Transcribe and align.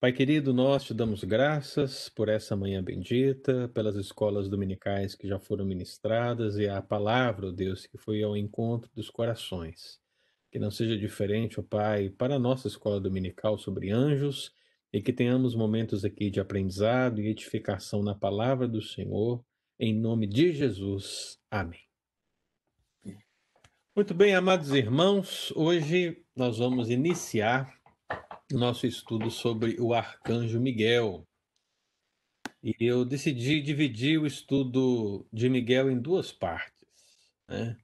Pai 0.00 0.12
querido, 0.12 0.54
nós 0.54 0.84
te 0.84 0.94
damos 0.94 1.24
graças 1.24 2.08
por 2.08 2.28
essa 2.28 2.54
manhã 2.54 2.80
bendita, 2.80 3.68
pelas 3.74 3.96
escolas 3.96 4.48
dominicais 4.48 5.16
que 5.16 5.26
já 5.26 5.40
foram 5.40 5.64
ministradas 5.64 6.56
e 6.56 6.68
a 6.68 6.80
palavra, 6.80 7.48
ó 7.48 7.50
Deus, 7.50 7.84
que 7.84 7.98
foi 7.98 8.22
ao 8.22 8.36
encontro 8.36 8.88
dos 8.94 9.10
corações. 9.10 9.98
Que 10.52 10.58
não 10.60 10.70
seja 10.70 10.96
diferente, 10.96 11.58
ó 11.58 11.64
Pai, 11.64 12.10
para 12.10 12.36
a 12.36 12.38
nossa 12.38 12.68
escola 12.68 13.00
dominical 13.00 13.58
sobre 13.58 13.90
anjos 13.90 14.52
e 14.92 15.02
que 15.02 15.12
tenhamos 15.12 15.56
momentos 15.56 16.04
aqui 16.04 16.30
de 16.30 16.38
aprendizado 16.38 17.20
e 17.20 17.26
edificação 17.26 18.00
na 18.00 18.14
palavra 18.14 18.68
do 18.68 18.80
Senhor, 18.80 19.44
em 19.80 19.92
nome 19.92 20.28
de 20.28 20.52
Jesus. 20.52 21.40
Amém. 21.50 21.80
Muito 23.96 24.14
bem, 24.14 24.32
amados 24.32 24.70
irmãos, 24.70 25.52
hoje 25.56 26.24
nós 26.36 26.58
vamos 26.58 26.88
iniciar 26.88 27.77
nosso 28.50 28.86
estudo 28.86 29.30
sobre 29.30 29.76
o 29.80 29.92
arcanjo 29.92 30.60
Miguel. 30.60 31.26
E 32.62 32.74
eu 32.80 33.04
decidi 33.04 33.60
dividir 33.60 34.18
o 34.18 34.26
estudo 34.26 35.26
de 35.32 35.48
Miguel 35.48 35.90
em 35.90 35.98
duas 35.98 36.32
partes. 36.32 36.86
Né? 37.48 37.76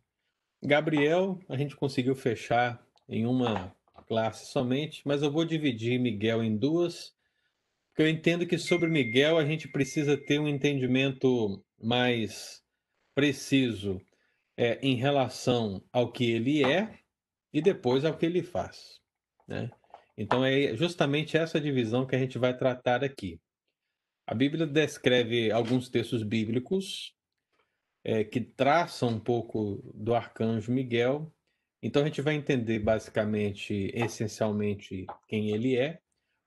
Gabriel, 0.63 1.39
a 1.49 1.57
gente 1.57 1.77
conseguiu 1.77 2.15
fechar 2.15 2.85
em 3.09 3.27
uma 3.27 3.75
classe 4.07 4.47
somente, 4.47 5.03
mas 5.05 5.23
eu 5.23 5.31
vou 5.31 5.45
dividir 5.45 5.99
Miguel 5.99 6.43
em 6.43 6.57
duas, 6.57 7.15
porque 7.89 8.03
eu 8.03 8.09
entendo 8.09 8.47
que 8.47 8.59
sobre 8.59 8.89
Miguel 8.89 9.39
a 9.39 9.45
gente 9.45 9.69
precisa 9.69 10.17
ter 10.17 10.39
um 10.39 10.49
entendimento 10.49 11.63
mais 11.81 12.63
preciso 13.15 14.01
é, 14.57 14.79
em 14.83 14.97
relação 14.97 15.83
ao 15.93 16.11
que 16.11 16.31
ele 16.31 16.65
é 16.65 16.99
e 17.53 17.63
depois 17.63 18.05
ao 18.05 18.17
que 18.17 18.27
ele 18.27 18.43
faz. 18.43 19.01
Né? 19.47 19.71
Então 20.17 20.45
é 20.45 20.77
justamente 20.77 21.37
essa 21.37 21.61
divisão 21.61 22.07
que 22.07 22.15
a 22.15 22.19
gente 22.19 22.39
vai 22.39 22.57
tratar 22.57 23.03
aqui. 23.03 23.41
A 24.27 24.35
Bíblia 24.35 24.67
descreve 24.67 25.51
alguns 25.51 25.89
textos 25.89 26.23
bíblicos 26.23 27.15
é, 28.03 28.23
que 28.23 28.41
traçam 28.41 29.11
um 29.11 29.21
pouco 29.21 29.93
do 29.95 30.15
arcanjo 30.15 30.73
Miguel. 30.73 31.33
Então 31.83 32.03
a 32.03 32.07
gente 32.07 32.23
vai 32.23 32.35
entender 32.35 32.79
basicamente, 32.79 33.91
essencialmente, 33.93 35.07
quem 35.29 35.51
ele 35.51 35.77
é, 35.77 36.01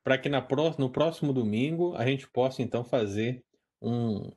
para 0.04 0.18
que 0.18 0.30
pró 0.42 0.74
no 0.80 0.90
próximo 0.90 1.34
domingo 1.34 1.94
a 1.96 2.06
gente 2.06 2.28
possa 2.30 2.62
então 2.62 2.84
fazer 2.84 3.44
um, 3.82 4.32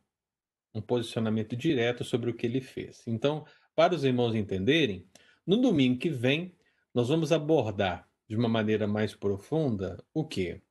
um 0.75 0.83
posicionamento 0.83 1.57
direto 1.57 2.03
sobre 2.03 2.31
o 2.31 2.35
que 2.35 2.45
ele 2.45 2.61
fez. 2.61 3.07
Então, 3.07 3.47
para 3.75 3.95
os 3.95 4.03
irmãos 4.03 4.35
entenderem, 4.35 5.07
no 5.47 5.57
domingo 5.57 5.99
que 5.99 6.11
vem 6.11 6.55
nós 6.93 7.09
vamos 7.09 7.31
abordar 7.31 8.10
de 8.31 8.37
uma 8.37 8.49
maneira 8.49 8.87
mais 8.87 9.13
profunda 9.13 10.01
o 10.15 10.25
que? 10.25 10.63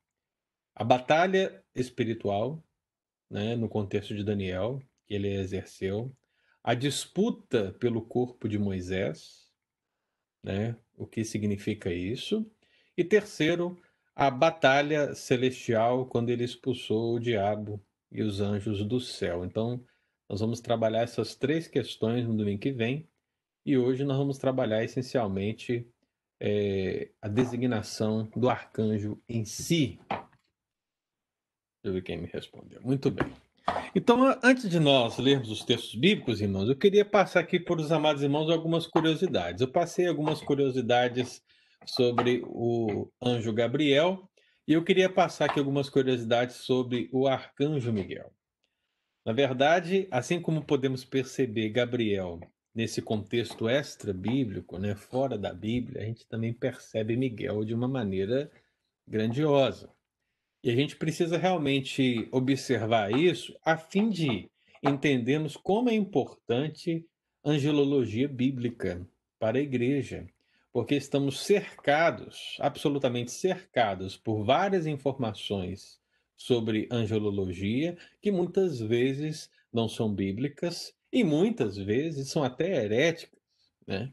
A 0.74 0.82
batalha 0.82 1.62
espiritual, 1.74 2.64
né, 3.28 3.54
no 3.54 3.68
contexto 3.68 4.14
de 4.14 4.24
Daniel, 4.24 4.82
que 5.06 5.12
ele 5.12 5.28
exerceu, 5.28 6.10
a 6.64 6.72
disputa 6.72 7.76
pelo 7.78 8.00
corpo 8.00 8.48
de 8.48 8.58
Moisés, 8.58 9.52
né, 10.42 10.74
o 10.96 11.06
que 11.06 11.22
significa 11.22 11.92
isso, 11.92 12.50
e 12.96 13.04
terceiro, 13.04 13.78
a 14.16 14.30
batalha 14.30 15.14
celestial 15.14 16.06
quando 16.06 16.30
ele 16.30 16.44
expulsou 16.44 17.16
o 17.16 17.20
diabo 17.20 17.78
e 18.10 18.22
os 18.22 18.40
anjos 18.40 18.82
do 18.86 18.98
céu. 18.98 19.44
Então, 19.44 19.84
nós 20.26 20.40
vamos 20.40 20.62
trabalhar 20.62 21.02
essas 21.02 21.34
três 21.34 21.68
questões 21.68 22.26
no 22.26 22.34
domingo 22.34 22.62
que 22.62 22.72
vem, 22.72 23.06
e 23.66 23.76
hoje 23.76 24.02
nós 24.02 24.16
vamos 24.16 24.38
trabalhar 24.38 24.82
essencialmente 24.82 25.86
é, 26.40 27.10
a 27.20 27.28
designação 27.28 28.30
do 28.34 28.48
arcanjo 28.48 29.22
em 29.28 29.44
si? 29.44 29.98
Deixa 30.08 31.84
eu 31.84 31.92
ver 31.92 32.02
quem 32.02 32.16
me 32.16 32.26
respondeu. 32.26 32.80
Muito 32.82 33.10
bem. 33.10 33.32
Então, 33.94 34.38
antes 34.42 34.68
de 34.68 34.80
nós 34.80 35.18
lermos 35.18 35.50
os 35.50 35.64
textos 35.64 35.94
bíblicos, 35.94 36.40
irmãos, 36.40 36.68
eu 36.68 36.76
queria 36.76 37.04
passar 37.04 37.40
aqui 37.40 37.58
por 37.58 37.78
os 37.78 37.92
amados 37.92 38.22
irmãos 38.22 38.50
algumas 38.50 38.86
curiosidades. 38.86 39.60
Eu 39.60 39.70
passei 39.70 40.06
algumas 40.06 40.40
curiosidades 40.40 41.42
sobre 41.86 42.42
o 42.46 43.10
anjo 43.22 43.52
Gabriel 43.52 44.28
e 44.66 44.72
eu 44.72 44.84
queria 44.84 45.08
passar 45.08 45.46
aqui 45.46 45.58
algumas 45.58 45.88
curiosidades 45.88 46.56
sobre 46.56 47.08
o 47.12 47.26
arcanjo 47.26 47.92
Miguel. 47.92 48.32
Na 49.24 49.32
verdade, 49.32 50.08
assim 50.10 50.40
como 50.40 50.64
podemos 50.64 51.04
perceber 51.04 51.70
Gabriel 51.70 52.40
nesse 52.74 53.02
contexto 53.02 53.68
extra-bíblico, 53.68 54.78
né, 54.78 54.94
fora 54.94 55.36
da 55.36 55.52
Bíblia, 55.52 56.02
a 56.02 56.04
gente 56.04 56.26
também 56.26 56.52
percebe 56.52 57.16
Miguel 57.16 57.64
de 57.64 57.74
uma 57.74 57.88
maneira 57.88 58.50
grandiosa. 59.06 59.90
E 60.62 60.70
a 60.70 60.76
gente 60.76 60.96
precisa 60.96 61.36
realmente 61.38 62.28
observar 62.30 63.10
isso 63.12 63.58
a 63.64 63.76
fim 63.76 64.08
de 64.08 64.50
entendermos 64.82 65.56
como 65.56 65.88
é 65.88 65.94
importante 65.94 67.04
angelologia 67.44 68.28
bíblica 68.28 69.06
para 69.38 69.58
a 69.58 69.62
igreja, 69.62 70.26
porque 70.72 70.94
estamos 70.94 71.40
cercados, 71.40 72.56
absolutamente 72.60 73.32
cercados, 73.32 74.16
por 74.16 74.44
várias 74.44 74.86
informações 74.86 75.98
sobre 76.36 76.88
angelologia 76.90 77.96
que 78.20 78.30
muitas 78.30 78.78
vezes 78.78 79.50
não 79.72 79.88
são 79.88 80.12
bíblicas 80.12 80.94
e 81.12 81.24
muitas 81.24 81.76
vezes 81.76 82.30
são 82.30 82.42
até 82.42 82.84
heréticas. 82.84 83.40
Né? 83.86 84.12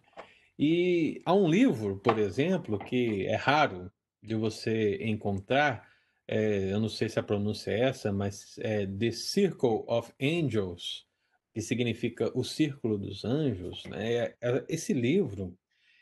E 0.57 1.21
há 1.25 1.33
um 1.33 1.47
livro, 1.47 1.97
por 1.99 2.17
exemplo, 2.17 2.79
que 2.79 3.25
é 3.27 3.35
raro 3.35 3.91
de 4.21 4.35
você 4.35 4.97
encontrar, 5.03 5.87
é, 6.27 6.71
eu 6.71 6.79
não 6.79 6.89
sei 6.89 7.07
se 7.07 7.19
a 7.19 7.23
pronúncia 7.23 7.71
é 7.71 7.81
essa, 7.81 8.11
mas 8.11 8.57
é 8.59 8.85
The 8.85 9.11
Circle 9.11 9.83
of 9.87 10.11
Angels, 10.21 11.05
que 11.53 11.61
significa 11.61 12.31
o 12.37 12.43
Círculo 12.43 12.97
dos 12.97 13.23
Anjos. 13.23 13.85
Né? 13.85 14.33
Esse 14.67 14.93
livro 14.93 15.55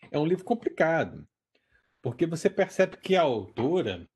é 0.09 0.17
um 0.17 0.25
livro 0.25 0.45
complicado, 0.45 1.27
porque 2.01 2.25
você 2.25 2.49
percebe 2.49 2.97
que 2.97 3.15
a 3.15 3.21
autora 3.21 4.07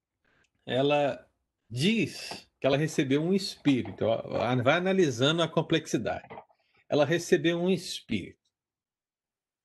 ela 0.65 1.25
diz 1.69 2.47
que 2.59 2.67
ela 2.67 2.77
recebeu 2.77 3.21
um 3.21 3.33
espírito, 3.33 4.05
vai 4.63 4.77
analisando 4.77 5.41
a 5.41 5.47
complexidade 5.47 6.27
ela 6.89 7.05
recebeu 7.05 7.59
um 7.59 7.69
espírito. 7.69 8.39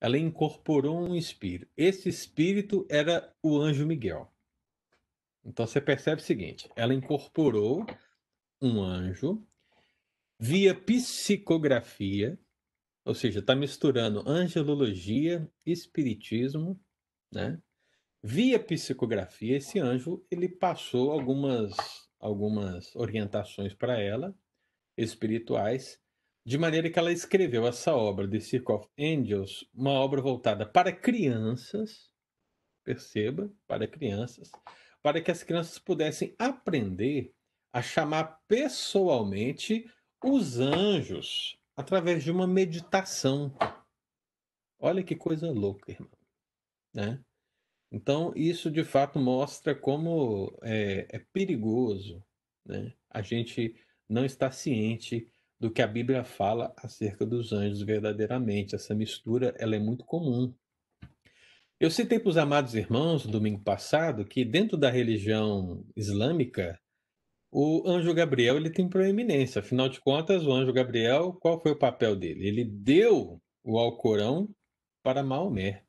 Ela 0.00 0.18
incorporou 0.18 1.00
um 1.00 1.16
espírito. 1.16 1.72
Esse 1.74 2.10
espírito 2.10 2.86
era 2.90 3.34
o 3.42 3.56
anjo 3.56 3.86
Miguel. 3.86 4.30
Então 5.42 5.66
você 5.66 5.80
percebe 5.80 6.20
o 6.20 6.24
seguinte: 6.24 6.70
ela 6.76 6.92
incorporou 6.92 7.86
um 8.60 8.82
anjo 8.82 9.42
via 10.38 10.74
psicografia, 10.74 12.38
ou 13.04 13.14
seja, 13.14 13.40
está 13.40 13.54
misturando 13.54 14.28
angelologia, 14.28 15.50
espiritismo, 15.64 16.78
né? 17.32 17.60
Via 18.22 18.58
psicografia, 18.58 19.56
esse 19.56 19.78
anjo 19.78 20.24
ele 20.30 20.48
passou 20.48 21.12
algumas 21.12 21.74
algumas 22.18 22.94
orientações 22.96 23.74
para 23.74 24.00
ela 24.00 24.34
espirituais 24.96 26.00
de 26.44 26.58
maneira 26.58 26.90
que 26.90 26.98
ela 26.98 27.12
escreveu 27.12 27.66
essa 27.66 27.94
obra, 27.94 28.28
The 28.28 28.40
Circle 28.40 28.74
of 28.74 28.88
Angels, 28.98 29.66
uma 29.72 29.92
obra 29.92 30.20
voltada 30.20 30.66
para 30.66 30.92
crianças, 30.92 32.10
perceba, 32.84 33.50
para 33.66 33.88
crianças, 33.88 34.50
para 35.02 35.22
que 35.22 35.30
as 35.30 35.42
crianças 35.42 35.78
pudessem 35.78 36.34
aprender 36.38 37.34
a 37.72 37.80
chamar 37.80 38.40
pessoalmente 38.46 39.90
os 40.22 40.58
anjos 40.60 41.58
através 41.76 42.22
de 42.22 42.30
uma 42.30 42.46
meditação. 42.46 43.54
Olha 44.78 45.02
que 45.02 45.16
coisa 45.16 45.50
louca, 45.50 45.92
irmão. 45.92 46.10
Né? 46.92 47.24
Então, 47.90 48.32
isso 48.36 48.70
de 48.70 48.84
fato 48.84 49.18
mostra 49.18 49.74
como 49.74 50.56
é, 50.62 51.06
é 51.08 51.18
perigoso 51.32 52.22
né? 52.64 52.92
a 53.10 53.22
gente 53.22 53.74
não 54.08 54.24
estar 54.24 54.52
ciente 54.52 55.28
do 55.58 55.70
que 55.70 55.82
a 55.82 55.86
Bíblia 55.86 56.24
fala 56.24 56.74
acerca 56.76 57.24
dos 57.24 57.52
anjos 57.52 57.82
verdadeiramente. 57.82 58.74
Essa 58.74 58.94
mistura 58.94 59.54
ela 59.58 59.76
é 59.76 59.78
muito 59.78 60.04
comum. 60.04 60.54
Eu 61.80 61.90
citei 61.90 62.18
para 62.18 62.30
os 62.30 62.36
amados 62.36 62.74
irmãos, 62.74 63.26
domingo 63.26 63.60
passado, 63.60 64.24
que 64.24 64.44
dentro 64.44 64.76
da 64.76 64.90
religião 64.90 65.84
islâmica, 65.96 66.80
o 67.50 67.82
anjo 67.86 68.14
Gabriel 68.14 68.56
ele 68.56 68.70
tem 68.70 68.88
proeminência. 68.88 69.60
Afinal 69.60 69.88
de 69.88 70.00
contas, 70.00 70.46
o 70.46 70.52
anjo 70.52 70.72
Gabriel, 70.72 71.32
qual 71.34 71.60
foi 71.60 71.72
o 71.72 71.78
papel 71.78 72.16
dele? 72.16 72.46
Ele 72.46 72.64
deu 72.64 73.40
o 73.62 73.78
Alcorão 73.78 74.48
para 75.02 75.22
Maomé. 75.22 75.82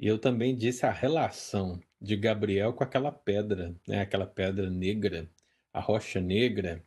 E 0.00 0.06
eu 0.06 0.18
também 0.18 0.56
disse 0.56 0.84
a 0.84 0.90
relação 0.90 1.80
de 2.00 2.16
Gabriel 2.16 2.72
com 2.72 2.84
aquela 2.84 3.12
pedra, 3.12 3.74
né? 3.86 4.00
aquela 4.00 4.26
pedra 4.26 4.68
negra, 4.68 5.30
a 5.72 5.80
rocha 5.80 6.20
negra, 6.20 6.84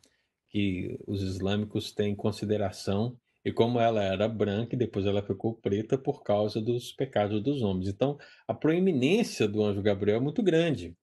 que 0.48 0.98
os 1.06 1.22
islâmicos 1.22 1.92
têm 1.92 2.12
em 2.12 2.16
consideração 2.16 3.16
e 3.44 3.52
como 3.52 3.80
ela 3.80 4.02
era 4.02 4.28
branca 4.28 4.74
e 4.74 4.78
depois 4.78 5.06
ela 5.06 5.22
ficou 5.22 5.54
preta 5.54 5.96
por 5.96 6.22
causa 6.22 6.60
dos 6.60 6.92
pecados 6.92 7.42
dos 7.42 7.62
homens. 7.62 7.88
Então, 7.88 8.18
a 8.46 8.54
proeminência 8.54 9.46
do 9.46 9.62
anjo 9.62 9.82
Gabriel 9.82 10.18
é 10.18 10.20
muito 10.20 10.42
grande. 10.42 10.96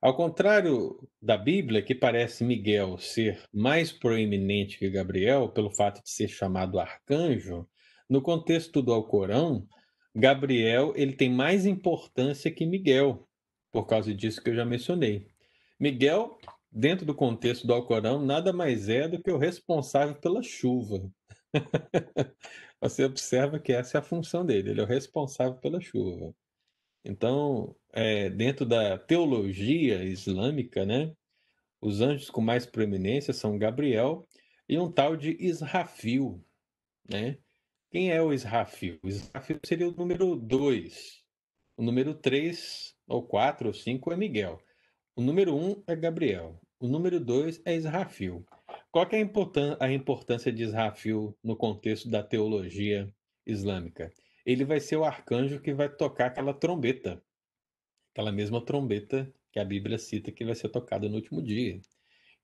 Ao 0.00 0.16
contrário 0.16 0.98
da 1.20 1.36
Bíblia, 1.36 1.80
que 1.80 1.94
parece 1.94 2.42
Miguel 2.44 2.98
ser 2.98 3.40
mais 3.52 3.92
proeminente 3.92 4.78
que 4.78 4.90
Gabriel, 4.90 5.48
pelo 5.48 5.70
fato 5.70 6.02
de 6.02 6.10
ser 6.10 6.28
chamado 6.28 6.80
arcanjo, 6.80 7.68
no 8.08 8.20
contexto 8.20 8.82
do 8.82 8.92
Alcorão, 8.92 9.66
Gabriel 10.14 10.92
ele 10.96 11.12
tem 11.12 11.30
mais 11.30 11.66
importância 11.66 12.50
que 12.50 12.66
Miguel, 12.66 13.28
por 13.70 13.86
causa 13.86 14.12
disso 14.12 14.42
que 14.42 14.50
eu 14.50 14.54
já 14.54 14.64
mencionei. 14.64 15.28
Miguel, 15.78 16.36
dentro 16.72 17.04
do 17.04 17.14
contexto 17.14 17.66
do 17.66 17.74
Alcorão, 17.74 18.24
nada 18.24 18.52
mais 18.52 18.88
é 18.88 19.06
do 19.06 19.22
que 19.22 19.30
o 19.30 19.36
responsável 19.36 20.14
pela 20.16 20.42
chuva. 20.42 21.12
Você 22.80 23.04
observa 23.04 23.60
que 23.60 23.72
essa 23.72 23.98
é 23.98 24.00
a 24.00 24.02
função 24.02 24.44
dele, 24.44 24.70
ele 24.70 24.80
é 24.80 24.84
o 24.84 24.86
responsável 24.86 25.58
pela 25.58 25.80
chuva. 25.80 26.34
Então, 27.04 27.76
é, 27.92 28.30
dentro 28.30 28.64
da 28.64 28.96
teologia 28.98 30.02
islâmica, 30.04 30.86
né, 30.86 31.14
os 31.80 32.00
anjos 32.00 32.30
com 32.30 32.40
mais 32.40 32.64
proeminência 32.64 33.34
são 33.34 33.58
Gabriel 33.58 34.26
e 34.68 34.78
um 34.78 34.90
tal 34.90 35.16
de 35.16 35.36
Israfil. 35.38 36.42
Né? 37.08 37.38
Quem 37.90 38.10
é 38.10 38.22
o 38.22 38.32
Israfil? 38.32 38.98
O 39.02 39.08
Israfil 39.08 39.60
seria 39.64 39.88
o 39.88 39.92
número 39.92 40.36
2. 40.36 41.22
O 41.76 41.82
número 41.82 42.14
3, 42.14 42.96
ou 43.06 43.26
4, 43.26 43.68
ou 43.68 43.74
5 43.74 44.12
é 44.12 44.16
Miguel. 44.16 44.60
O 45.14 45.22
número 45.22 45.54
1 45.54 45.70
um 45.70 45.82
é 45.86 45.94
Gabriel. 45.94 46.60
O 46.80 46.88
número 46.88 47.20
2 47.20 47.62
é 47.64 47.74
Israfil. 47.74 48.44
Qual 48.90 49.06
é 49.10 49.16
a 49.80 49.92
importância 49.92 50.52
de 50.52 50.62
Israfil 50.62 51.36
no 51.42 51.56
contexto 51.56 52.10
da 52.10 52.22
teologia 52.22 53.12
islâmica? 53.46 54.12
ele 54.44 54.64
vai 54.64 54.80
ser 54.80 54.96
o 54.96 55.04
arcanjo 55.04 55.60
que 55.60 55.72
vai 55.72 55.88
tocar 55.88 56.26
aquela 56.26 56.52
trombeta. 56.52 57.22
Aquela 58.12 58.32
mesma 58.32 58.64
trombeta 58.64 59.32
que 59.50 59.58
a 59.58 59.64
Bíblia 59.64 59.98
cita 59.98 60.32
que 60.32 60.44
vai 60.44 60.54
ser 60.54 60.68
tocada 60.68 61.08
no 61.08 61.16
último 61.16 61.42
dia. 61.42 61.80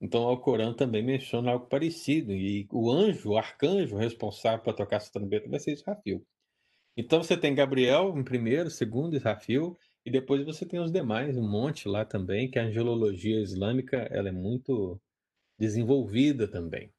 Então, 0.00 0.22
o 0.22 0.38
Corão 0.38 0.74
também 0.74 1.02
menciona 1.02 1.50
algo 1.50 1.66
parecido. 1.66 2.32
E 2.32 2.68
o 2.70 2.90
anjo, 2.90 3.30
o 3.30 3.36
arcanjo 3.36 3.96
responsável 3.96 4.60
para 4.60 4.72
tocar 4.72 4.96
essa 4.96 5.10
trombeta 5.10 5.48
vai 5.48 5.58
ser 5.58 5.72
Israfil. 5.72 6.24
Então, 6.96 7.22
você 7.22 7.36
tem 7.36 7.54
Gabriel 7.54 8.16
em 8.16 8.22
primeiro, 8.22 8.70
segundo, 8.70 9.16
Israfil, 9.16 9.76
e 10.04 10.10
depois 10.10 10.44
você 10.44 10.64
tem 10.64 10.80
os 10.80 10.90
demais, 10.90 11.36
um 11.36 11.48
monte 11.48 11.88
lá 11.88 12.04
também, 12.04 12.50
que 12.50 12.58
a 12.58 12.64
angelologia 12.64 13.40
islâmica 13.40 13.96
ela 14.10 14.28
é 14.28 14.32
muito 14.32 15.00
desenvolvida 15.58 16.48
também. 16.48 16.92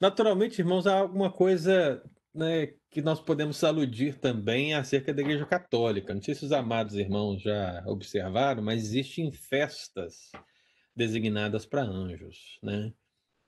Naturalmente, 0.00 0.60
irmãos, 0.60 0.86
há 0.86 0.98
alguma 0.98 1.30
coisa 1.30 2.02
né, 2.34 2.74
que 2.90 3.02
nós 3.02 3.20
podemos 3.20 3.62
aludir 3.62 4.18
também 4.18 4.74
acerca 4.74 5.12
da 5.12 5.20
Igreja 5.20 5.44
Católica. 5.44 6.14
Não 6.14 6.22
sei 6.22 6.34
se 6.34 6.44
os 6.44 6.52
amados 6.52 6.94
irmãos 6.94 7.42
já 7.42 7.82
observaram, 7.86 8.62
mas 8.62 8.82
existem 8.82 9.30
festas 9.30 10.32
designadas 10.96 11.66
para 11.66 11.82
anjos, 11.82 12.58
né? 12.62 12.92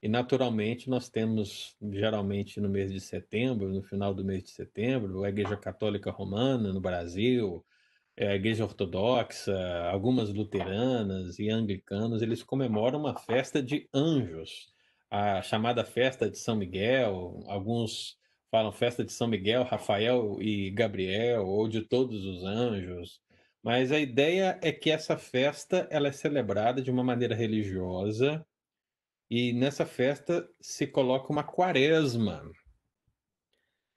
E 0.01 0.09
naturalmente 0.09 0.89
nós 0.89 1.09
temos, 1.09 1.77
geralmente 1.81 2.59
no 2.59 2.69
mês 2.69 2.91
de 2.91 2.99
setembro, 2.99 3.69
no 3.69 3.81
final 3.81 4.13
do 4.13 4.23
mês 4.23 4.43
de 4.43 4.51
setembro, 4.51 5.23
a 5.23 5.29
Igreja 5.29 5.55
Católica 5.55 6.11
Romana 6.11 6.73
no 6.73 6.81
Brasil, 6.81 7.65
é, 8.15 8.35
Igreja 8.35 8.63
Ortodoxa, 8.63 9.57
algumas 9.91 10.33
luteranas 10.33 11.39
e 11.39 11.49
anglicanos, 11.49 12.21
eles 12.21 12.43
comemoram 12.43 12.99
uma 12.99 13.17
festa 13.17 13.61
de 13.61 13.89
anjos, 13.93 14.71
a 15.09 15.41
chamada 15.41 15.83
festa 15.83 16.29
de 16.29 16.37
São 16.37 16.55
Miguel, 16.55 17.43
alguns 17.47 18.17
falam 18.51 18.71
festa 18.71 19.03
de 19.03 19.11
São 19.11 19.27
Miguel, 19.27 19.63
Rafael 19.63 20.37
e 20.39 20.69
Gabriel, 20.69 21.47
ou 21.47 21.67
de 21.67 21.81
todos 21.81 22.23
os 22.23 22.43
anjos. 22.43 23.19
Mas 23.63 23.91
a 23.91 23.99
ideia 23.99 24.59
é 24.61 24.71
que 24.71 24.91
essa 24.91 25.17
festa 25.17 25.87
ela 25.89 26.07
é 26.07 26.11
celebrada 26.11 26.81
de 26.81 26.91
uma 26.91 27.03
maneira 27.03 27.33
religiosa 27.33 28.45
e 29.29 29.53
nessa 29.53 29.85
festa 29.85 30.47
se 30.61 30.85
coloca 30.85 31.31
uma 31.31 31.43
quaresma, 31.43 32.43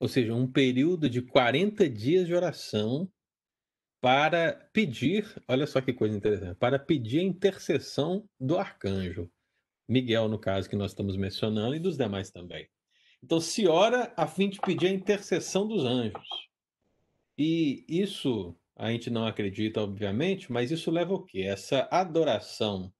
ou 0.00 0.08
seja, 0.08 0.34
um 0.34 0.50
período 0.50 1.10
de 1.10 1.20
40 1.20 1.88
dias 1.90 2.26
de 2.26 2.34
oração 2.34 3.10
para 4.06 4.52
pedir, 4.72 5.26
olha 5.48 5.66
só 5.66 5.80
que 5.80 5.92
coisa 5.92 6.16
interessante, 6.16 6.54
para 6.58 6.78
pedir 6.78 7.18
a 7.18 7.24
intercessão 7.24 8.24
do 8.38 8.56
arcanjo. 8.56 9.28
Miguel, 9.88 10.28
no 10.28 10.38
caso 10.38 10.70
que 10.70 10.76
nós 10.76 10.92
estamos 10.92 11.16
mencionando, 11.16 11.74
e 11.74 11.80
dos 11.80 11.96
demais 11.96 12.30
também. 12.30 12.68
Então 13.20 13.40
se 13.40 13.66
ora 13.66 14.14
a 14.16 14.28
fim 14.28 14.48
de 14.48 14.60
pedir 14.60 14.86
a 14.86 14.92
intercessão 14.92 15.66
dos 15.66 15.84
anjos. 15.84 16.28
E 17.36 17.84
isso 17.88 18.54
a 18.76 18.92
gente 18.92 19.10
não 19.10 19.26
acredita, 19.26 19.82
obviamente, 19.82 20.52
mas 20.52 20.70
isso 20.70 20.88
leva 20.88 21.12
o 21.12 21.24
quê? 21.24 21.40
Essa 21.40 21.88
adoração 21.90 22.92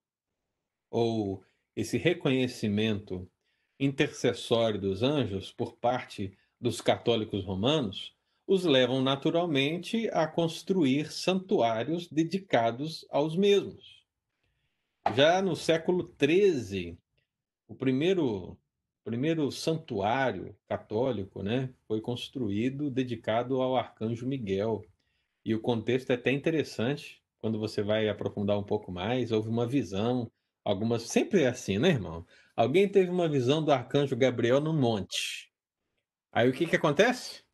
ou 0.91 1.45
esse 1.77 1.97
reconhecimento 1.97 3.31
intercessório 3.79 4.81
dos 4.81 5.05
anjos 5.05 5.53
por 5.53 5.77
parte 5.77 6.37
dos 6.61 6.81
católicos 6.81 7.45
romanos 7.45 8.16
os 8.47 8.65
levam 8.65 9.03
naturalmente 9.03 10.09
a 10.13 10.27
construir 10.27 11.11
santuários 11.11 12.09
dedicados 12.09 13.05
aos 13.11 13.37
mesmos. 13.37 14.05
Já 15.15 15.43
no 15.43 15.57
século 15.57 16.15
XIII, 16.21 16.97
o 17.69 17.75
primeiro 17.75 18.57
primeiro 19.07 19.53
santuário 19.53 20.57
católico 20.67 21.41
né, 21.41 21.73
foi 21.87 22.01
construído 22.01 22.91
dedicado 22.91 23.63
ao 23.63 23.77
arcanjo 23.77 24.27
Miguel. 24.27 24.85
E 25.45 25.55
o 25.55 25.61
contexto 25.61 26.11
é 26.11 26.17
até 26.17 26.33
interessante, 26.33 27.23
quando 27.39 27.57
você 27.57 27.85
vai 27.85 28.09
aprofundar 28.09 28.59
um 28.59 28.65
pouco 28.65 28.91
mais, 28.91 29.31
houve 29.31 29.49
uma 29.49 29.65
visão, 29.65 30.29
algumas. 30.65 31.05
Sempre 31.05 31.45
é 31.45 31.47
assim, 31.47 31.79
né, 31.79 31.91
irmão? 31.91 32.27
Alguém 32.57 32.89
teve 32.89 33.09
uma 33.09 33.29
visão 33.29 33.63
do 33.63 33.71
arcanjo 33.71 34.17
Gabriel 34.17 34.61
no 34.61 34.73
monte. 34.73 35.53
Aí 36.33 36.49
o 36.49 36.53
que, 36.53 36.67
que 36.67 36.75
acontece? 36.75 37.46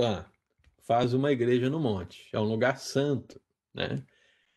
Ah, 0.00 0.30
faz 0.86 1.12
uma 1.12 1.32
igreja 1.32 1.68
no 1.68 1.80
monte. 1.80 2.28
É 2.32 2.38
um 2.38 2.44
lugar 2.44 2.78
santo, 2.78 3.40
né? 3.74 4.04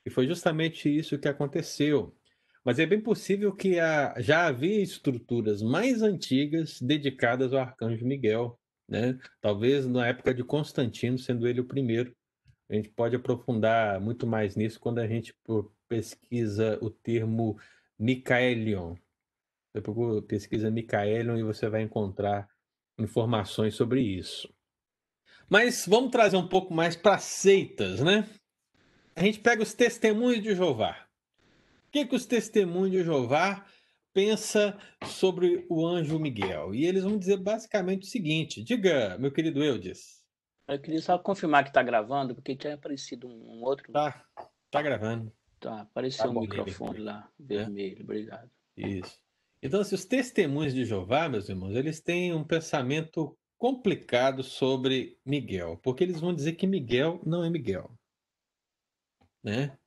E 0.05 0.09
foi 0.09 0.27
justamente 0.27 0.87
isso 0.89 1.17
que 1.17 1.27
aconteceu. 1.27 2.15
Mas 2.63 2.77
é 2.77 2.85
bem 2.85 3.01
possível 3.01 3.55
que 3.55 3.75
já 4.19 4.47
havia 4.47 4.81
estruturas 4.81 5.61
mais 5.63 6.01
antigas 6.03 6.79
dedicadas 6.79 7.53
ao 7.53 7.59
arcanjo 7.59 8.05
Miguel, 8.05 8.59
né? 8.87 9.19
Talvez 9.41 9.87
na 9.87 10.07
época 10.07 10.33
de 10.33 10.43
Constantino, 10.43 11.17
sendo 11.17 11.47
ele 11.47 11.59
o 11.59 11.67
primeiro. 11.67 12.15
A 12.69 12.75
gente 12.75 12.89
pode 12.89 13.15
aprofundar 13.15 13.99
muito 13.99 14.27
mais 14.27 14.55
nisso 14.55 14.79
quando 14.79 14.99
a 14.99 15.07
gente 15.07 15.35
pesquisa 15.89 16.77
o 16.81 16.89
termo 16.89 17.59
Micaelion. 17.97 18.95
Você 19.73 20.21
pesquisa 20.27 20.69
Micaelion 20.69 21.37
e 21.37 21.43
você 21.43 21.67
vai 21.67 21.81
encontrar 21.81 22.47
informações 22.97 23.73
sobre 23.73 24.01
isso. 24.01 24.53
Mas 25.51 25.85
vamos 25.85 26.09
trazer 26.09 26.37
um 26.37 26.47
pouco 26.47 26.73
mais 26.73 26.95
para 26.95 27.19
seitas, 27.19 27.99
né? 27.99 28.27
A 29.15 29.23
gente 29.23 29.39
pega 29.39 29.61
os 29.61 29.73
testemunhos 29.73 30.41
de 30.41 30.55
Jeová 30.55 31.11
que, 31.91 32.05
que 32.05 32.15
os 32.15 32.25
testemunhos 32.25 32.91
de 32.91 33.03
Jeová 33.03 33.65
pensa 34.13 34.77
sobre 35.05 35.65
o 35.69 35.85
anjo 35.85 36.17
Miguel? 36.17 36.73
E 36.73 36.85
eles 36.85 37.03
vão 37.03 37.17
dizer 37.17 37.37
basicamente 37.37 38.03
o 38.03 38.09
seguinte: 38.09 38.63
diga, 38.63 39.17
meu 39.19 39.31
querido 39.31 39.63
Eudes. 39.63 40.21
Eu 40.67 40.79
queria 40.79 41.01
só 41.01 41.19
confirmar 41.19 41.63
que 41.63 41.69
está 41.69 41.83
gravando, 41.83 42.33
porque 42.33 42.55
tinha 42.55 42.75
aparecido 42.75 43.27
um 43.27 43.61
outro. 43.63 43.91
Tá, 43.91 44.23
tá 44.69 44.81
gravando. 44.81 45.33
Tá, 45.59 45.81
apareceu 45.81 46.25
tá 46.25 46.31
um 46.31 46.41
microfone 46.41 46.99
lá, 46.99 47.29
é. 47.39 47.43
vermelho, 47.43 47.99
é. 47.99 48.03
obrigado. 48.03 48.49
Isso. 48.77 49.19
Então, 49.61 49.83
se 49.83 49.93
os 49.93 50.05
testemunhos 50.05 50.73
de 50.73 50.85
Jeová, 50.85 51.29
meus 51.29 51.49
irmãos, 51.49 51.75
eles 51.75 51.99
têm 51.99 52.33
um 52.33 52.43
pensamento 52.43 53.37
complicado 53.61 54.41
sobre 54.41 55.19
Miguel, 55.23 55.79
porque 55.83 56.03
eles 56.03 56.19
vão 56.19 56.33
dizer 56.33 56.53
que 56.53 56.65
Miguel 56.65 57.21
não 57.23 57.43
é 57.43 57.49
Miguel. 57.51 57.95
Né? 59.43 59.77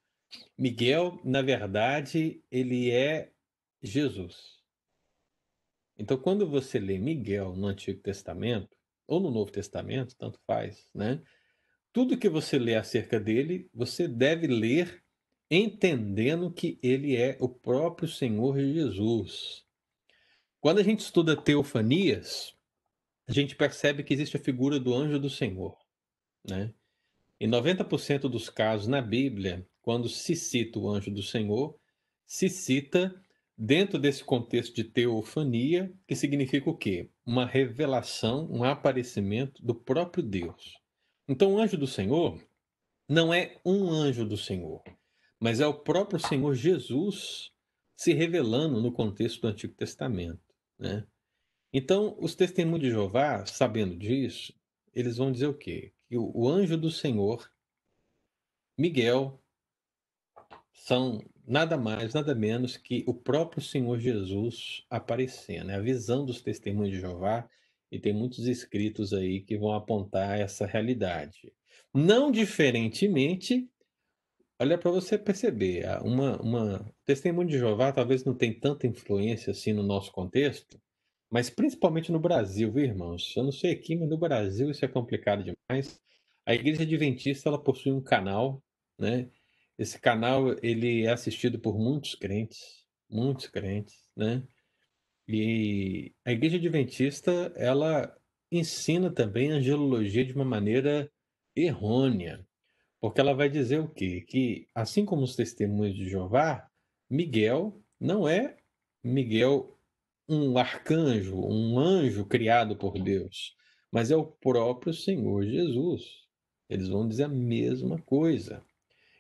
Miguel, 0.57 1.21
na 1.25 1.43
verdade, 1.43 2.41
ele 2.53 2.93
é 2.93 3.33
Jesus. 3.83 4.63
Então, 5.99 6.17
quando 6.17 6.49
você 6.49 6.79
lê 6.79 6.99
Miguel 6.99 7.57
no 7.57 7.67
Antigo 7.67 8.01
Testamento, 8.01 8.77
ou 9.09 9.19
no 9.19 9.33
Novo 9.33 9.51
Testamento, 9.51 10.15
tanto 10.17 10.39
faz, 10.47 10.89
né? 10.95 11.21
Tudo 11.93 12.17
que 12.17 12.29
você 12.29 12.61
lê 12.61 12.77
acerca 12.77 13.19
dele, 13.19 13.69
você 13.75 14.07
deve 14.07 14.47
ler 14.47 15.03
entendendo 15.51 16.49
que 16.49 16.79
ele 16.81 17.17
é 17.17 17.37
o 17.41 17.49
próprio 17.49 18.09
Senhor 18.09 18.57
Jesus. 18.57 19.65
Quando 20.61 20.79
a 20.79 20.85
gente 20.85 21.01
estuda 21.01 21.37
teofanias, 21.37 22.55
a 23.27 23.33
gente 23.33 23.57
percebe 23.57 24.03
que 24.03 24.13
existe 24.13 24.37
a 24.37 24.41
figura 24.41 24.79
do 24.79 24.95
anjo 24.95 25.19
do 25.19 25.31
Senhor, 25.31 25.77
né? 26.49 26.73
Em 27.41 27.49
90% 27.49 28.29
dos 28.29 28.49
casos 28.49 28.87
na 28.87 29.03
Bíblia, 29.03 29.67
quando 29.83 30.09
se 30.09 30.37
cita 30.37 30.79
o 30.79 30.89
anjo 30.89 31.11
do 31.11 31.23
Senhor, 31.23 31.79
se 32.27 32.49
cita 32.49 33.15
dentro 33.57 33.99
desse 33.99 34.25
contexto 34.25 34.75
de 34.75 34.85
teofania, 34.85 35.93
que 36.07 36.15
significa 36.15 36.71
o 36.71 36.77
quê? 36.77 37.11
Uma 37.25 37.47
revelação, 37.47 38.49
um 38.51 38.65
aparecimento 38.65 39.65
do 39.65 39.75
próprio 39.75 40.23
Deus. 40.23 40.79
Então, 41.29 41.55
o 41.55 41.59
anjo 41.59 41.77
do 41.77 41.87
Senhor 41.87 42.43
não 43.09 43.33
é 43.33 43.61
um 43.65 43.91
anjo 43.91 44.25
do 44.25 44.37
Senhor, 44.37 44.83
mas 45.39 45.61
é 45.61 45.67
o 45.67 45.75
próprio 45.75 46.19
Senhor 46.19 46.55
Jesus 46.55 47.51
se 47.97 48.13
revelando 48.13 48.81
no 48.81 48.93
contexto 48.93 49.43
do 49.43 49.49
Antigo 49.49 49.75
Testamento. 49.75 50.41
Né? 50.79 51.07
Então, 51.77 52.17
os 52.21 52.37
testemunhos 52.37 52.83
de 52.83 52.91
Jeová, 52.91 53.45
sabendo 53.47 53.97
disso, 53.97 54.55
eles 54.95 55.17
vão 55.17 55.33
dizer 55.33 55.49
o 55.49 55.59
quê? 55.59 55.93
Que 56.09 56.17
o, 56.17 56.31
o 56.33 56.49
anjo 56.49 56.79
do 56.79 56.89
Senhor, 56.89 57.51
Miguel, 58.79 59.43
são 60.73 61.21
nada 61.45 61.77
mais, 61.77 62.15
nada 62.15 62.33
menos 62.33 62.77
que 62.77 63.03
o 63.09 63.13
próprio 63.13 63.61
Senhor 63.61 63.99
Jesus 63.99 64.87
aparecendo. 64.89 65.73
É 65.73 65.75
a 65.75 65.81
visão 65.81 66.25
dos 66.25 66.41
testemunhos 66.41 66.93
de 66.93 67.01
Jeová, 67.01 67.51
e 67.91 67.99
tem 67.99 68.13
muitos 68.13 68.47
escritos 68.47 69.13
aí 69.13 69.41
que 69.41 69.59
vão 69.59 69.73
apontar 69.73 70.39
essa 70.39 70.67
realidade. 70.67 71.53
Não 71.93 72.31
diferentemente 72.31 73.69
Olha 74.57 74.79
para 74.79 74.93
você 74.93 75.19
perceber, 75.19 75.85
uma, 76.03 76.41
uma 76.41 76.95
testemunho 77.05 77.49
de 77.49 77.59
Jeová 77.59 77.91
talvez 77.93 78.25
não 78.25 78.33
tem 78.33 78.57
tanta 78.57 78.87
influência 78.87 79.51
assim 79.51 79.73
no 79.73 79.83
nosso 79.83 80.13
contexto, 80.13 80.81
mas 81.31 81.51
principalmente 81.51 82.13
no 82.13 82.21
Brasil, 82.21 82.73
viu, 82.73 82.85
irmãos? 82.85 83.35
Eu 83.37 83.45
não 83.45 83.53
sei 83.53 83.73
aqui, 83.73 83.97
mas 83.97 84.09
no 84.09 84.19
Brasil 84.19 84.71
isso 84.71 84.85
é 84.85 84.89
complicado 84.89 85.43
demais. 85.43 86.01
A 86.47 86.55
Igreja 86.55 86.83
Adventista 86.83 87.49
ela 87.49 87.63
possui 87.63 87.93
um 87.93 88.03
canal, 88.03 88.63
né? 88.99 89.31
Esse 89.79 89.99
canal 90.01 90.55
ele 90.63 91.05
é 91.05 91.11
assistido 91.11 91.59
por 91.59 91.79
muitos 91.79 92.15
crentes, 92.15 92.85
muitos 93.11 93.47
crentes, 93.49 93.95
né? 94.17 94.43
E 95.27 96.15
a 96.25 96.33
Igreja 96.33 96.57
Adventista 96.57 97.53
ela 97.57 98.15
ensina 98.53 99.11
também 99.11 99.53
a 99.53 99.57
angelologia 99.57 100.25
de 100.25 100.35
uma 100.35 100.45
maneira 100.45 101.11
errônea. 101.57 102.47
Porque 103.01 103.21
ela 103.21 103.35
vai 103.35 103.49
dizer 103.49 103.81
o 103.81 103.89
quê? 103.89 104.23
Que, 104.27 104.69
assim 104.75 105.05
como 105.05 105.23
os 105.23 105.37
testemunhos 105.37 105.95
de 105.95 106.09
Jeová, 106.09 106.69
Miguel 107.11 107.83
não 108.01 108.29
é 108.29 108.57
Miguel 109.03 109.79
um 110.29 110.57
arcanjo, 110.59 111.37
um 111.37 111.79
anjo 111.79 112.25
criado 112.25 112.77
por 112.77 112.99
Deus, 112.99 113.55
mas 113.93 114.11
é 114.11 114.17
o 114.17 114.25
próprio 114.25 114.93
Senhor 114.93 115.45
Jesus. 115.45 116.03
Eles 116.69 116.89
vão 116.89 117.07
dizer 117.07 117.25
a 117.25 117.29
mesma 117.29 117.99
coisa. 118.03 118.63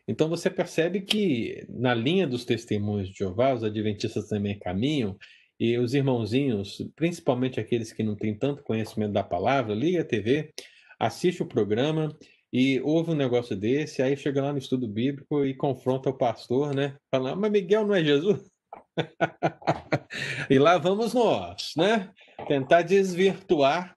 Então 0.06 0.28
você 0.28 0.50
percebe 0.50 1.00
que 1.02 1.66
na 1.68 1.94
linha 1.94 2.26
dos 2.26 2.44
testemunhos 2.44 3.08
de 3.08 3.18
Jeová, 3.18 3.54
os 3.54 3.64
adventistas 3.64 4.28
também 4.28 4.58
caminham, 4.58 5.16
e 5.58 5.78
os 5.78 5.94
irmãozinhos, 5.94 6.82
principalmente 6.96 7.61
aqueles 7.61 7.92
que 7.92 8.02
não 8.02 8.16
têm 8.16 8.37
tanto 8.37 8.62
conhecimento 8.62 9.12
da 9.12 9.23
palavra, 9.23 9.75
liga 9.75 10.00
a 10.00 10.04
TV, 10.04 10.52
assiste 10.99 11.42
o 11.42 11.46
programa 11.46 12.14
e 12.52 12.80
ouve 12.80 13.12
um 13.12 13.16
negócio 13.16 13.56
desse, 13.56 14.02
aí 14.02 14.16
chega 14.16 14.42
lá 14.42 14.52
no 14.52 14.58
estudo 14.58 14.88
bíblico 14.88 15.44
e 15.44 15.54
confronta 15.54 16.11
o 16.11 16.16
pastor, 16.16 16.75
né? 16.75 16.96
Falando, 17.11 17.40
mas 17.40 17.50
Miguel 17.50 17.87
não 17.87 17.94
é 17.94 18.04
Jesus? 18.04 18.53
e 20.50 20.58
lá 20.58 20.78
vamos 20.78 21.14
nós, 21.14 21.72
né? 21.76 22.12
Tentar 22.46 22.82
desvirtuar 22.82 23.96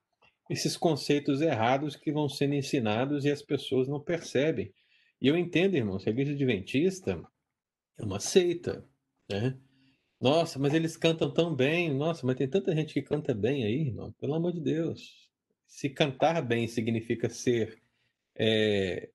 esses 0.50 0.76
conceitos 0.76 1.40
errados 1.40 1.96
que 1.96 2.12
vão 2.12 2.28
sendo 2.28 2.54
ensinados 2.54 3.24
e 3.24 3.30
as 3.30 3.42
pessoas 3.42 3.86
não 3.86 4.00
percebem. 4.00 4.72
E 5.20 5.28
eu 5.28 5.36
entendo, 5.36 5.76
irmão, 5.76 5.98
se 5.98 6.08
a 6.08 6.12
igreja 6.12 6.32
adventista 6.32 7.22
é 7.98 8.04
uma 8.04 8.20
seita, 8.20 8.84
né? 9.30 9.58
Nossa, 10.20 10.58
mas 10.58 10.74
eles 10.74 10.96
cantam 10.96 11.32
tão 11.32 11.54
bem. 11.54 11.94
Nossa, 11.94 12.26
mas 12.26 12.36
tem 12.36 12.48
tanta 12.48 12.74
gente 12.74 12.92
que 12.94 13.02
canta 13.02 13.34
bem 13.34 13.64
aí, 13.64 13.88
irmão. 13.88 14.12
Pelo 14.18 14.34
amor 14.34 14.52
de 14.52 14.60
Deus. 14.60 15.28
Se 15.66 15.88
cantar 15.90 16.40
bem 16.42 16.66
significa 16.66 17.28
ser 17.28 17.80
é, 18.36 19.10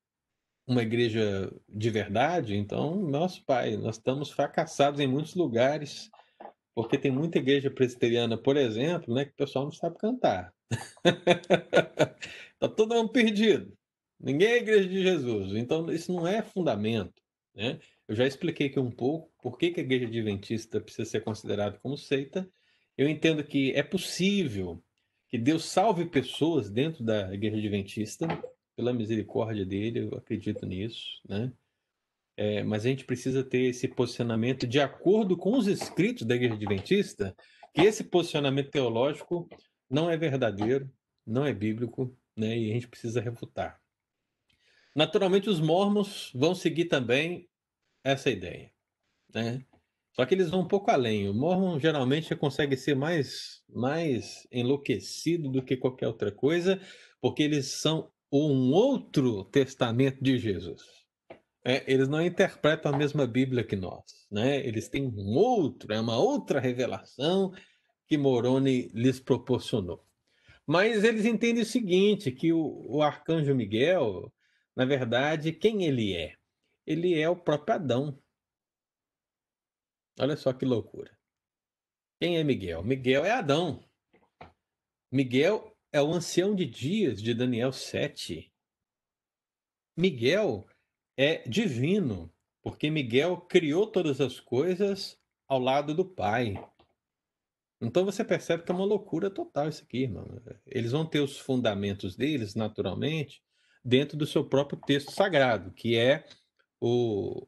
uma 0.65 0.81
igreja 0.81 1.51
de 1.67 1.89
verdade, 1.89 2.55
então, 2.55 2.95
nosso 2.95 3.43
pai, 3.45 3.75
nós 3.75 3.97
estamos 3.97 4.31
fracassados 4.31 4.99
em 4.99 5.07
muitos 5.07 5.35
lugares, 5.35 6.09
porque 6.73 6.97
tem 6.97 7.11
muita 7.11 7.37
igreja 7.37 7.69
presbiteriana, 7.69 8.37
por 8.37 8.57
exemplo, 8.57 9.13
né, 9.13 9.25
que 9.25 9.31
o 9.31 9.35
pessoal 9.35 9.65
não 9.65 9.71
sabe 9.71 9.97
cantar. 9.97 10.53
Está 11.03 12.69
todo 12.75 12.95
mundo 12.95 13.11
perdido. 13.11 13.77
Ninguém 14.19 14.47
é 14.47 14.57
igreja 14.57 14.87
de 14.87 15.01
Jesus. 15.03 15.53
Então, 15.55 15.91
isso 15.91 16.13
não 16.13 16.25
é 16.25 16.41
fundamento. 16.41 17.21
Né? 17.53 17.79
Eu 18.07 18.15
já 18.15 18.25
expliquei 18.25 18.67
aqui 18.67 18.79
um 18.79 18.89
pouco 18.89 19.31
por 19.41 19.57
que, 19.57 19.71
que 19.71 19.81
a 19.81 19.83
igreja 19.83 20.05
adventista 20.05 20.79
precisa 20.79 21.05
ser 21.05 21.21
considerada 21.21 21.77
como 21.79 21.97
seita. 21.97 22.49
Eu 22.97 23.09
entendo 23.09 23.43
que 23.43 23.71
é 23.71 23.83
possível 23.83 24.81
que 25.27 25.37
Deus 25.37 25.65
salve 25.65 26.05
pessoas 26.05 26.69
dentro 26.69 27.03
da 27.03 27.33
igreja 27.33 27.57
adventista, 27.57 28.27
pela 28.75 28.93
misericórdia 28.93 29.65
dele, 29.65 30.09
eu 30.11 30.17
acredito 30.17 30.65
nisso, 30.65 31.21
né? 31.27 31.51
É, 32.35 32.63
mas 32.63 32.85
a 32.85 32.89
gente 32.89 33.05
precisa 33.05 33.43
ter 33.43 33.65
esse 33.65 33.87
posicionamento 33.87 34.65
de 34.65 34.79
acordo 34.79 35.37
com 35.37 35.55
os 35.55 35.67
escritos 35.67 36.25
da 36.25 36.35
Igreja 36.35 36.55
Adventista, 36.55 37.35
que 37.73 37.81
esse 37.81 38.03
posicionamento 38.03 38.71
teológico 38.71 39.47
não 39.89 40.09
é 40.09 40.17
verdadeiro, 40.17 40.91
não 41.25 41.45
é 41.45 41.53
bíblico, 41.53 42.17
né? 42.35 42.57
E 42.57 42.71
a 42.71 42.73
gente 42.73 42.87
precisa 42.87 43.21
refutar. 43.21 43.79
Naturalmente, 44.95 45.49
os 45.49 45.59
mormons 45.59 46.31
vão 46.33 46.53
seguir 46.53 46.85
também 46.85 47.47
essa 48.03 48.29
ideia, 48.29 48.71
né? 49.33 49.63
Só 50.15 50.25
que 50.25 50.35
eles 50.35 50.51
vão 50.51 50.61
um 50.61 50.67
pouco 50.67 50.91
além. 50.91 51.27
O 51.27 51.33
mormon 51.33 51.79
geralmente 51.79 52.35
consegue 52.35 52.77
ser 52.77 52.95
mais, 52.95 53.63
mais 53.67 54.47
enlouquecido 54.51 55.49
do 55.49 55.63
que 55.63 55.75
qualquer 55.75 56.07
outra 56.07 56.31
coisa, 56.31 56.79
porque 57.19 57.41
eles 57.41 57.67
são 57.67 58.11
um 58.41 58.71
outro 58.71 59.43
testamento 59.45 60.23
de 60.23 60.39
Jesus. 60.39 60.81
É, 61.63 61.83
eles 61.91 62.09
não 62.09 62.21
interpretam 62.21 62.93
a 62.93 62.97
mesma 62.97 63.27
Bíblia 63.27 63.63
que 63.63 63.75
nós, 63.75 64.03
né? 64.29 64.65
Eles 64.65 64.89
têm 64.89 65.05
um 65.07 65.35
outro, 65.37 65.93
é 65.93 65.99
uma 65.99 66.17
outra 66.17 66.59
revelação 66.59 67.53
que 68.07 68.17
Moroni 68.17 68.89
lhes 68.93 69.19
proporcionou. 69.19 70.05
Mas 70.65 71.03
eles 71.03 71.25
entendem 71.25 71.63
o 71.63 71.65
seguinte, 71.65 72.31
que 72.31 72.51
o, 72.51 72.85
o 72.89 73.01
arcanjo 73.01 73.53
Miguel, 73.53 74.33
na 74.75 74.83
verdade, 74.83 75.53
quem 75.53 75.85
ele 75.85 76.13
é? 76.15 76.35
Ele 76.85 77.17
é 77.19 77.29
o 77.29 77.35
próprio 77.35 77.75
Adão. 77.75 78.19
Olha 80.19 80.35
só 80.35 80.51
que 80.53 80.65
loucura. 80.65 81.11
Quem 82.19 82.37
é 82.37 82.43
Miguel? 82.43 82.83
Miguel 82.83 83.25
é 83.25 83.31
Adão. 83.31 83.83
Miguel 85.11 85.72
é 85.93 86.01
o 86.01 86.11
ancião 86.11 86.55
de 86.55 86.65
dias 86.65 87.21
de 87.21 87.35
Daniel 87.35 87.71
7. 87.71 88.51
Miguel 89.95 90.65
é 91.15 91.47
divino, 91.47 92.33
porque 92.63 92.89
Miguel 92.89 93.37
criou 93.37 93.85
todas 93.85 94.19
as 94.19 94.39
coisas 94.39 95.19
ao 95.47 95.59
lado 95.59 95.93
do 95.93 96.03
Pai. 96.03 96.55
Então 97.79 98.03
você 98.03 98.25
percebe 98.25 98.63
que 98.63 98.71
é 98.71 98.75
uma 98.75 98.85
loucura 98.85 99.29
total 99.29 99.69
isso 99.69 99.83
aqui, 99.83 100.03
irmão. 100.03 100.25
Eles 100.65 100.93
vão 100.93 101.05
ter 101.05 101.19
os 101.19 101.37
fundamentos 101.37 102.15
deles, 102.15 102.55
naturalmente, 102.55 103.43
dentro 103.85 104.17
do 104.17 104.25
seu 104.25 104.43
próprio 104.43 104.79
texto 104.87 105.11
sagrado, 105.11 105.71
que 105.73 105.95
é 105.95 106.25
o, 106.81 107.45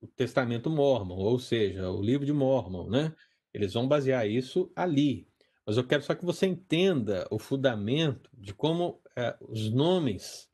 o 0.00 0.06
Testamento 0.06 0.70
Mormon, 0.70 1.16
ou 1.16 1.38
seja, 1.40 1.90
o 1.90 2.00
livro 2.00 2.24
de 2.24 2.32
Mormon, 2.32 2.88
né? 2.88 3.12
Eles 3.52 3.72
vão 3.72 3.88
basear 3.88 4.28
isso 4.28 4.70
ali. 4.76 5.27
Mas 5.68 5.76
eu 5.76 5.86
quero 5.86 6.02
só 6.02 6.14
que 6.14 6.24
você 6.24 6.46
entenda 6.46 7.28
o 7.30 7.38
fundamento 7.38 8.30
de 8.32 8.54
como 8.54 9.02
é, 9.14 9.36
os 9.38 9.70
nomes, 9.70 10.48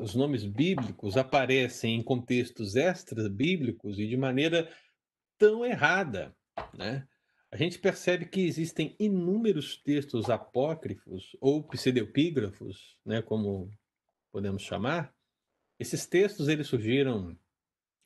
os 0.00 0.16
nomes 0.16 0.44
bíblicos 0.44 1.16
aparecem 1.16 1.94
em 1.94 2.02
contextos 2.02 2.74
extras 2.74 3.28
bíblicos 3.28 4.00
e 4.00 4.08
de 4.08 4.16
maneira 4.16 4.68
tão 5.38 5.64
errada, 5.64 6.34
né? 6.74 7.06
A 7.52 7.56
gente 7.56 7.78
percebe 7.78 8.26
que 8.26 8.40
existem 8.40 8.96
inúmeros 8.98 9.76
textos 9.80 10.28
apócrifos 10.28 11.36
ou 11.40 11.62
pseudepígrafos, 11.62 12.98
né, 13.06 13.22
como 13.22 13.70
podemos 14.32 14.62
chamar. 14.62 15.14
Esses 15.78 16.04
textos 16.04 16.48
eles 16.48 16.66
surgiram 16.66 17.38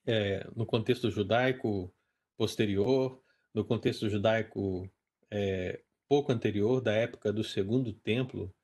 é, 0.04 0.46
no 0.54 0.66
contexto 0.66 1.10
judaico 1.10 1.90
posterior, 2.36 3.22
no 3.54 3.64
contexto 3.64 4.06
judaico 4.10 4.86
é, 5.30 5.80
pouco 6.08 6.32
anterior, 6.32 6.80
da 6.80 6.92
época 6.92 7.32
do 7.32 7.44
Segundo 7.44 7.92
Templo, 7.92 8.54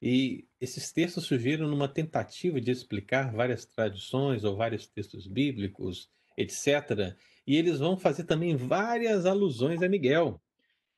e 0.00 0.46
esses 0.60 0.92
textos 0.92 1.24
surgiram 1.24 1.68
numa 1.68 1.88
tentativa 1.88 2.60
de 2.60 2.70
explicar 2.70 3.32
várias 3.32 3.64
tradições 3.64 4.44
ou 4.44 4.56
vários 4.56 4.86
textos 4.86 5.26
bíblicos, 5.26 6.10
etc. 6.36 7.16
E 7.46 7.56
eles 7.56 7.78
vão 7.78 7.96
fazer 7.96 8.24
também 8.24 8.56
várias 8.56 9.24
alusões 9.24 9.82
a 9.82 9.88
Miguel. 9.88 10.40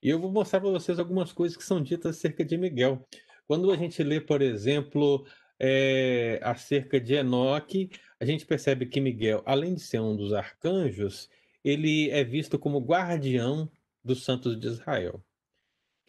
E 0.03 0.09
eu 0.09 0.19
vou 0.19 0.31
mostrar 0.31 0.61
para 0.61 0.71
vocês 0.71 0.99
algumas 0.99 1.33
coisas 1.33 1.57
que 1.57 1.65
são 1.65 1.83
ditas 1.83 2.17
acerca 2.17 2.45
de 2.45 2.57
Miguel. 2.57 3.07
Quando 3.47 3.71
a 3.71 3.77
gente 3.77 4.03
lê, 4.03 4.21
por 4.21 4.43
exemplo, 4.43 5.25
é, 5.59 6.41
acerca 6.43 7.01
de 7.01 7.15
Enoque, 7.15 7.91
a 8.21 8.25
gente 8.25 8.45
percebe 8.47 8.87
que 8.87 9.01
Miguel, 9.01 9.43
além 9.47 9.75
de 9.75 9.81
ser 9.81 10.01
um 10.01 10.17
dos 10.17 10.33
arcanjos, 10.33 11.29
ele 11.65 12.11
é 12.11 12.25
visto 12.25 12.59
como 12.59 12.81
guardião 12.81 13.71
dos 14.05 14.25
santos 14.25 14.59
de 14.59 14.67
Israel 14.67 15.23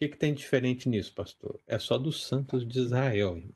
que, 0.00 0.08
que 0.08 0.16
tem 0.16 0.32
diferente 0.32 0.88
nisso, 0.88 1.14
pastor? 1.14 1.60
É 1.66 1.78
só 1.78 1.98
dos 1.98 2.26
santos 2.26 2.66
de 2.66 2.78
Israel, 2.78 3.36
irmão. 3.36 3.54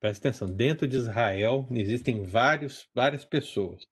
Presta 0.00 0.28
atenção, 0.28 0.50
dentro 0.50 0.88
de 0.88 0.96
Israel 0.96 1.68
existem 1.72 2.22
vários, 2.22 2.88
várias 2.94 3.24
pessoas. 3.24 3.86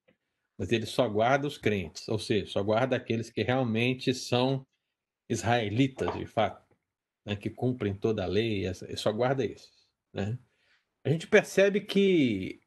mas 0.59 0.73
ele 0.73 0.87
só 0.87 1.07
guarda 1.07 1.47
os 1.47 1.59
crentes, 1.59 2.09
ou 2.09 2.19
seja, 2.19 2.47
só 2.47 2.63
guarda 2.63 2.97
aqueles 2.97 3.29
que 3.29 3.43
realmente 3.43 4.15
são 4.15 4.67
israelitas, 5.29 6.11
de 6.17 6.25
fato, 6.25 6.75
né, 7.27 7.37
que 7.37 7.51
cumprem 7.51 7.95
toda 7.95 8.25
a 8.25 8.27
lei, 8.27 8.65
só 8.97 9.13
guarda 9.13 9.45
esses. 9.45 9.87
Né? 10.15 10.39
A 11.05 11.11
gente 11.11 11.27
percebe 11.27 11.83
que 11.83 12.59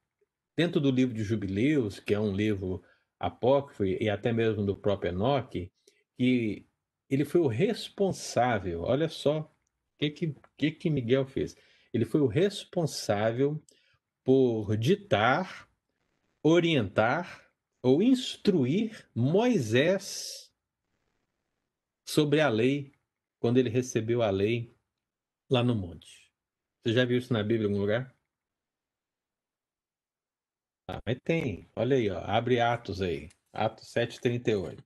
dentro 0.55 0.79
do 0.79 0.91
livro 0.91 1.15
de 1.15 1.23
Jubileus, 1.23 1.99
que 1.99 2.13
é 2.13 2.19
um 2.19 2.35
livro 2.35 2.83
apócrifo 3.19 3.83
e 3.85 4.07
até 4.07 4.31
mesmo 4.31 4.63
do 4.63 4.77
próprio 4.77 5.09
Enoque, 5.09 5.71
que 6.15 6.68
ele 7.09 7.25
foi 7.25 7.41
o 7.41 7.47
responsável, 7.47 8.81
olha 8.83 9.09
só 9.09 9.41
o 9.41 9.49
que, 9.97 10.09
que, 10.11 10.35
que, 10.57 10.71
que 10.71 10.89
Miguel 10.89 11.25
fez. 11.25 11.55
Ele 11.93 12.05
foi 12.05 12.21
o 12.21 12.27
responsável 12.27 13.61
por 14.23 14.77
ditar, 14.77 15.69
orientar 16.43 17.51
ou 17.81 18.03
instruir 18.03 19.09
Moisés 19.15 20.53
sobre 22.05 22.41
a 22.41 22.49
lei, 22.49 22.91
quando 23.39 23.57
ele 23.57 23.69
recebeu 23.69 24.21
a 24.21 24.29
lei 24.29 24.75
lá 25.49 25.63
no 25.63 25.75
monte. 25.75 26.31
Você 26.83 26.93
já 26.93 27.05
viu 27.05 27.17
isso 27.17 27.33
na 27.33 27.41
Bíblia 27.43 27.67
em 27.67 27.71
algum 27.71 27.81
lugar? 27.81 28.15
Ah, 30.87 30.99
mas 31.05 31.19
tem. 31.23 31.69
Olha 31.75 31.97
aí, 31.97 32.09
ó. 32.09 32.19
Abre 32.19 32.59
Atos 32.59 33.01
aí. 33.01 33.29
Atos 33.53 33.87
7,38. 33.93 34.83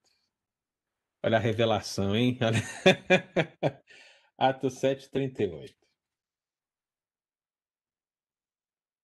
Olha 1.25 1.37
a 1.37 1.39
revelação, 1.39 2.13
hein? 2.13 2.37
Olha... 2.43 3.81
Atos 4.37 4.75
7,38. 4.81 5.73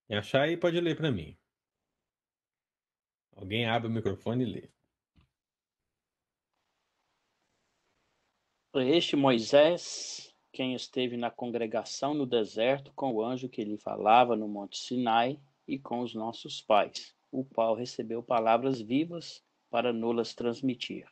Quem 0.05 0.17
achar 0.17 0.41
aí 0.41 0.57
pode 0.57 0.81
ler 0.81 0.97
para 0.97 1.13
mim. 1.13 1.37
Alguém 3.37 3.65
abre 3.65 3.87
o 3.87 3.91
microfone 3.91 4.43
e 4.43 4.51
lê. 4.51 4.69
Este 8.75 9.15
Moisés, 9.15 10.35
quem 10.51 10.75
esteve 10.75 11.15
na 11.15 11.31
congregação 11.31 12.13
no 12.13 12.25
deserto 12.25 12.91
com 12.93 13.13
o 13.13 13.23
anjo 13.23 13.47
que 13.47 13.63
lhe 13.63 13.77
falava 13.77 14.35
no 14.35 14.47
Monte 14.47 14.77
Sinai 14.77 15.39
e 15.65 15.79
com 15.79 16.01
os 16.01 16.13
nossos 16.13 16.61
pais, 16.61 17.15
o 17.31 17.45
qual 17.45 17.75
recebeu 17.75 18.21
palavras 18.21 18.81
vivas 18.81 19.41
para 19.69 19.93
nos 19.93 20.33
transmitir. 20.35 21.07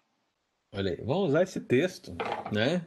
Olha 0.72 0.92
aí, 0.92 0.98
vamos 0.98 1.30
usar 1.30 1.44
esse 1.44 1.62
texto, 1.62 2.16
né, 2.54 2.86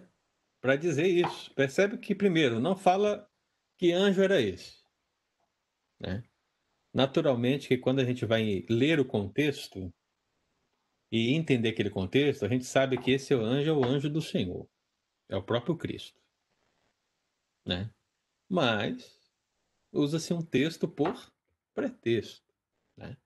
para 0.61 0.77
dizer 0.77 1.07
isso. 1.07 1.53
Percebe 1.55 1.99
que 1.99 2.15
primeiro 2.15 2.61
não 2.61 2.77
fala 2.77 3.29
que 3.79 3.93
anjo 3.93 4.23
era 4.23 4.41
esse, 4.41 4.85
né? 5.99 6.23
Naturalmente 6.93 7.69
que 7.69 7.79
quando 7.79 8.01
a 8.01 8.05
gente 8.05 8.27
vai 8.27 8.65
ler 8.69 9.01
o 9.01 9.05
contexto 9.05 9.93
e 11.11 11.35
entender 11.35 11.71
aquele 11.71 11.91
contexto, 11.91 12.45
a 12.45 12.49
gente 12.49 12.65
sabe 12.65 12.99
que 12.99 13.13
esse 13.13 13.33
anjo 13.33 13.71
é 13.71 13.73
o 13.73 13.85
anjo 13.85 14.11
do 14.11 14.21
Senhor, 14.21 14.69
é 15.29 15.37
o 15.37 15.43
próprio 15.43 15.77
Cristo, 15.77 16.21
né? 17.67 17.91
Mas 18.49 19.19
usa-se 19.93 20.35
um 20.35 20.43
texto 20.43 20.87
por 20.87 21.33
pretexto, 21.75 22.53
né? 22.97 23.17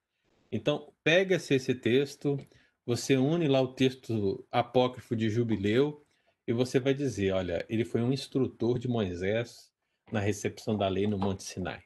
Então, 0.52 0.94
pega-se 1.02 1.54
esse 1.54 1.74
texto, 1.74 2.38
você 2.86 3.16
une 3.16 3.48
lá 3.48 3.60
o 3.60 3.74
texto 3.74 4.46
apócrifo 4.50 5.16
de 5.16 5.30
Jubileu 5.30 6.04
e 6.46 6.52
você 6.52 6.78
vai 6.78 6.92
dizer, 6.92 7.32
olha, 7.32 7.64
ele 7.68 7.84
foi 7.84 8.02
um 8.02 8.12
instrutor 8.12 8.78
de 8.78 8.88
Moisés 8.88 9.72
na 10.12 10.20
recepção 10.20 10.76
da 10.76 10.88
lei 10.88 11.06
no 11.06 11.18
Monte 11.18 11.42
Sinai. 11.42 11.82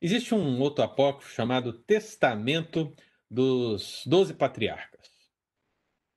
Existe 0.00 0.34
um 0.34 0.60
outro 0.60 0.84
apócrifo 0.84 1.32
chamado 1.32 1.72
Testamento 1.72 2.94
dos 3.30 4.02
Doze 4.06 4.34
Patriarcas. 4.34 5.10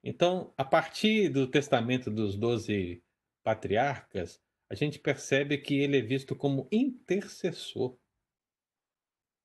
Então, 0.04 0.54
a 0.58 0.66
partir 0.66 1.30
do 1.30 1.48
Testamento 1.48 2.12
dos 2.12 2.36
Doze 2.36 3.02
Patriarcas, 3.44 4.42
a 4.70 4.76
gente 4.76 5.00
percebe 5.00 5.58
que 5.58 5.80
ele 5.80 5.98
é 5.98 6.02
visto 6.02 6.36
como 6.36 6.68
intercessor. 6.72 7.98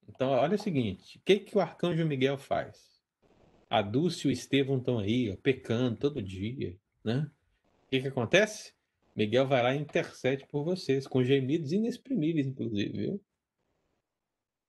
Então, 0.09 0.31
olha 0.31 0.57
o 0.57 0.59
seguinte: 0.59 1.19
o 1.19 1.23
que, 1.23 1.39
que 1.39 1.57
o 1.57 1.61
arcanjo 1.61 2.05
Miguel 2.05 2.37
faz? 2.37 2.94
A 3.69 3.83
Dulce 3.83 4.27
e 4.27 4.31
o 4.31 4.33
Estevão 4.33 4.79
estão 4.79 4.99
aí, 4.99 5.31
ó, 5.31 5.37
pecando 5.37 5.97
todo 5.97 6.23
dia, 6.23 6.77
né? 7.03 7.31
O 7.85 7.89
que, 7.89 8.01
que 8.01 8.09
acontece? 8.09 8.73
Miguel 9.15 9.47
vai 9.47 9.63
lá 9.63 9.75
e 9.75 9.79
intercede 9.79 10.47
por 10.47 10.65
vocês, 10.65 11.07
com 11.07 11.23
gemidos 11.23 11.73
inexprimíveis, 11.73 12.47
inclusive, 12.47 12.93
viu? 12.93 13.25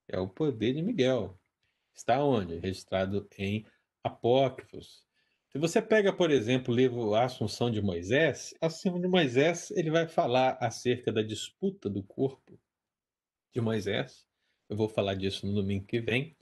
É 0.08 0.18
o 0.18 0.28
poder 0.28 0.74
de 0.74 0.82
Miguel. 0.82 1.38
Está 1.94 2.22
onde? 2.22 2.58
Registrado 2.58 3.26
em 3.36 3.66
Apócrifos. 4.04 5.04
Se 5.48 5.58
você 5.58 5.80
pega, 5.82 6.12
por 6.12 6.30
exemplo, 6.30 6.72
o 6.72 6.76
livro 6.76 7.14
A 7.14 7.24
Assunção 7.24 7.70
de 7.70 7.80
Moisés, 7.82 8.54
a 8.60 8.66
Assunção 8.66 9.00
de 9.00 9.08
Moisés, 9.08 9.70
ele 9.72 9.90
vai 9.90 10.06
falar 10.06 10.58
acerca 10.60 11.10
da 11.10 11.22
disputa 11.22 11.88
do 11.90 12.02
corpo 12.02 12.60
de 13.52 13.60
Moisés. 13.60 14.26
Eu 14.68 14.76
vou 14.76 14.88
falar 14.88 15.14
disso 15.14 15.46
no 15.46 15.54
domingo 15.54 15.86
que 15.86 15.98
vem. 15.98 16.35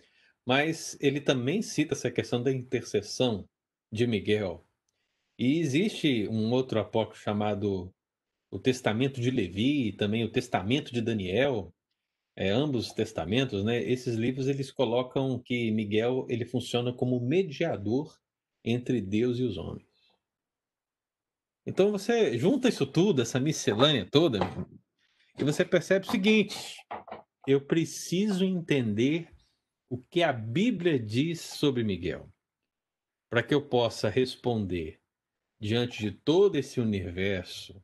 Mas 0.46 0.96
ele 1.00 1.20
também 1.20 1.62
cita 1.62 1.94
essa 1.94 2.10
questão 2.10 2.42
da 2.42 2.52
intercessão 2.52 3.48
de 3.90 4.06
Miguel. 4.06 4.66
E 5.38 5.58
existe 5.58 6.28
um 6.28 6.52
outro 6.52 6.78
apócrifo 6.78 7.22
chamado 7.22 7.92
o 8.50 8.58
Testamento 8.58 9.20
de 9.20 9.32
Levi, 9.32 9.88
e 9.88 9.92
também 9.92 10.22
o 10.22 10.30
Testamento 10.30 10.92
de 10.92 11.00
Daniel, 11.00 11.74
é, 12.36 12.50
ambos 12.50 12.86
os 12.86 12.92
testamentos, 12.92 13.64
né, 13.64 13.82
esses 13.82 14.14
livros 14.14 14.46
eles 14.46 14.70
colocam 14.70 15.40
que 15.40 15.72
Miguel 15.72 16.24
ele 16.28 16.44
funciona 16.44 16.92
como 16.92 17.20
mediador 17.20 18.16
entre 18.64 19.00
Deus 19.00 19.38
e 19.38 19.42
os 19.42 19.56
homens. 19.56 19.88
Então 21.66 21.90
você 21.90 22.38
junta 22.38 22.68
isso 22.68 22.86
tudo, 22.86 23.22
essa 23.22 23.40
miscelânea 23.40 24.06
toda, 24.08 24.38
e 25.36 25.42
você 25.42 25.64
percebe 25.64 26.06
o 26.06 26.10
seguinte: 26.10 26.76
eu 27.48 27.60
preciso 27.60 28.44
entender 28.44 29.33
o 29.94 29.98
que 30.10 30.24
a 30.24 30.32
Bíblia 30.32 30.98
diz 30.98 31.40
sobre 31.40 31.84
Miguel, 31.84 32.28
para 33.30 33.44
que 33.44 33.54
eu 33.54 33.62
possa 33.62 34.08
responder 34.08 34.98
diante 35.60 36.00
de 36.00 36.10
todo 36.10 36.56
esse 36.56 36.80
universo 36.80 37.80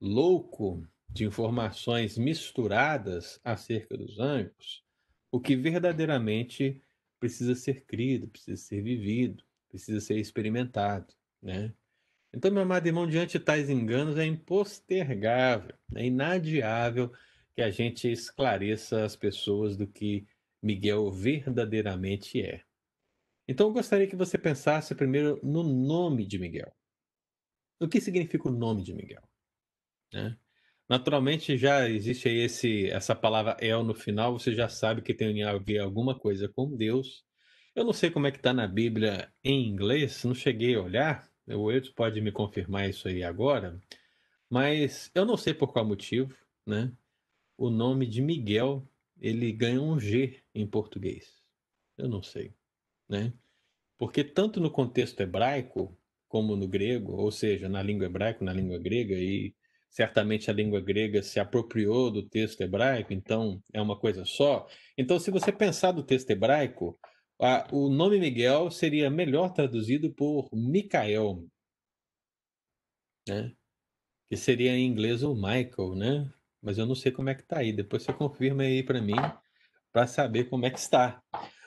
louco 0.00 0.82
de 1.10 1.26
informações 1.26 2.16
misturadas 2.16 3.38
acerca 3.44 3.98
dos 3.98 4.18
anjos, 4.18 4.82
o 5.30 5.38
que 5.38 5.54
verdadeiramente 5.54 6.82
precisa 7.18 7.54
ser 7.54 7.84
crido, 7.84 8.26
precisa 8.26 8.56
ser 8.56 8.80
vivido, 8.80 9.44
precisa 9.68 10.00
ser 10.00 10.16
experimentado, 10.16 11.12
né? 11.42 11.74
Então, 12.32 12.50
meu 12.50 12.62
amado 12.62 12.86
irmão, 12.86 13.06
diante 13.06 13.36
de 13.36 13.44
tais 13.44 13.68
enganos, 13.68 14.16
é 14.16 14.24
impostergável, 14.24 15.76
é 15.94 16.06
inadiável 16.06 17.12
que 17.54 17.60
a 17.60 17.70
gente 17.70 18.10
esclareça 18.10 19.04
as 19.04 19.16
pessoas 19.16 19.76
do 19.76 19.86
que 19.86 20.26
Miguel 20.62 21.10
verdadeiramente 21.10 22.40
é. 22.40 22.62
Então, 23.48 23.68
eu 23.68 23.72
gostaria 23.72 24.06
que 24.06 24.16
você 24.16 24.38
pensasse 24.38 24.94
primeiro 24.94 25.40
no 25.42 25.62
nome 25.62 26.26
de 26.26 26.38
Miguel. 26.38 26.72
O 27.80 27.88
que 27.88 28.00
significa 28.00 28.48
o 28.48 28.52
nome 28.52 28.82
de 28.82 28.94
Miguel? 28.94 29.22
Né? 30.12 30.36
Naturalmente 30.88 31.56
já 31.56 31.88
existe 31.88 32.28
aí 32.28 32.38
esse, 32.38 32.90
essa 32.90 33.14
palavra 33.14 33.56
El 33.60 33.84
no 33.84 33.94
final, 33.94 34.38
você 34.38 34.52
já 34.52 34.68
sabe 34.68 35.02
que 35.02 35.14
tem 35.14 35.42
a 35.44 35.56
ver 35.56 35.78
alguma 35.78 36.18
coisa 36.18 36.48
com 36.48 36.76
Deus. 36.76 37.24
Eu 37.74 37.84
não 37.84 37.92
sei 37.92 38.10
como 38.10 38.26
é 38.26 38.30
que 38.32 38.38
está 38.38 38.52
na 38.52 38.66
Bíblia 38.66 39.32
em 39.44 39.68
inglês, 39.68 40.24
não 40.24 40.34
cheguei 40.34 40.74
a 40.74 40.82
olhar, 40.82 41.30
o 41.46 41.70
Edson 41.70 41.92
pode 41.94 42.20
me 42.20 42.32
confirmar 42.32 42.88
isso 42.90 43.06
aí 43.06 43.22
agora, 43.22 43.80
mas 44.48 45.10
eu 45.14 45.24
não 45.24 45.36
sei 45.36 45.54
por 45.54 45.72
qual 45.72 45.84
motivo, 45.84 46.36
né? 46.66 46.92
O 47.56 47.70
nome 47.70 48.06
de 48.06 48.20
Miguel, 48.20 48.84
ele 49.20 49.52
ganha 49.52 49.80
um 49.80 49.98
G 49.98 50.42
em 50.54 50.66
português. 50.66 51.40
Eu 51.96 52.08
não 52.08 52.22
sei, 52.22 52.54
né? 53.08 53.32
Porque 53.98 54.24
tanto 54.24 54.60
no 54.60 54.70
contexto 54.70 55.20
hebraico 55.20 55.96
como 56.28 56.56
no 56.56 56.66
grego, 56.68 57.12
ou 57.12 57.30
seja, 57.30 57.68
na 57.68 57.82
língua 57.82 58.06
hebraica, 58.06 58.44
na 58.44 58.52
língua 58.52 58.78
grega 58.78 59.14
e 59.14 59.54
certamente 59.90 60.50
a 60.50 60.54
língua 60.54 60.80
grega 60.80 61.22
se 61.22 61.40
apropriou 61.40 62.10
do 62.10 62.22
texto 62.22 62.60
hebraico, 62.60 63.12
então 63.12 63.62
é 63.72 63.82
uma 63.82 63.98
coisa 63.98 64.24
só. 64.24 64.66
Então, 64.96 65.18
se 65.18 65.30
você 65.30 65.50
pensar 65.52 65.92
do 65.92 66.04
texto 66.04 66.30
hebraico, 66.30 66.98
a, 67.40 67.66
o 67.72 67.88
nome 67.88 68.18
Miguel 68.20 68.70
seria 68.70 69.10
melhor 69.10 69.52
traduzido 69.52 70.12
por 70.14 70.48
Micael, 70.52 71.44
né? 73.28 73.52
que 74.28 74.36
seria 74.36 74.76
em 74.76 74.86
inglês 74.86 75.24
o 75.24 75.34
Michael, 75.34 75.96
né? 75.96 76.32
Mas 76.62 76.78
eu 76.78 76.86
não 76.86 76.94
sei 76.94 77.10
como 77.10 77.30
é 77.30 77.34
que 77.34 77.42
está 77.42 77.58
aí. 77.58 77.72
Depois 77.72 78.02
você 78.02 78.12
confirma 78.12 78.62
aí 78.62 78.82
para 78.82 79.00
mim, 79.00 79.16
para 79.92 80.06
saber 80.06 80.44
como 80.44 80.66
é 80.66 80.70
que 80.70 80.78
está. 80.78 81.22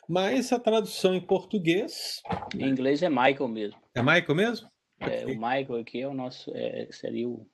Mas 0.08 0.51
a 0.51 0.60
tradução 0.60 1.15
em 1.15 1.21
português. 1.21 2.21
Em 2.56 2.67
inglês 2.67 3.01
é 3.01 3.10
Michael 3.10 3.47
mesmo. 3.47 3.79
É 3.95 4.01
Michael 4.01 4.36
mesmo? 4.36 4.69
É, 4.99 5.25
o 5.25 5.29
Michael 5.29 5.75
aqui 5.75 6.01
é 6.01 6.08
o 6.08 6.13
nosso. 6.13 6.51
É, 6.56 6.88
seria 6.91 7.27
o 7.27 7.47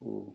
o, 0.00 0.34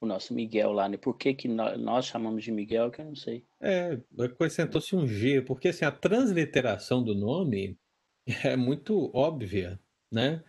o 0.00 0.06
nosso 0.06 0.34
Miguel 0.34 0.72
lá, 0.72 0.88
né? 0.88 0.96
Por 0.96 1.16
que, 1.16 1.34
que 1.34 1.48
nós 1.48 2.06
chamamos 2.06 2.44
de 2.44 2.52
Miguel, 2.52 2.90
que 2.90 3.00
eu 3.00 3.06
não 3.06 3.16
sei. 3.16 3.44
É, 3.60 3.98
acrescentou-se 4.20 4.94
um 4.94 5.06
G, 5.06 5.40
porque 5.42 5.68
assim, 5.68 5.84
a 5.84 5.90
transliteração 5.90 7.02
do 7.02 7.14
nome 7.14 7.78
é 8.44 8.56
muito 8.56 9.10
óbvia, 9.14 9.80
né? 10.12 10.44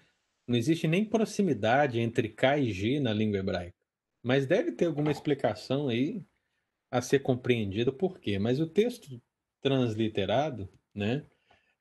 Não 0.48 0.58
existe 0.58 0.88
nem 0.88 1.04
proximidade 1.06 2.00
entre 2.00 2.30
K 2.30 2.58
e 2.60 2.72
G 2.72 3.00
na 3.00 3.14
língua 3.14 3.40
hebraica. 3.40 3.76
Mas 4.24 4.46
deve 4.46 4.72
ter 4.72 4.86
alguma 4.86 5.12
explicação 5.12 5.88
aí 5.88 6.24
a 6.92 7.02
ser 7.02 7.20
compreendida 7.20 7.92
por 7.92 8.20
quê. 8.20 8.40
Mas 8.40 8.60
o 8.60 8.68
texto 8.68 9.22
transliterado, 9.62 10.70
né? 10.94 11.26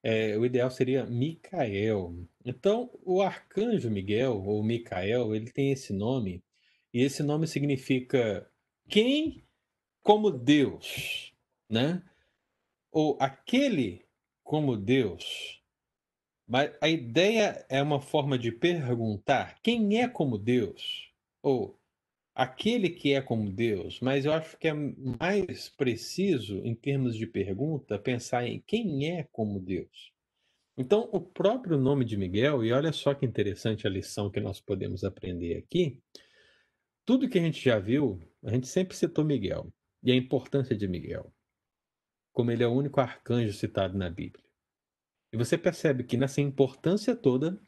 É, 0.02 0.36
o 0.36 0.44
ideal 0.44 0.70
seria 0.70 1.06
Micael. 1.06 2.14
Então, 2.44 2.90
o 3.02 3.22
arcanjo 3.22 3.90
Miguel, 3.90 4.42
ou 4.44 4.62
Micael, 4.62 5.34
ele 5.34 5.50
tem 5.50 5.72
esse 5.72 5.92
nome, 5.94 6.42
e 6.92 7.00
esse 7.02 7.22
nome 7.22 7.46
significa 7.46 8.46
quem 8.88 9.42
como 10.02 10.30
Deus, 10.30 11.34
né? 11.70 12.02
Ou 12.92 13.16
aquele 13.20 14.04
como 14.42 14.76
Deus. 14.76 15.63
Mas 16.46 16.76
a 16.80 16.88
ideia 16.88 17.64
é 17.68 17.82
uma 17.82 18.00
forma 18.00 18.38
de 18.38 18.52
perguntar 18.52 19.58
quem 19.62 20.00
é 20.00 20.08
como 20.08 20.36
Deus, 20.36 21.10
ou 21.42 21.80
aquele 22.34 22.90
que 22.90 23.12
é 23.12 23.22
como 23.22 23.50
Deus, 23.50 24.00
mas 24.00 24.24
eu 24.24 24.32
acho 24.32 24.58
que 24.58 24.68
é 24.68 24.74
mais 24.74 25.68
preciso, 25.68 26.58
em 26.64 26.74
termos 26.74 27.16
de 27.16 27.26
pergunta, 27.26 27.98
pensar 27.98 28.46
em 28.46 28.62
quem 28.66 29.16
é 29.16 29.22
como 29.30 29.60
Deus. 29.60 30.12
Então, 30.76 31.08
o 31.12 31.20
próprio 31.20 31.78
nome 31.78 32.04
de 32.04 32.16
Miguel, 32.16 32.64
e 32.64 32.72
olha 32.72 32.92
só 32.92 33.14
que 33.14 33.24
interessante 33.24 33.86
a 33.86 33.90
lição 33.90 34.30
que 34.30 34.40
nós 34.40 34.60
podemos 34.60 35.04
aprender 35.04 35.56
aqui. 35.56 36.02
Tudo 37.06 37.28
que 37.28 37.38
a 37.38 37.42
gente 37.42 37.62
já 37.62 37.78
viu, 37.78 38.20
a 38.42 38.50
gente 38.50 38.66
sempre 38.66 38.96
citou 38.96 39.24
Miguel, 39.24 39.72
e 40.02 40.10
a 40.10 40.16
importância 40.16 40.76
de 40.76 40.88
Miguel, 40.88 41.32
como 42.32 42.50
ele 42.50 42.64
é 42.64 42.66
o 42.66 42.72
único 42.72 43.00
arcanjo 43.00 43.52
citado 43.52 43.96
na 43.96 44.10
Bíblia. 44.10 44.43
E 45.34 45.36
você 45.36 45.58
percebe 45.58 46.04
que 46.04 46.16
nessa 46.16 46.40
importância 46.40 47.16
toda, 47.16 47.60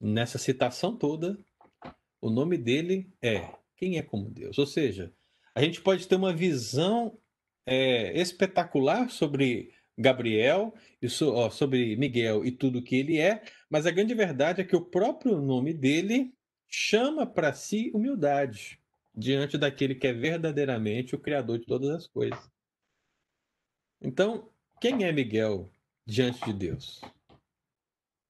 nessa 0.00 0.36
citação 0.36 0.96
toda, 0.96 1.38
o 2.20 2.28
nome 2.28 2.58
dele 2.58 3.08
é 3.22 3.54
Quem 3.76 3.96
é 3.96 4.02
como 4.02 4.28
Deus? 4.28 4.58
Ou 4.58 4.66
seja, 4.66 5.14
a 5.54 5.62
gente 5.62 5.80
pode 5.80 6.08
ter 6.08 6.16
uma 6.16 6.34
visão 6.34 7.16
é, 7.64 8.20
espetacular 8.20 9.10
sobre 9.10 9.72
Gabriel, 9.96 10.74
ó, 11.22 11.50
sobre 11.50 11.94
Miguel 11.94 12.44
e 12.44 12.50
tudo 12.50 12.82
que 12.82 12.96
ele 12.96 13.20
é, 13.20 13.44
mas 13.70 13.86
a 13.86 13.92
grande 13.92 14.12
verdade 14.12 14.62
é 14.62 14.64
que 14.64 14.74
o 14.74 14.84
próprio 14.84 15.40
nome 15.40 15.72
dele 15.72 16.34
chama 16.66 17.24
para 17.24 17.52
si 17.52 17.92
humildade 17.94 18.80
diante 19.14 19.56
daquele 19.56 19.94
que 19.94 20.08
é 20.08 20.12
verdadeiramente 20.12 21.14
o 21.14 21.20
Criador 21.20 21.60
de 21.60 21.66
todas 21.66 21.90
as 21.90 22.08
coisas. 22.08 22.50
Então, 24.02 24.50
quem 24.80 25.04
é 25.04 25.12
Miguel 25.12 25.70
diante 26.06 26.44
de 26.44 26.52
Deus? 26.52 27.00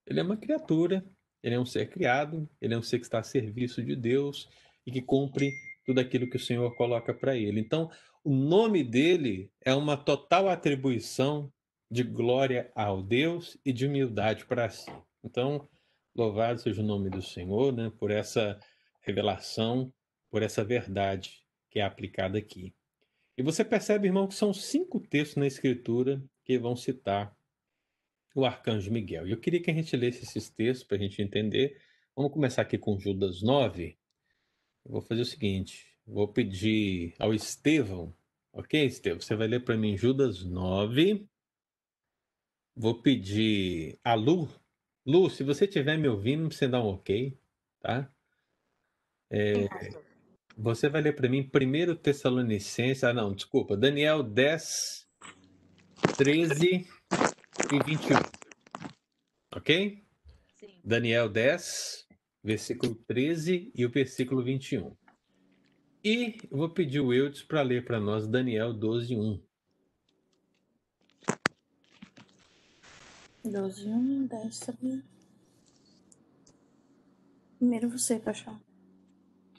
Ele 0.07 0.21
é 0.21 0.23
uma 0.23 0.37
criatura 0.37 1.05
ele 1.47 1.55
é 1.55 1.61
um 1.61 1.65
ser 1.65 1.89
criado, 1.89 2.49
ele 2.61 2.75
é 2.75 2.79
um 2.79 2.83
ser 2.83 2.99
que 2.99 3.05
está 3.05 3.21
a 3.21 3.23
serviço 3.23 3.81
de 3.81 3.95
Deus 3.95 4.49
e 4.85 4.91
que 4.91 5.01
cumpre 5.01 5.53
tudo 5.85 6.01
aquilo 6.01 6.29
que 6.29 6.37
o 6.37 6.41
Senhor 6.41 6.75
coloca 6.75 7.15
para 7.15 7.37
ele. 7.37 7.61
Então, 7.61 7.89
o 8.25 8.35
nome 8.35 8.83
dele 8.83 9.49
é 9.65 9.73
uma 9.73 9.97
total 9.97 10.49
atribuição 10.49 11.53
de 11.89 12.03
glória 12.03 12.69
ao 12.75 13.01
Deus 13.01 13.57
e 13.65 13.73
de 13.73 13.87
humildade 13.87 14.45
para 14.45 14.69
si. 14.69 14.91
Então, 15.23 15.69
louvado 16.17 16.61
seja 16.61 16.83
o 16.83 16.85
nome 16.85 17.11
do 17.11 17.23
Senhor, 17.23 17.73
né, 17.73 17.93
por 17.97 18.11
essa 18.11 18.59
revelação, 19.03 19.93
por 20.29 20.43
essa 20.43 20.65
verdade 20.65 21.45
que 21.71 21.79
é 21.79 21.85
aplicada 21.85 22.39
aqui. 22.39 22.75
E 23.39 23.43
você 23.45 23.65
percebe, 23.65 24.09
irmão, 24.09 24.27
que 24.27 24.35
são 24.35 24.53
cinco 24.53 24.99
textos 24.99 25.37
na 25.37 25.47
Escritura 25.47 26.21
que 26.45 26.59
vão 26.59 26.75
citar 26.75 27.36
o 28.37 28.45
arcanjo 28.45 28.93
Miguel. 28.93 29.27
E 29.27 29.31
eu 29.31 29.41
queria 29.41 29.63
que 29.63 29.71
a 29.71 29.75
gente 29.75 29.97
lesse 29.97 30.25
esses 30.25 30.51
textos 30.51 30.87
para 30.87 30.99
a 30.99 31.01
gente 31.01 31.23
entender. 31.23 31.81
Vamos 32.15 32.31
começar 32.31 32.63
aqui 32.63 32.77
com 32.77 32.99
Judas 32.99 33.43
9. 33.43 33.99
Eu 34.85 34.93
vou 34.93 35.01
fazer 35.01 35.23
o 35.23 35.27
seguinte: 35.27 35.87
vou 36.07 36.29
pedir 36.29 37.15
ao 37.19 37.33
Estevão, 37.33 38.15
ok, 38.53 38.85
Estevão? 38.85 39.21
Você 39.21 39.35
vai 39.35 39.49
ler 39.49 39.65
para 39.65 39.77
mim 39.77 39.97
Judas 39.97 40.45
9. 40.45 41.27
Vou 42.77 43.01
pedir 43.01 43.99
a 44.05 44.13
Lu. 44.13 44.49
Lu, 45.07 45.31
se 45.31 45.43
você 45.43 45.65
estiver 45.65 45.97
me 45.97 46.07
ouvindo, 46.07 46.53
você 46.53 46.69
dá 46.69 46.83
um 46.83 46.89
ok, 46.89 47.39
tá? 47.81 48.13
É, 49.31 49.67
você 50.59 50.91
vai 50.91 51.01
ler 51.01 51.15
para 51.15 51.29
mim 51.29 51.43
primeiro 51.43 51.97
Tessalonicenses. 51.97 53.03
Ah, 53.03 53.15
não, 53.15 53.35
desculpa. 53.35 53.79
Daniel 53.79 54.23
10, 54.23 55.09
13 56.19 56.87
e 57.75 57.83
21. 57.83 58.17
Ok? 59.55 60.05
Sim. 60.55 60.81
Daniel 60.85 61.29
10, 61.29 62.07
versículo 62.43 62.95
13 63.07 63.73
e 63.75 63.85
o 63.85 63.91
versículo 63.91 64.43
21. 64.43 64.97
E 66.05 66.39
eu 66.51 66.59
vou 66.59 66.69
pedir 66.69 67.01
o 67.01 67.13
Eudes 67.13 67.43
para 67.43 67.63
ler 67.63 67.85
para 67.85 67.99
nós 67.99 68.27
Daniel 68.29 68.73
12, 68.73 69.17
1. 69.17 69.43
12, 73.45 73.89
1, 73.89 74.27
10, 74.27 74.61
Primeiro 77.59 77.89
você, 77.89 78.19
Paixão. 78.19 78.61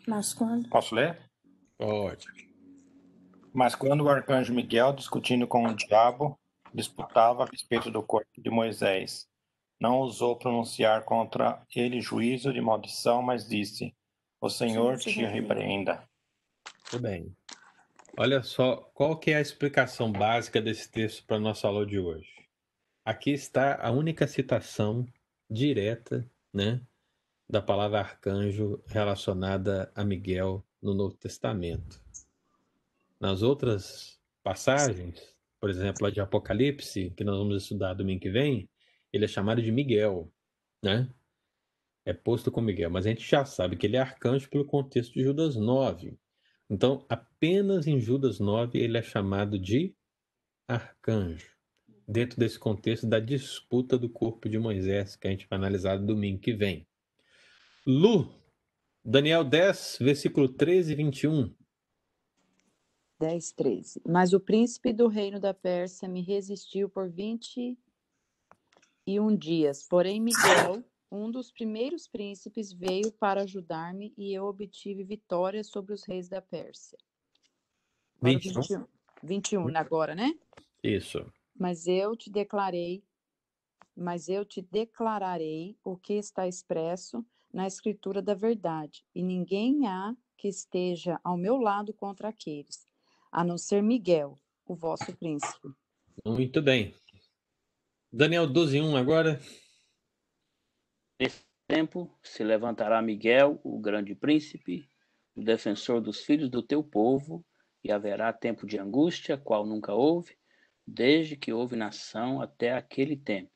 Mas 0.07 0.33
quando? 0.33 0.69
Posso 0.69 0.95
ler? 0.95 1.19
Pode. 1.77 2.25
Mas 3.53 3.75
quando 3.75 4.01
o 4.01 4.09
arcanjo 4.09 4.53
Miguel, 4.53 4.93
discutindo 4.93 5.47
com 5.47 5.65
o 5.65 5.75
diabo, 5.75 6.39
disputava 6.73 7.43
a 7.43 7.47
respeito 7.47 7.89
do 7.91 8.03
corpo 8.03 8.41
de 8.41 8.49
Moisés. 8.49 9.27
Não 9.79 9.97
ousou 9.99 10.35
pronunciar 10.35 11.03
contra 11.03 11.61
ele 11.75 12.01
juízo 12.01 12.51
de 12.51 12.61
maldição, 12.61 13.21
mas 13.21 13.47
disse: 13.47 13.95
O 14.41 14.49
Senhor 14.49 14.97
te 14.97 15.23
repreenda. 15.23 16.03
Tudo 16.89 17.03
bem. 17.03 17.35
Olha 18.17 18.41
só, 18.41 18.77
qual 18.93 19.17
que 19.19 19.29
é 19.29 19.35
a 19.35 19.41
explicação 19.41 20.11
básica 20.11 20.59
desse 20.59 20.91
texto 20.91 21.23
para 21.25 21.37
a 21.37 21.39
nossa 21.39 21.67
aula 21.67 21.85
de 21.85 21.99
hoje? 21.99 22.47
Aqui 23.05 23.31
está 23.31 23.79
a 23.79 23.91
única 23.91 24.27
citação 24.27 25.05
direta, 25.49 26.29
né, 26.51 26.81
da 27.47 27.61
palavra 27.61 27.99
arcanjo 27.99 28.81
relacionada 28.87 29.91
a 29.95 30.03
Miguel 30.03 30.65
no 30.81 30.93
Novo 30.95 31.15
Testamento. 31.15 32.01
Nas 33.19 33.43
outras 33.43 34.19
passagens, 34.43 35.36
por 35.59 35.69
exemplo, 35.69 36.05
a 36.05 36.11
de 36.11 36.19
Apocalipse, 36.19 37.11
que 37.15 37.23
nós 37.23 37.37
vamos 37.37 37.63
estudar 37.63 37.93
domingo 37.93 38.21
que 38.21 38.29
vem, 38.29 38.69
ele 39.11 39.25
é 39.25 39.27
chamado 39.27 39.61
de 39.61 39.71
Miguel, 39.71 40.31
né? 40.83 41.09
É 42.05 42.13
posto 42.13 42.51
com 42.51 42.61
Miguel, 42.61 42.89
mas 42.89 43.05
a 43.05 43.09
gente 43.09 43.27
já 43.27 43.43
sabe 43.43 43.75
que 43.75 43.85
ele 43.85 43.97
é 43.97 43.99
arcanjo 43.99 44.49
pelo 44.49 44.65
contexto 44.65 45.13
de 45.13 45.23
Judas 45.23 45.55
9. 45.55 46.17
Então, 46.69 47.05
apenas 47.09 47.87
em 47.87 47.99
Judas 47.99 48.39
9 48.39 48.79
ele 48.79 48.97
é 48.97 49.01
chamado 49.01 49.57
de 49.59 49.95
arcanjo, 50.67 51.51
dentro 52.07 52.39
desse 52.39 52.59
contexto 52.59 53.07
da 53.07 53.19
disputa 53.19 53.97
do 53.97 54.09
corpo 54.09 54.49
de 54.49 54.59
Moisés, 54.59 55.15
que 55.15 55.27
a 55.27 55.31
gente 55.31 55.47
vai 55.49 55.57
analisar 55.57 55.97
domingo 55.97 56.39
que 56.39 56.53
vem. 56.53 56.87
Lu, 57.85 58.33
Daniel 59.03 59.43
10, 59.43 59.99
versículo 60.01 60.49
13 60.49 60.91
e 60.91 60.95
21. 60.95 61.55
10, 63.19 63.51
13. 63.53 64.01
Mas 64.05 64.33
o 64.33 64.39
príncipe 64.39 64.93
do 64.93 65.07
reino 65.07 65.39
da 65.39 65.53
Pérsia 65.53 66.07
me 66.07 66.21
resistiu 66.21 66.89
por 66.89 67.09
vinte 67.09 67.77
e 69.05 69.19
um 69.19 69.35
dias. 69.35 69.87
Porém, 69.87 70.21
Miguel, 70.21 70.83
um 71.11 71.31
dos 71.31 71.51
primeiros 71.51 72.07
príncipes, 72.07 72.71
veio 72.71 73.11
para 73.13 73.41
ajudar-me 73.41 74.13
e 74.17 74.33
eu 74.33 74.45
obtive 74.45 75.03
vitória 75.03 75.63
sobre 75.63 75.93
os 75.93 76.03
reis 76.03 76.29
da 76.29 76.41
Pérsia. 76.41 76.97
21. 78.21 78.61
21. 78.61 78.87
21 79.23 79.77
agora, 79.77 80.13
né? 80.13 80.37
Isso. 80.83 81.25
Mas 81.57 81.87
eu 81.87 82.15
te 82.15 82.29
declarei, 82.29 83.03
mas 83.95 84.29
eu 84.29 84.45
te 84.45 84.61
declararei 84.61 85.75
o 85.83 85.97
que 85.97 86.13
está 86.13 86.47
expresso 86.47 87.25
na 87.51 87.65
escritura 87.65 88.21
da 88.21 88.35
verdade, 88.35 89.03
e 89.15 89.23
ninguém 89.23 89.87
há 89.87 90.15
que 90.37 90.47
esteja 90.47 91.19
ao 91.23 91.35
meu 91.35 91.57
lado 91.57 91.93
contra 91.93 92.27
aqueles 92.29 92.86
a 93.31 93.43
não 93.43 93.57
ser 93.57 93.81
Miguel, 93.81 94.37
o 94.65 94.75
vosso 94.75 95.15
príncipe. 95.15 95.69
Muito 96.25 96.61
bem. 96.61 96.93
Daniel 98.11 98.47
12, 98.47 98.81
1 98.81 98.95
agora. 98.95 99.39
Nesse 101.19 101.45
tempo 101.67 102.17
se 102.23 102.43
levantará 102.43 103.01
Miguel, 103.01 103.59
o 103.63 103.79
grande 103.79 104.15
príncipe, 104.15 104.89
o 105.35 105.43
defensor 105.43 106.01
dos 106.01 106.21
filhos 106.21 106.49
do 106.49 106.63
teu 106.63 106.83
povo, 106.83 107.45
e 107.83 107.91
haverá 107.91 108.33
tempo 108.33 108.65
de 108.65 108.77
angústia, 108.77 109.37
qual 109.37 109.65
nunca 109.65 109.93
houve, 109.93 110.37
desde 110.85 111.35
que 111.35 111.53
houve 111.53 111.75
nação 111.75 112.41
até 112.41 112.73
aquele 112.73 113.15
tempo. 113.15 113.51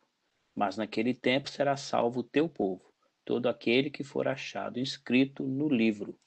Mas 0.56 0.78
naquele 0.78 1.14
tempo 1.14 1.50
será 1.50 1.78
salvo 1.78 2.20
o 2.20 2.24
teu 2.24 2.48
povo, 2.50 2.94
todo 3.26 3.48
aquele 3.48 3.90
que 3.90 4.04
for 4.04 4.28
achado 4.28 4.80
inscrito 4.80 5.44
no 5.48 5.70
livro. 5.70 6.20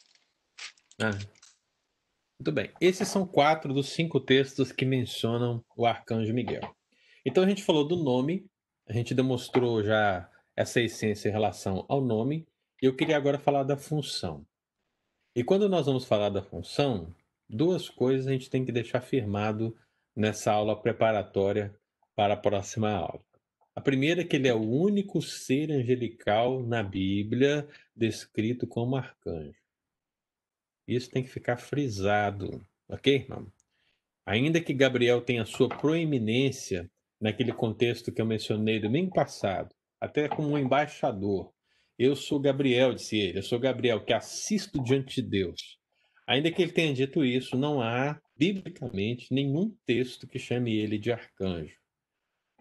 Ah, 1.00 1.11
muito 2.38 2.52
bem. 2.52 2.70
Esses 2.80 3.08
são 3.08 3.26
quatro 3.26 3.72
dos 3.72 3.88
cinco 3.90 4.20
textos 4.20 4.72
que 4.72 4.84
mencionam 4.84 5.64
o 5.76 5.86
arcanjo 5.86 6.34
Miguel. 6.34 6.62
Então 7.24 7.42
a 7.42 7.48
gente 7.48 7.62
falou 7.62 7.86
do 7.86 7.96
nome, 7.96 8.46
a 8.86 8.92
gente 8.92 9.14
demonstrou 9.14 9.82
já 9.82 10.28
essa 10.56 10.80
essência 10.80 11.28
em 11.28 11.32
relação 11.32 11.84
ao 11.88 12.00
nome, 12.00 12.46
e 12.82 12.86
eu 12.86 12.94
queria 12.94 13.16
agora 13.16 13.38
falar 13.38 13.62
da 13.62 13.76
função. 13.76 14.46
E 15.34 15.42
quando 15.42 15.68
nós 15.68 15.86
vamos 15.86 16.04
falar 16.04 16.28
da 16.28 16.42
função, 16.42 17.14
duas 17.48 17.88
coisas 17.88 18.26
a 18.26 18.32
gente 18.32 18.50
tem 18.50 18.64
que 18.64 18.72
deixar 18.72 19.00
firmado 19.00 19.76
nessa 20.14 20.52
aula 20.52 20.80
preparatória 20.80 21.74
para 22.14 22.34
a 22.34 22.36
próxima 22.36 22.90
aula. 22.90 23.24
A 23.74 23.80
primeira 23.80 24.20
é 24.20 24.24
que 24.24 24.36
ele 24.36 24.46
é 24.46 24.54
o 24.54 24.60
único 24.60 25.20
ser 25.20 25.72
angelical 25.72 26.62
na 26.62 26.82
Bíblia 26.82 27.66
descrito 27.96 28.66
como 28.66 28.96
arcanjo. 28.96 29.63
Isso 30.86 31.10
tem 31.10 31.22
que 31.22 31.30
ficar 31.30 31.56
frisado, 31.56 32.64
ok, 32.88 33.14
irmão? 33.14 33.46
Ainda 34.26 34.60
que 34.60 34.72
Gabriel 34.72 35.20
tenha 35.20 35.44
sua 35.44 35.68
proeminência 35.68 36.90
naquele 37.20 37.52
contexto 37.52 38.12
que 38.12 38.20
eu 38.20 38.26
mencionei 38.26 38.80
domingo 38.80 39.12
passado, 39.14 39.74
até 40.00 40.28
como 40.28 40.50
um 40.50 40.58
embaixador. 40.58 41.52
Eu 41.98 42.16
sou 42.16 42.40
Gabriel, 42.40 42.92
disse 42.92 43.16
ele, 43.16 43.38
eu 43.38 43.42
sou 43.42 43.58
Gabriel 43.58 44.04
que 44.04 44.12
assisto 44.12 44.82
diante 44.82 45.22
de 45.22 45.28
Deus. 45.28 45.78
Ainda 46.26 46.50
que 46.50 46.62
ele 46.62 46.72
tenha 46.72 46.92
dito 46.92 47.24
isso, 47.24 47.56
não 47.56 47.80
há, 47.80 48.20
biblicamente, 48.36 49.32
nenhum 49.32 49.74
texto 49.86 50.26
que 50.26 50.38
chame 50.38 50.76
ele 50.76 50.98
de 50.98 51.12
arcanjo. 51.12 51.78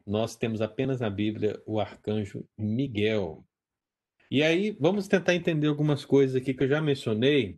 Nós 0.05 0.35
temos 0.35 0.61
apenas 0.61 0.99
na 0.99 1.09
Bíblia 1.09 1.61
o 1.65 1.79
arcanjo 1.79 2.45
Miguel. 2.57 3.45
E 4.29 4.43
aí, 4.43 4.75
vamos 4.79 5.07
tentar 5.07 5.33
entender 5.33 5.67
algumas 5.67 6.03
coisas 6.03 6.35
aqui 6.35 6.53
que 6.53 6.63
eu 6.63 6.67
já 6.67 6.81
mencionei 6.81 7.57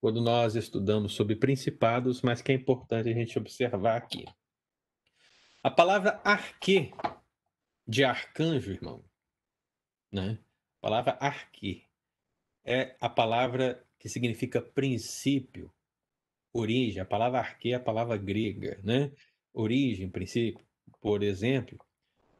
quando 0.00 0.20
nós 0.20 0.54
estudamos 0.54 1.14
sobre 1.14 1.36
principados, 1.36 2.22
mas 2.22 2.42
que 2.42 2.52
é 2.52 2.54
importante 2.54 3.08
a 3.08 3.12
gente 3.12 3.38
observar 3.38 3.96
aqui. 3.96 4.24
A 5.62 5.70
palavra 5.70 6.20
arque, 6.24 6.92
de 7.86 8.04
arcanjo, 8.04 8.70
irmão, 8.70 9.04
né? 10.12 10.38
A 10.78 10.80
palavra 10.80 11.18
arque 11.20 11.84
é 12.64 12.96
a 13.00 13.08
palavra 13.08 13.84
que 13.98 14.08
significa 14.08 14.60
princípio, 14.60 15.72
origem. 16.52 17.00
A 17.00 17.06
palavra 17.06 17.40
arque 17.40 17.72
é 17.72 17.76
a 17.76 17.80
palavra 17.80 18.16
grega, 18.16 18.80
né? 18.84 19.10
Origem, 19.52 20.08
princípio. 20.08 20.64
Por 21.00 21.22
exemplo, 21.22 21.78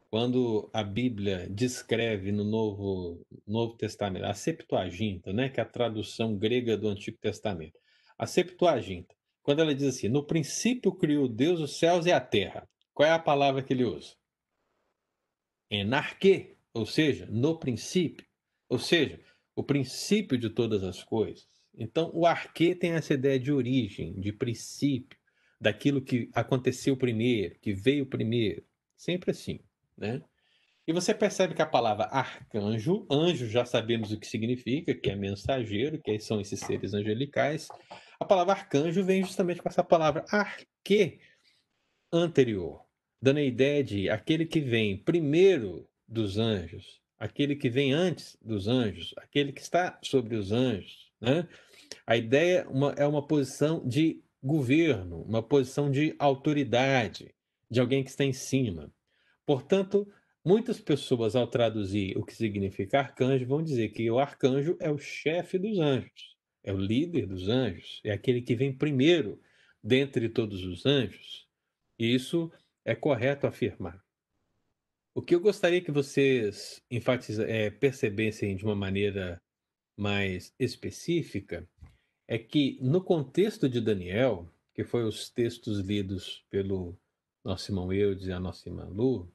quando 0.09 0.69
a 0.73 0.83
Bíblia 0.83 1.47
descreve 1.49 2.31
no 2.31 2.43
Novo, 2.43 3.25
Novo 3.45 3.75
Testamento, 3.75 4.25
a 4.25 4.33
Septuaginta, 4.33 5.33
né, 5.33 5.49
que 5.49 5.59
é 5.59 5.63
a 5.63 5.65
tradução 5.65 6.37
grega 6.37 6.77
do 6.77 6.87
Antigo 6.87 7.17
Testamento, 7.17 7.77
a 8.17 8.25
Septuaginta, 8.25 9.13
quando 9.43 9.61
ela 9.61 9.75
diz 9.75 9.95
assim, 9.95 10.07
no 10.07 10.25
princípio 10.25 10.93
criou 10.93 11.27
Deus 11.27 11.59
os 11.59 11.77
céus 11.77 12.05
e 12.05 12.11
a 12.11 12.21
terra, 12.21 12.67
qual 12.93 13.07
é 13.07 13.11
a 13.11 13.19
palavra 13.19 13.61
que 13.61 13.73
ele 13.73 13.83
usa? 13.83 14.15
Enarque, 15.69 16.57
ou 16.73 16.85
seja, 16.85 17.25
no 17.29 17.59
princípio, 17.59 18.25
ou 18.69 18.79
seja, 18.79 19.21
o 19.55 19.63
princípio 19.63 20.37
de 20.37 20.49
todas 20.49 20.83
as 20.83 21.03
coisas. 21.03 21.47
Então, 21.73 22.11
o 22.13 22.25
arque 22.25 22.73
tem 22.73 22.91
essa 22.91 23.13
ideia 23.13 23.39
de 23.39 23.51
origem, 23.51 24.19
de 24.19 24.31
princípio, 24.31 25.17
daquilo 25.59 26.01
que 26.01 26.29
aconteceu 26.33 26.95
primeiro, 26.95 27.59
que 27.59 27.73
veio 27.73 28.05
primeiro, 28.05 28.63
sempre 28.95 29.31
assim 29.31 29.59
né? 29.97 30.21
E 30.87 30.93
você 30.93 31.13
percebe 31.13 31.53
que 31.53 31.61
a 31.61 31.65
palavra 31.65 32.05
arcanjo, 32.05 33.05
anjo 33.11 33.47
já 33.49 33.65
sabemos 33.65 34.11
o 34.11 34.17
que 34.17 34.25
significa, 34.25 34.95
que 34.95 35.09
é 35.09 35.15
mensageiro, 35.17 36.01
que 36.01 36.17
são 36.17 36.39
esses 36.39 36.61
seres 36.61 36.93
angelicais. 36.93 37.67
A 38.17 38.23
palavra 38.23 38.53
arcanjo 38.53 39.03
vem 39.03 39.21
justamente 39.21 39.61
com 39.61 39.67
essa 39.67 39.83
palavra 39.83 40.23
arque 40.31 41.19
anterior, 42.11 42.85
dando 43.21 43.39
a 43.39 43.43
ideia 43.43 43.83
de 43.83 44.09
aquele 44.09 44.45
que 44.45 44.61
vem 44.61 44.97
primeiro 44.97 45.89
dos 46.07 46.37
anjos, 46.37 47.01
aquele 47.19 47.57
que 47.57 47.69
vem 47.69 47.91
antes 47.91 48.37
dos 48.41 48.69
anjos, 48.69 49.13
aquele 49.17 49.51
que 49.51 49.61
está 49.61 49.99
sobre 50.01 50.37
os 50.37 50.53
anjos, 50.53 51.11
né? 51.19 51.49
A 52.05 52.15
ideia 52.15 52.65
é 52.95 53.05
uma 53.05 53.25
posição 53.27 53.85
de 53.85 54.23
governo, 54.41 55.21
uma 55.23 55.43
posição 55.43 55.91
de 55.91 56.15
autoridade, 56.17 57.35
de 57.69 57.81
alguém 57.81 58.03
que 58.05 58.09
está 58.09 58.23
em 58.23 58.31
cima. 58.31 58.89
Portanto, 59.47 60.05
muitas 60.43 60.81
pessoas, 60.81 61.33
ao 61.33 61.47
traduzir 61.47 62.17
o 62.17 62.25
que 62.25 62.35
significa 62.35 62.99
arcanjo, 62.99 63.45
vão 63.47 63.63
dizer 63.63 63.89
que 63.89 64.11
o 64.11 64.19
arcanjo 64.19 64.75
é 64.77 64.91
o 64.91 64.97
chefe 64.97 65.57
dos 65.57 65.79
anjos, 65.79 66.35
é 66.61 66.73
o 66.73 66.77
líder 66.77 67.25
dos 67.25 67.47
anjos, 67.47 68.01
é 68.03 68.11
aquele 68.11 68.41
que 68.41 68.57
vem 68.57 68.77
primeiro 68.77 69.39
dentre 69.81 70.27
todos 70.27 70.65
os 70.65 70.85
anjos. 70.85 71.47
E 71.97 72.13
isso 72.13 72.51
é 72.83 72.93
correto 72.93 73.47
afirmar. 73.47 74.03
O 75.15 75.21
que 75.21 75.33
eu 75.33 75.39
gostaria 75.39 75.81
que 75.81 75.91
vocês 75.91 76.83
é, 77.47 77.69
percebessem 77.69 78.53
de 78.57 78.65
uma 78.65 78.75
maneira 78.75 79.41
mais 79.95 80.53
específica 80.59 81.65
é 82.27 82.37
que, 82.37 82.77
no 82.81 83.01
contexto 83.01 83.69
de 83.69 83.79
Daniel, 83.79 84.53
que 84.75 84.83
foi 84.83 85.05
os 85.05 85.29
textos 85.29 85.79
lidos 85.79 86.45
pelo 86.49 86.99
nosso 87.45 87.71
irmão 87.71 87.93
Eudes 87.93 88.27
e 88.27 88.31
a 88.33 88.39
nossa 88.41 88.67
irmã 88.67 88.85
Lu, 88.91 89.31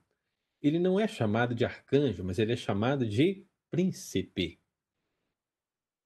ele 0.63 0.79
não 0.79 0.99
é 0.99 1.09
chamado 1.09 1.55
de 1.55 1.65
arcanjo, 1.65 2.23
mas 2.23 2.39
ele 2.39 2.53
é 2.53 2.57
chamado 2.57 3.07
de 3.07 3.45
príncipe. 3.71 4.61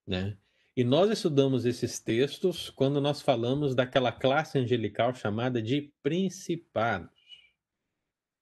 Né? 0.06 0.38
E 0.76 0.84
nós 0.84 1.10
estudamos 1.10 1.64
esses 1.66 2.00
textos 2.00 2.70
quando 2.70 3.00
nós 3.00 3.20
falamos 3.20 3.74
daquela 3.74 4.12
classe 4.12 4.58
angelical 4.58 5.14
chamada 5.14 5.60
de 5.60 5.92
principados. 6.02 7.10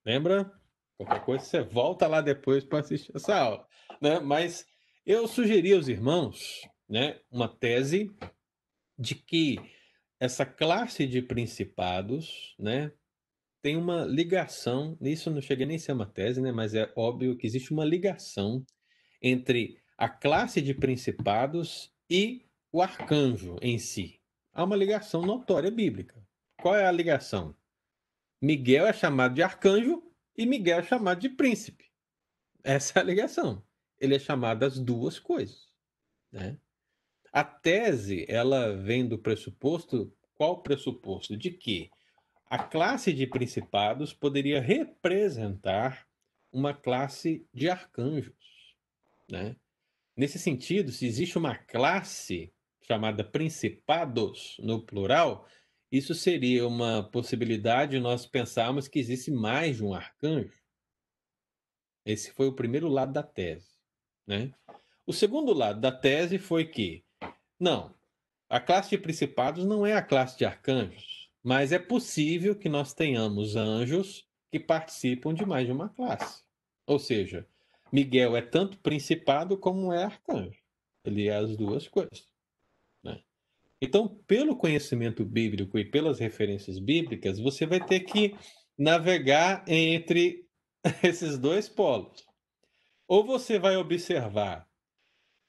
Lembra? 0.05 0.53
Qualquer 0.96 1.24
coisa 1.24 1.44
você 1.44 1.62
volta 1.62 2.07
lá 2.07 2.20
depois 2.20 2.64
para 2.64 2.81
assistir 2.81 3.11
essa 3.14 3.37
aula. 3.37 3.66
Né? 4.00 4.20
Mas 4.20 4.66
eu 5.05 5.27
sugeri 5.27 5.72
aos 5.72 5.88
irmãos 5.88 6.68
né, 6.88 7.20
uma 7.31 7.48
tese 7.48 8.14
de 8.98 9.14
que 9.14 9.59
essa 10.20 10.46
classe 10.46 11.07
de 11.07 11.20
principados 11.20 12.55
né, 12.59 12.92
tem 13.64 13.79
uma 13.79 14.05
ligação, 14.05 14.94
isso 15.00 15.31
não 15.31 15.40
chega 15.40 15.64
nem 15.64 15.77
a 15.77 15.79
ser 15.79 15.92
uma 15.92 16.05
tese, 16.05 16.38
né, 16.38 16.53
mas 16.53 16.74
é 16.74 16.92
óbvio 16.94 17.35
que 17.35 17.46
existe 17.46 17.72
uma 17.72 17.83
ligação 17.83 18.62
entre 19.22 19.81
a 19.96 20.07
classe 20.07 20.61
de 20.61 20.74
principados 20.74 21.90
e 22.11 22.44
o 22.70 22.83
arcanjo 22.83 23.57
em 23.62 23.79
si. 23.79 24.20
Há 24.53 24.64
uma 24.64 24.77
ligação 24.77 25.22
notória 25.22 25.70
bíblica. 25.70 26.22
Qual 26.61 26.77
é 26.77 26.85
a 26.85 26.92
ligação? 26.92 27.57
Miguel 28.38 28.87
é 28.87 28.92
chamado 28.92 29.35
de 29.35 29.42
arcanjo 29.42 30.03
e 30.37 30.44
Miguel 30.44 30.81
é 30.81 30.83
chamado 30.83 31.20
de 31.20 31.31
príncipe. 31.31 31.87
Essa 32.62 32.98
é 32.98 33.00
a 33.00 33.07
ligação. 33.07 33.64
Ele 33.98 34.14
é 34.14 34.18
chamado 34.18 34.59
das 34.59 34.79
duas 34.79 35.18
coisas. 35.18 35.70
Né? 36.31 36.59
A 37.33 37.42
tese, 37.42 38.27
ela 38.29 38.77
vem 38.77 39.09
do 39.09 39.18
pressuposto, 39.18 40.14
qual 40.35 40.62
pressuposto? 40.62 41.35
De 41.35 41.50
que 41.50 41.90
a 42.46 42.59
classe 42.59 43.12
de 43.12 43.26
principados 43.26 44.12
poderia 44.12 44.61
representar 44.61 46.07
uma 46.52 46.72
classe 46.72 47.46
de 47.52 47.68
arcanjos. 47.68 48.76
Né? 49.30 49.57
Nesse 50.16 50.38
sentido, 50.38 50.92
se 50.92 51.07
existe 51.07 51.37
uma 51.37 51.57
classe 51.57 52.52
chamada 52.83 53.24
principados 53.24 54.57
no 54.61 54.80
plural, 54.80 55.48
isso 55.90 56.14
seria 56.14 56.66
uma 56.66 57.02
possibilidade 57.02 57.92
de 57.92 58.00
nós 58.00 58.26
pensarmos 58.26 58.87
que 58.87 58.98
existe 58.98 59.30
mais 59.30 59.76
de 59.76 59.85
um 59.85 59.94
arcanjo. 59.94 60.59
Esse 62.04 62.30
foi 62.33 62.46
o 62.46 62.54
primeiro 62.54 62.88
lado 62.88 63.12
da 63.12 63.22
tese. 63.22 63.78
Né? 64.26 64.52
O 65.07 65.12
segundo 65.12 65.52
lado 65.52 65.80
da 65.80 65.90
tese 65.90 66.38
foi 66.38 66.66
que, 66.66 67.04
não, 67.59 67.94
a 68.48 68.61
classe 68.61 68.90
de 68.90 68.98
principados 68.98 69.64
não 69.64 69.87
é 69.87 69.94
a 69.94 70.02
classe 70.02 70.37
de 70.37 70.44
arcanjos. 70.44 71.24
Mas 71.44 71.72
é 71.72 71.78
possível 71.78 72.57
que 72.57 72.70
nós 72.70 72.94
tenhamos 72.94 73.54
anjos 73.54 74.26
que 74.50 74.59
participam 74.59 75.35
de 75.35 75.44
mais 75.44 75.66
de 75.66 75.72
uma 75.72 75.90
classe. 75.90 76.42
Ou 76.87 76.98
seja, 76.98 77.46
Miguel 77.92 78.35
é 78.35 78.40
tanto 78.40 78.78
principado 78.78 79.59
como 79.59 79.92
é 79.92 80.04
arcanjo. 80.04 80.59
Ele 81.04 81.28
é 81.28 81.37
as 81.37 81.54
duas 81.54 81.87
coisas. 81.87 82.26
Né? 83.02 83.20
Então, 83.78 84.09
pelo 84.26 84.57
conhecimento 84.57 85.22
bíblico 85.22 85.78
e 85.78 85.85
pelas 85.85 86.18
referências 86.18 86.78
bíblicas, 86.78 87.38
você 87.38 87.66
vai 87.66 87.85
ter 87.85 88.00
que 88.00 88.35
navegar 88.78 89.64
entre 89.68 90.48
esses 91.04 91.37
dois 91.37 91.68
polos. 91.68 92.24
Ou 93.07 93.22
você 93.22 93.59
vai 93.59 93.76
observar 93.76 94.66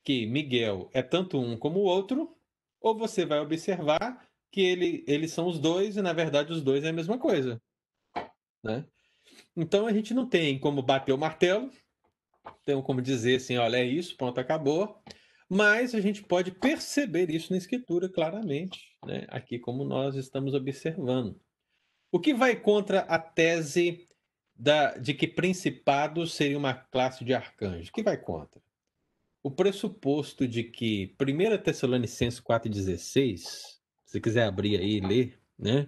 que 0.03 0.25
Miguel 0.25 0.89
é 0.93 1.01
tanto 1.01 1.39
um 1.39 1.57
como 1.57 1.79
o 1.79 1.83
outro, 1.83 2.35
ou 2.81 2.97
você 2.97 3.25
vai 3.25 3.39
observar 3.39 4.29
que 4.55 4.61
ele, 4.61 5.03
eles 5.05 5.33
são 5.33 5.47
os 5.47 5.59
dois 5.59 5.97
e, 5.97 6.01
na 6.01 6.13
verdade, 6.13 6.53
os 6.53 6.61
dois 6.61 6.85
é 6.85 6.87
a 6.87 6.93
mesma 6.93 7.19
coisa. 7.19 7.61
Né? 8.63 8.85
Então, 9.53 9.85
a 9.85 9.91
gente 9.91 10.13
não 10.13 10.29
tem 10.29 10.57
como 10.57 10.81
bater 10.81 11.11
o 11.11 11.17
martelo, 11.17 11.69
tem 12.63 12.81
como 12.81 13.01
dizer 13.01 13.35
assim, 13.35 13.57
olha, 13.57 13.75
é 13.75 13.83
isso, 13.83 14.15
pronto, 14.15 14.39
acabou. 14.39 15.03
Mas 15.49 15.93
a 15.93 15.99
gente 15.99 16.23
pode 16.23 16.51
perceber 16.51 17.29
isso 17.29 17.51
na 17.51 17.57
escritura 17.57 18.07
claramente, 18.07 18.79
né? 19.05 19.25
aqui 19.27 19.59
como 19.59 19.83
nós 19.83 20.15
estamos 20.15 20.53
observando. 20.53 21.37
O 22.09 22.17
que 22.17 22.33
vai 22.33 22.55
contra 22.55 23.01
a 23.01 23.19
tese 23.19 24.07
da, 24.55 24.97
de 24.97 25.13
que 25.13 25.27
principado 25.27 26.25
seria 26.25 26.57
uma 26.57 26.73
classe 26.73 27.25
de 27.25 27.33
arcanjo? 27.33 27.89
O 27.89 27.93
que 27.93 28.01
vai 28.01 28.15
contra? 28.15 28.61
O 29.43 29.51
pressuposto 29.51 30.47
de 30.47 30.63
que 30.63 31.13
1 31.19 31.61
Tessalonicenses 31.61 32.39
4,16, 32.39 33.37
se 33.37 33.74
você 34.05 34.19
quiser 34.21 34.45
abrir 34.45 34.79
aí 34.79 34.97
e 34.97 34.99
ler, 35.01 35.39
né? 35.57 35.87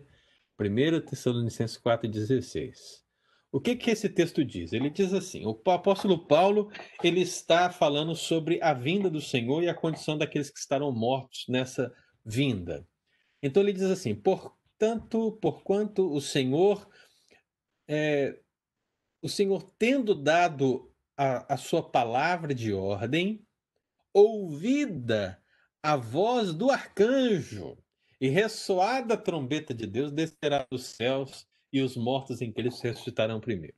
1 0.60 1.06
Tessalonicenses 1.06 1.77
4,16. 1.77 3.06
O 3.51 3.62
que, 3.62 3.75
que 3.75 3.91
esse 3.91 4.10
texto 4.10 4.43
diz? 4.43 4.73
Ele 4.73 4.89
diz 4.89 5.13
assim: 5.13 5.45
o 5.45 5.62
apóstolo 5.71 6.27
Paulo 6.27 6.71
ele 7.03 7.21
está 7.21 7.69
falando 7.69 8.15
sobre 8.15 8.62
a 8.62 8.73
vinda 8.73 9.10
do 9.10 9.21
Senhor 9.21 9.63
e 9.63 9.69
a 9.69 9.73
condição 9.73 10.17
daqueles 10.17 10.49
que 10.49 10.60
estarão 10.60 10.91
mortos 10.91 11.45
nessa 11.47 11.93
vinda. 12.25 12.86
Então 13.41 13.63
ele 13.63 13.71
diz 13.71 13.84
assim: 13.84 14.13
portanto, 14.13 15.38
porquanto 15.41 16.12
o 16.12 16.19
Senhor, 16.19 16.88
é, 17.88 18.38
o 19.21 19.30
Senhor 19.30 19.63
tendo 19.77 20.13
dado 20.13 20.91
a, 21.15 21.53
a 21.53 21.58
sua 21.58 21.82
palavra 21.82 22.53
de 22.53 22.73
ordem, 22.73 23.45
ouvida 24.12 25.41
a 25.82 25.95
voz 25.95 26.53
do 26.53 26.69
arcanjo 26.69 27.77
e 28.19 28.30
ressoada 28.30 29.13
a 29.13 29.17
trombeta 29.17 29.73
de 29.73 29.86
Deus, 29.86 30.12
descerá 30.12 30.65
dos 30.69 30.86
céus 30.86 31.47
e 31.71 31.82
os 31.82 31.95
mortos 31.95 32.41
em 32.41 32.51
Cristo 32.51 32.84
ressuscitarão 32.84 33.39
primeiro. 33.39 33.77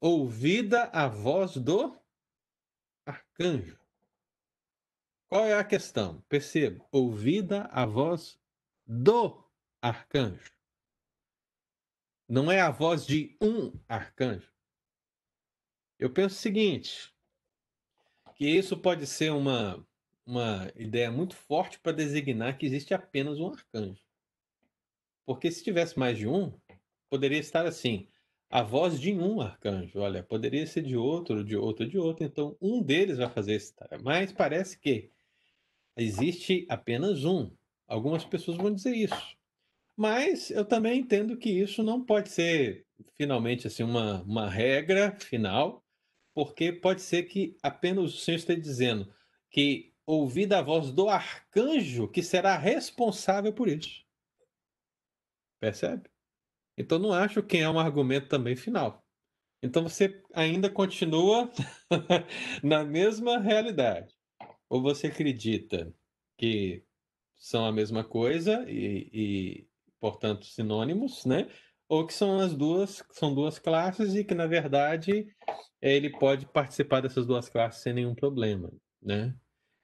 Ouvida 0.00 0.84
a 0.92 1.08
voz 1.08 1.56
do 1.56 1.98
arcanjo. 3.06 3.78
Qual 5.28 5.44
é 5.44 5.54
a 5.54 5.64
questão? 5.64 6.20
Perceba, 6.28 6.86
ouvida 6.92 7.64
a 7.72 7.84
voz 7.84 8.38
do 8.86 9.44
arcanjo. 9.82 10.52
Não 12.28 12.50
é 12.50 12.60
a 12.60 12.70
voz 12.70 13.06
de 13.06 13.36
um 13.40 13.72
arcanjo. 13.88 14.52
Eu 15.98 16.12
penso 16.12 16.36
o 16.36 16.38
seguinte, 16.38 17.12
que 18.38 18.46
isso 18.48 18.76
pode 18.76 19.04
ser 19.04 19.32
uma, 19.32 19.84
uma 20.28 20.70
ideia 20.76 21.10
muito 21.10 21.34
forte 21.34 21.78
para 21.78 21.92
designar 21.92 22.58
que 22.58 22.66
existe 22.66 22.92
apenas 22.92 23.40
um 23.40 23.48
arcanjo. 23.48 24.02
Porque 25.24 25.50
se 25.50 25.64
tivesse 25.64 25.98
mais 25.98 26.18
de 26.18 26.28
um, 26.28 26.52
poderia 27.08 27.38
estar 27.38 27.64
assim, 27.64 28.06
a 28.50 28.62
voz 28.62 29.00
de 29.00 29.12
um 29.14 29.40
arcanjo. 29.40 29.98
Olha, 29.98 30.22
poderia 30.22 30.66
ser 30.66 30.82
de 30.82 30.96
outro, 30.96 31.42
de 31.42 31.56
outro, 31.56 31.88
de 31.88 31.98
outro. 31.98 32.24
Então, 32.24 32.56
um 32.60 32.82
deles 32.82 33.16
vai 33.16 33.30
fazer 33.30 33.54
esse. 33.54 33.74
Mas 34.02 34.30
parece 34.30 34.78
que 34.78 35.10
existe 35.96 36.66
apenas 36.68 37.24
um. 37.24 37.50
Algumas 37.86 38.22
pessoas 38.22 38.58
vão 38.58 38.72
dizer 38.72 38.94
isso. 38.94 39.36
Mas 39.96 40.50
eu 40.50 40.64
também 40.64 41.00
entendo 41.00 41.38
que 41.38 41.50
isso 41.50 41.82
não 41.82 42.04
pode 42.04 42.28
ser 42.28 42.86
finalmente 43.14 43.66
assim 43.66 43.82
uma, 43.82 44.22
uma 44.22 44.48
regra 44.48 45.16
final, 45.18 45.82
porque 46.34 46.70
pode 46.70 47.00
ser 47.00 47.22
que 47.24 47.56
apenas 47.62 48.14
o 48.14 48.18
Senhor 48.18 48.36
esteja 48.36 48.60
dizendo 48.60 49.12
que 49.50 49.87
ouvida 50.08 50.58
a 50.58 50.62
voz 50.62 50.90
do 50.90 51.06
arcanjo 51.06 52.08
que 52.08 52.22
será 52.22 52.56
responsável 52.56 53.52
por 53.52 53.68
isso. 53.68 54.02
Percebe? 55.60 56.08
Então 56.78 56.98
não 56.98 57.12
acho 57.12 57.42
que 57.42 57.58
é 57.58 57.68
um 57.68 57.78
argumento 57.78 58.26
também 58.26 58.56
final. 58.56 59.04
Então 59.62 59.82
você 59.82 60.22
ainda 60.32 60.70
continua 60.70 61.52
na 62.64 62.84
mesma 62.84 63.38
realidade. 63.38 64.14
Ou 64.70 64.80
você 64.80 65.08
acredita 65.08 65.92
que 66.38 66.82
são 67.36 67.66
a 67.66 67.72
mesma 67.72 68.02
coisa 68.02 68.64
e, 68.66 69.10
e, 69.12 69.68
portanto 70.00 70.46
sinônimos, 70.46 71.26
né? 71.26 71.50
Ou 71.86 72.06
que 72.06 72.14
são 72.14 72.38
as 72.38 72.54
duas 72.54 73.02
são 73.10 73.34
duas 73.34 73.58
classes 73.58 74.14
e 74.14 74.24
que 74.24 74.34
na 74.34 74.46
verdade 74.46 75.26
ele 75.82 76.10
pode 76.10 76.46
participar 76.46 77.02
dessas 77.02 77.26
duas 77.26 77.48
classes 77.50 77.82
sem 77.82 77.92
nenhum 77.92 78.14
problema, 78.14 78.72
né? 79.02 79.34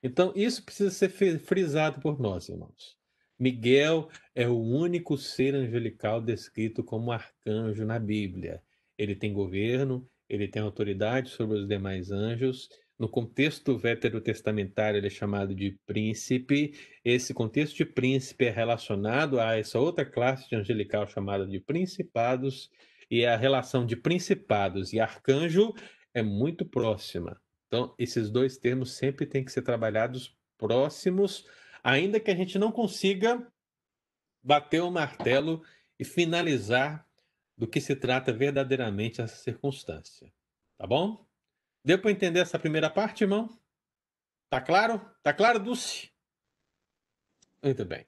Então 0.04 0.34
isso 0.36 0.62
precisa 0.62 0.90
ser 0.90 1.08
frisado 1.38 1.98
por 1.98 2.20
nós, 2.20 2.50
irmãos. 2.50 2.94
Miguel 3.38 4.10
é 4.34 4.46
o 4.46 4.54
único 4.54 5.16
ser 5.16 5.54
angelical 5.54 6.20
descrito 6.20 6.84
como 6.84 7.10
arcanjo 7.10 7.86
na 7.86 7.98
Bíblia. 7.98 8.62
Ele 8.98 9.16
tem 9.16 9.32
governo, 9.32 10.06
ele 10.28 10.46
tem 10.46 10.60
autoridade 10.60 11.30
sobre 11.30 11.56
os 11.56 11.66
demais 11.66 12.10
anjos. 12.10 12.68
No 12.98 13.08
contexto 13.08 13.78
veterotestamentário, 13.78 14.98
ele 14.98 15.06
é 15.06 15.10
chamado 15.10 15.54
de 15.54 15.78
príncipe. 15.86 16.74
Esse 17.02 17.32
contexto 17.32 17.74
de 17.74 17.86
príncipe 17.86 18.44
é 18.44 18.50
relacionado 18.50 19.40
a 19.40 19.58
essa 19.58 19.80
outra 19.80 20.04
classe 20.04 20.50
de 20.50 20.54
angelical 20.54 21.08
chamada 21.08 21.46
de 21.46 21.58
principados, 21.58 22.70
e 23.10 23.24
a 23.24 23.36
relação 23.36 23.86
de 23.86 23.96
principados 23.96 24.92
e 24.92 25.00
arcanjo 25.00 25.72
é 26.12 26.22
muito 26.22 26.64
próxima. 26.66 27.40
Então, 27.66 27.94
esses 27.98 28.30
dois 28.30 28.56
termos 28.56 28.92
sempre 28.92 29.26
têm 29.26 29.44
que 29.44 29.52
ser 29.52 29.62
trabalhados 29.62 30.36
próximos 30.56 31.46
ainda 31.84 32.18
que 32.18 32.30
a 32.30 32.34
gente 32.34 32.58
não 32.58 32.72
consiga 32.72 33.46
bater 34.42 34.82
o 34.82 34.90
martelo 34.90 35.62
e 35.98 36.04
finalizar 36.04 37.06
do 37.56 37.68
que 37.68 37.80
se 37.80 37.94
trata 37.94 38.32
verdadeiramente 38.32 39.20
essa 39.20 39.36
circunstância. 39.36 40.32
Tá 40.78 40.86
bom? 40.86 41.24
Deu 41.84 42.00
para 42.00 42.10
entender 42.10 42.40
essa 42.40 42.58
primeira 42.58 42.88
parte, 42.88 43.22
irmão? 43.22 43.48
Tá 44.48 44.60
claro? 44.60 44.98
Tá 45.22 45.32
claro, 45.32 45.58
Dulce? 45.58 46.10
Muito 47.62 47.84
bem. 47.84 48.04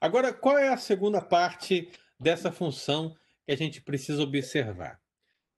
Agora, 0.00 0.32
qual 0.32 0.58
é 0.58 0.68
a 0.68 0.76
segunda 0.76 1.20
parte 1.22 1.90
dessa 2.18 2.52
função 2.52 3.16
que 3.46 3.52
a 3.52 3.56
gente 3.56 3.80
precisa 3.80 4.22
observar? 4.22 5.00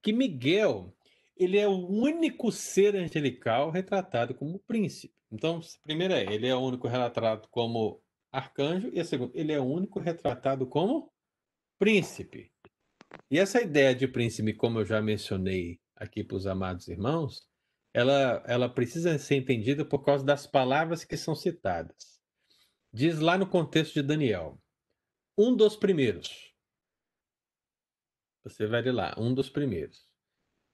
Que 0.03 0.13
Miguel, 0.13 0.96
ele 1.37 1.59
é 1.59 1.69
o 1.69 1.87
único 1.87 2.51
ser 2.51 2.97
angelical 2.97 3.71
retratado 3.71 4.35
como 4.35 4.59
príncipe. 4.61 5.15
Então, 5.31 5.59
a 5.59 5.83
primeira 5.83 6.19
é, 6.19 6.33
ele 6.33 6.47
é 6.47 6.55
o 6.55 6.61
único 6.61 6.89
retratado 6.89 7.49
como 7.51 8.03
arcanjo, 8.33 8.91
e 8.93 9.01
a 9.01 9.05
segunda, 9.05 9.33
ele 9.35 9.53
é 9.53 9.61
o 9.61 9.65
único 9.65 9.99
retratado 10.01 10.67
como 10.67 11.13
príncipe. 11.79 12.53
E 13.31 13.39
essa 13.39 13.61
ideia 13.61 13.95
de 13.95 14.09
príncipe, 14.09 14.55
como 14.55 14.81
eu 14.81 14.85
já 14.85 15.01
mencionei 15.01 15.81
aqui 15.95 16.23
para 16.23 16.37
os 16.37 16.47
amados 16.47 16.89
irmãos, 16.89 17.47
ela, 17.93 18.45
ela 18.47 18.69
precisa 18.69 19.19
ser 19.19 19.37
entendida 19.37 19.85
por 19.85 20.05
causa 20.05 20.25
das 20.25 20.47
palavras 20.47 21.05
que 21.05 21.17
são 21.17 21.35
citadas. 21.35 22.21
Diz 22.93 23.19
lá 23.19 23.37
no 23.39 23.49
contexto 23.49 23.95
de 23.95 24.03
Daniel, 24.03 24.61
um 25.37 25.57
dos 25.57 25.77
primeiros. 25.77 26.55
Você 28.45 28.67
vai 28.67 28.83
ler 28.83 28.93
lá, 28.93 29.15
um 29.19 29.35
dos 29.35 29.51
primeiros. 29.51 30.06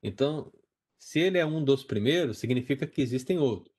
Então, 0.03 0.53
se 0.99 1.21
ele 1.21 1.39
é 1.39 1.47
um 1.47 1.65
dos 1.65 1.85
primeiros, 1.85 2.39
significa 2.39 2.87
que 2.87 3.01
existem 3.01 3.39
outros. 3.39 3.75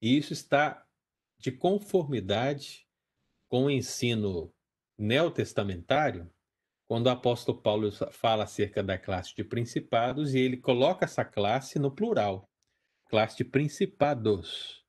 E 0.00 0.16
isso 0.16 0.32
está 0.32 0.86
de 1.38 1.52
conformidade 1.52 2.86
com 3.48 3.64
o 3.64 3.70
ensino 3.70 4.52
neotestamentário, 4.98 6.30
quando 6.88 7.06
o 7.06 7.10
apóstolo 7.10 7.60
Paulo 7.60 7.90
fala 8.12 8.44
acerca 8.44 8.82
da 8.82 8.98
classe 8.98 9.34
de 9.34 9.44
principados 9.44 10.34
e 10.34 10.38
ele 10.38 10.56
coloca 10.56 11.04
essa 11.04 11.24
classe 11.24 11.78
no 11.78 11.94
plural, 11.94 12.48
classe 13.08 13.36
de 13.36 13.44
principados. 13.44 14.84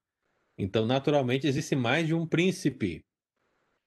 Então, 0.58 0.86
naturalmente, 0.86 1.48
existe 1.48 1.76
mais 1.76 2.08
de 2.08 2.14
um 2.14 2.28
príncipe. 2.28 3.04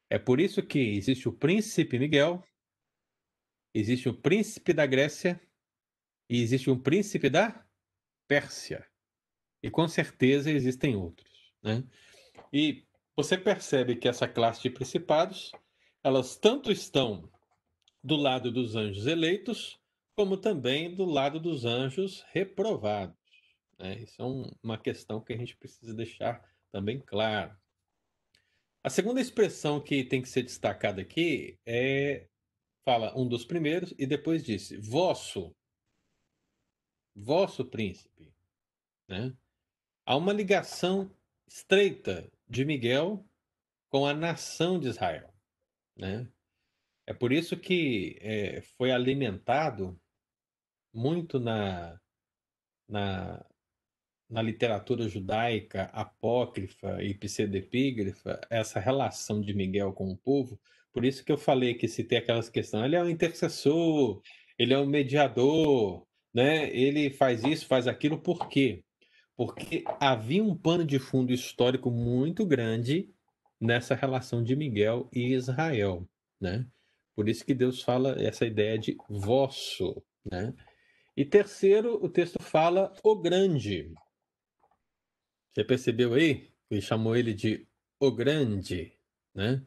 É 0.08 0.18
por 0.18 0.40
isso 0.40 0.62
que 0.62 0.78
existe 0.78 1.28
o 1.28 1.32
príncipe 1.32 1.98
Miguel, 1.98 2.42
existe 3.72 4.08
o 4.08 4.14
príncipe 4.14 4.72
da 4.72 4.86
Grécia 4.86 5.40
e 6.30 6.40
existe 6.40 6.70
um 6.70 6.78
príncipe 6.78 7.28
da 7.28 7.66
Pérsia. 8.28 8.86
E 9.60 9.68
com 9.68 9.88
certeza 9.88 10.48
existem 10.48 10.94
outros. 10.94 11.52
Né? 11.60 11.82
E 12.52 12.84
você 13.16 13.36
percebe 13.36 13.96
que 13.96 14.06
essa 14.06 14.28
classe 14.28 14.62
de 14.62 14.70
principados, 14.70 15.50
elas 16.04 16.36
tanto 16.36 16.70
estão 16.70 17.28
do 18.02 18.14
lado 18.14 18.52
dos 18.52 18.76
anjos 18.76 19.06
eleitos, 19.06 19.78
como 20.14 20.36
também 20.36 20.94
do 20.94 21.04
lado 21.04 21.40
dos 21.40 21.64
anjos 21.64 22.24
reprovados. 22.30 23.16
Né? 23.76 23.98
Isso 23.98 24.22
é 24.22 24.24
um, 24.24 24.48
uma 24.62 24.78
questão 24.78 25.20
que 25.20 25.32
a 25.32 25.36
gente 25.36 25.56
precisa 25.56 25.92
deixar 25.92 26.48
também 26.70 27.00
claro. 27.00 27.58
A 28.84 28.88
segunda 28.88 29.20
expressão 29.20 29.80
que 29.80 30.04
tem 30.04 30.22
que 30.22 30.28
ser 30.28 30.44
destacada 30.44 31.02
aqui 31.02 31.58
é 31.66 32.28
fala 32.84 33.12
um 33.18 33.28
dos 33.28 33.44
primeiros 33.44 33.92
e 33.98 34.06
depois 34.06 34.44
disse 34.44 34.76
vosso 34.76 35.54
vosso 37.14 37.64
príncipe, 37.64 38.32
né? 39.08 39.34
Há 40.04 40.16
uma 40.16 40.32
ligação 40.32 41.10
estreita 41.46 42.30
de 42.48 42.64
Miguel 42.64 43.24
com 43.88 44.06
a 44.06 44.14
nação 44.14 44.78
de 44.78 44.88
Israel. 44.88 45.32
Né? 45.96 46.26
É 47.06 47.12
por 47.12 47.32
isso 47.32 47.56
que 47.56 48.16
é, 48.20 48.60
foi 48.76 48.90
alimentado 48.90 50.00
muito 50.92 51.38
na, 51.38 52.00
na, 52.88 53.44
na 54.28 54.42
literatura 54.42 55.08
judaica 55.08 55.84
apócrifa 55.92 57.02
e 57.02 57.14
pseudepígrafa 57.14 58.40
essa 58.48 58.80
relação 58.80 59.40
de 59.40 59.52
Miguel 59.52 59.92
com 59.92 60.10
o 60.10 60.16
povo. 60.16 60.58
Por 60.92 61.04
isso 61.04 61.24
que 61.24 61.30
eu 61.30 61.38
falei 61.38 61.74
que 61.74 61.86
se 61.86 62.02
tem 62.04 62.18
aquelas 62.18 62.48
questões, 62.48 62.84
ele 62.84 62.96
é 62.96 63.02
um 63.02 63.08
intercessor, 63.08 64.22
ele 64.58 64.72
é 64.72 64.78
um 64.78 64.86
mediador, 64.86 66.06
né? 66.32 66.74
Ele 66.74 67.10
faz 67.10 67.44
isso, 67.44 67.66
faz 67.66 67.86
aquilo, 67.86 68.20
por 68.20 68.48
quê? 68.48 68.84
Porque 69.36 69.84
havia 69.98 70.44
um 70.44 70.56
pano 70.56 70.84
de 70.84 70.98
fundo 70.98 71.32
histórico 71.32 71.90
muito 71.90 72.44
grande 72.44 73.08
nessa 73.60 73.94
relação 73.94 74.42
de 74.42 74.54
Miguel 74.54 75.08
e 75.12 75.32
Israel, 75.32 76.08
né? 76.40 76.66
Por 77.14 77.28
isso 77.28 77.44
que 77.44 77.54
Deus 77.54 77.82
fala 77.82 78.16
essa 78.22 78.46
ideia 78.46 78.78
de 78.78 78.96
vosso, 79.08 80.02
né? 80.24 80.54
E 81.16 81.24
terceiro, 81.24 82.02
o 82.02 82.08
texto 82.08 82.42
fala 82.42 82.92
o 83.02 83.16
grande. 83.16 83.92
Você 85.52 85.64
percebeu 85.64 86.14
aí? 86.14 86.48
Ele 86.70 86.80
chamou 86.80 87.16
ele 87.16 87.34
de 87.34 87.66
o 87.98 88.10
grande, 88.10 88.92
né? 89.34 89.62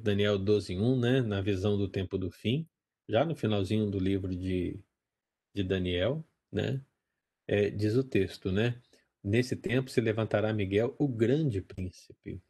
Daniel 0.00 0.38
12, 0.38 0.76
1, 0.76 0.98
né? 0.98 1.20
Na 1.20 1.40
visão 1.40 1.76
do 1.76 1.88
tempo 1.88 2.18
do 2.18 2.30
fim, 2.30 2.66
já 3.08 3.24
no 3.24 3.36
finalzinho 3.36 3.90
do 3.90 3.98
livro 3.98 4.34
de, 4.34 4.80
de 5.56 5.64
Daniel, 5.64 6.24
né? 6.52 6.82
É, 7.48 7.70
diz 7.70 7.94
o 7.96 8.04
texto, 8.04 8.52
né? 8.52 8.80
Nesse 9.24 9.56
tempo 9.56 9.90
se 9.90 10.00
levantará 10.00 10.52
Miguel, 10.52 10.94
o 10.98 11.08
grande 11.08 11.60
príncipe. 11.60 12.42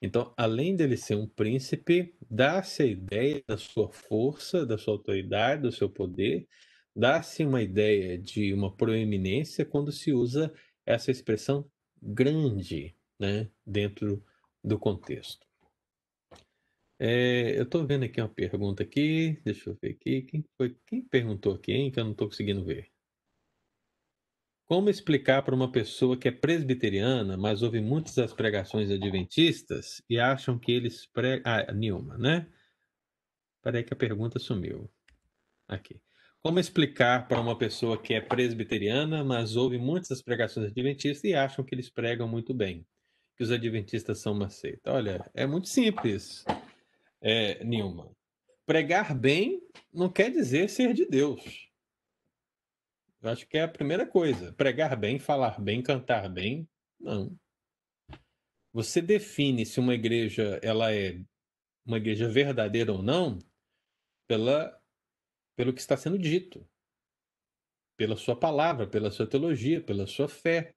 Então, 0.00 0.32
além 0.36 0.74
dele 0.76 0.96
ser 0.96 1.16
um 1.16 1.26
príncipe, 1.26 2.14
dá-se 2.30 2.82
a 2.82 2.86
ideia 2.86 3.42
da 3.46 3.56
sua 3.56 3.88
força, 3.90 4.64
da 4.66 4.78
sua 4.78 4.94
autoridade, 4.94 5.62
do 5.62 5.72
seu 5.72 5.88
poder, 5.88 6.48
dá-se 6.94 7.44
uma 7.44 7.62
ideia 7.62 8.18
de 8.18 8.52
uma 8.52 8.74
proeminência 8.74 9.64
quando 9.64 9.92
se 9.92 10.12
usa 10.12 10.52
essa 10.84 11.10
expressão 11.10 11.70
grande 12.00 12.94
né, 13.18 13.50
dentro 13.64 14.24
do 14.62 14.78
contexto. 14.78 15.45
É, 16.98 17.58
eu 17.58 17.64
estou 17.64 17.86
vendo 17.86 18.04
aqui 18.04 18.20
uma 18.20 18.28
pergunta 18.28 18.82
aqui, 18.82 19.38
deixa 19.44 19.68
eu 19.68 19.78
ver 19.80 19.90
aqui, 19.90 20.22
quem 20.22 20.44
foi, 20.56 20.74
quem 20.86 21.02
perguntou 21.02 21.54
aqui, 21.54 21.72
hein, 21.72 21.90
que 21.90 22.00
eu 22.00 22.04
não 22.04 22.12
estou 22.12 22.28
conseguindo 22.28 22.64
ver. 22.64 22.90
Como 24.64 24.88
explicar 24.90 25.42
para 25.42 25.54
uma 25.54 25.70
pessoa 25.70 26.16
que 26.16 26.26
é 26.26 26.32
presbiteriana, 26.32 27.36
mas 27.36 27.62
ouve 27.62 27.80
muitas 27.80 28.14
das 28.14 28.32
pregações 28.32 28.90
adventistas 28.90 30.02
e 30.08 30.18
acham 30.18 30.58
que 30.58 30.72
eles 30.72 31.06
pregam... 31.06 31.42
Ah, 31.44 31.72
Nilma, 31.72 32.18
né? 32.18 32.50
Peraí 33.62 33.84
que 33.84 33.92
a 33.92 33.96
pergunta 33.96 34.38
sumiu. 34.38 34.90
Aqui. 35.68 36.00
Como 36.42 36.58
explicar 36.58 37.28
para 37.28 37.40
uma 37.40 37.56
pessoa 37.56 38.00
que 38.00 38.14
é 38.14 38.20
presbiteriana, 38.20 39.22
mas 39.22 39.54
ouve 39.54 39.78
muitas 39.78 40.08
das 40.08 40.22
pregações 40.22 40.66
adventistas 40.66 41.24
e 41.24 41.34
acham 41.34 41.64
que 41.64 41.74
eles 41.74 41.90
pregam 41.90 42.26
muito 42.26 42.54
bem, 42.54 42.86
que 43.36 43.42
os 43.44 43.50
adventistas 43.50 44.20
são 44.20 44.32
uma 44.32 44.48
seita? 44.48 44.92
Olha, 44.92 45.30
é 45.34 45.46
muito 45.46 45.68
simples, 45.68 46.44
é, 47.20 47.62
Nilma. 47.64 48.14
Pregar 48.64 49.14
bem 49.14 49.62
não 49.92 50.10
quer 50.10 50.30
dizer 50.30 50.68
ser 50.68 50.92
de 50.92 51.06
Deus. 51.06 51.70
Eu 53.22 53.30
acho 53.30 53.46
que 53.46 53.56
é 53.58 53.62
a 53.62 53.68
primeira 53.68 54.06
coisa. 54.06 54.52
Pregar 54.52 54.96
bem, 54.96 55.18
falar 55.18 55.60
bem, 55.60 55.82
cantar 55.82 56.28
bem, 56.28 56.68
não. 57.00 57.36
Você 58.72 59.00
define 59.00 59.64
se 59.64 59.80
uma 59.80 59.94
igreja 59.94 60.60
ela 60.62 60.92
é 60.92 61.20
uma 61.84 61.96
igreja 61.96 62.28
verdadeira 62.28 62.92
ou 62.92 63.02
não 63.02 63.38
pela 64.26 64.78
pelo 65.56 65.72
que 65.72 65.80
está 65.80 65.96
sendo 65.96 66.18
dito, 66.18 66.68
pela 67.96 68.14
sua 68.14 68.38
palavra, 68.38 68.86
pela 68.86 69.10
sua 69.10 69.26
teologia, 69.26 69.80
pela 69.80 70.06
sua 70.06 70.28
fé. 70.28 70.74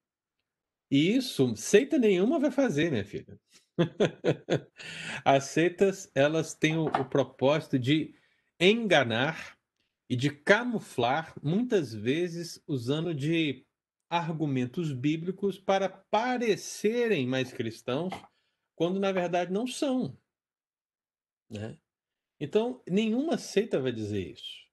E 0.89 1.15
isso, 1.17 1.53
seita 1.57 1.99
nenhuma 1.99 2.39
vai 2.39 2.49
fazer, 2.49 2.89
minha 2.89 3.03
filha. 3.03 3.37
As 5.23 5.45
seitas, 5.45 6.11
elas 6.13 6.53
têm 6.53 6.77
o, 6.77 6.85
o 6.85 7.05
propósito 7.05 7.79
de 7.79 8.15
enganar 8.59 9.57
e 10.09 10.15
de 10.15 10.29
camuflar, 10.29 11.33
muitas 11.41 11.93
vezes 11.93 12.61
usando 12.67 13.13
de 13.13 13.65
argumentos 14.09 14.91
bíblicos 14.91 15.59
para 15.59 15.87
parecerem 15.87 17.27
mais 17.27 17.53
cristãos, 17.53 18.13
quando 18.75 18.99
na 18.99 19.11
verdade 19.11 19.51
não 19.51 19.67
são. 19.67 20.17
Né? 21.49 21.77
Então, 22.39 22.81
nenhuma 22.89 23.37
seita 23.37 23.79
vai 23.79 23.91
dizer 23.91 24.31
isso. 24.31 24.67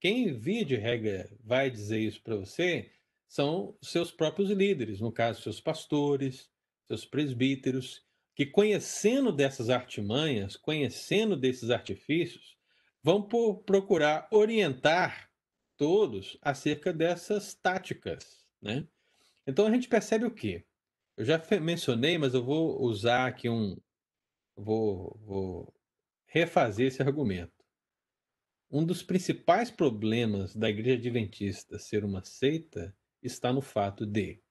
Quem, 0.00 0.36
via 0.36 0.64
de 0.64 0.76
regra, 0.76 1.30
vai 1.40 1.70
dizer 1.70 2.00
isso 2.00 2.22
para 2.22 2.36
você 2.36 2.90
são 3.28 3.78
seus 3.80 4.10
próprios 4.10 4.50
líderes, 4.50 5.00
no 5.00 5.12
caso, 5.12 5.42
seus 5.42 5.60
pastores, 5.60 6.50
seus 6.88 7.04
presbíteros, 7.04 8.04
que 8.40 8.46
conhecendo 8.46 9.30
dessas 9.30 9.68
artimanhas, 9.68 10.56
conhecendo 10.56 11.36
desses 11.36 11.68
artifícios, 11.68 12.56
vão 13.02 13.20
procurar 13.22 14.26
orientar 14.30 15.30
todos 15.76 16.38
acerca 16.40 16.90
dessas 16.90 17.52
táticas, 17.52 18.46
né? 18.58 18.88
Então 19.46 19.66
a 19.66 19.70
gente 19.70 19.90
percebe 19.90 20.24
o 20.24 20.30
quê? 20.30 20.64
Eu 21.18 21.26
já 21.26 21.38
mencionei, 21.60 22.16
mas 22.16 22.32
eu 22.32 22.42
vou 22.42 22.80
usar 22.80 23.26
aqui 23.26 23.46
um, 23.46 23.76
vou, 24.56 25.20
vou 25.22 25.74
refazer 26.24 26.86
esse 26.86 27.02
argumento. 27.02 27.62
Um 28.70 28.86
dos 28.86 29.02
principais 29.02 29.70
problemas 29.70 30.56
da 30.56 30.70
Igreja 30.70 30.96
Adventista 30.96 31.78
ser 31.78 32.06
uma 32.06 32.24
seita 32.24 32.96
está 33.22 33.52
no 33.52 33.60
fato 33.60 34.06
de 34.06 34.42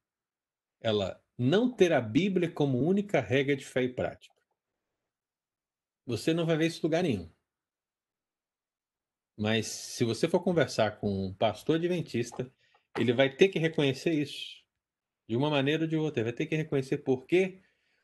ela 0.79 1.19
não 1.39 1.71
ter 1.71 1.93
a 1.93 2.01
Bíblia 2.01 2.51
como 2.51 2.77
única 2.77 3.21
regra 3.21 3.55
de 3.55 3.63
fé 3.65 3.83
e 3.83 3.93
prática. 3.93 4.35
Você 6.05 6.33
não 6.33 6.45
vai 6.45 6.57
ver 6.57 6.67
isso 6.67 6.79
em 6.79 6.83
lugar 6.83 7.01
nenhum. 7.01 7.31
Mas 9.37 9.67
se 9.67 10.03
você 10.03 10.27
for 10.27 10.41
conversar 10.41 10.99
com 10.99 11.27
um 11.27 11.33
pastor 11.33 11.77
adventista, 11.77 12.51
ele 12.97 13.13
vai 13.13 13.33
ter 13.33 13.47
que 13.47 13.57
reconhecer 13.57 14.11
isso. 14.11 14.61
De 15.29 15.37
uma 15.37 15.49
maneira 15.49 15.83
ou 15.83 15.87
de 15.87 15.95
outra. 15.95 16.19
Ele 16.19 16.31
vai 16.31 16.35
ter 16.35 16.45
que 16.45 16.57
reconhecer 16.57 16.97
por 16.97 17.25
quê? 17.25 17.61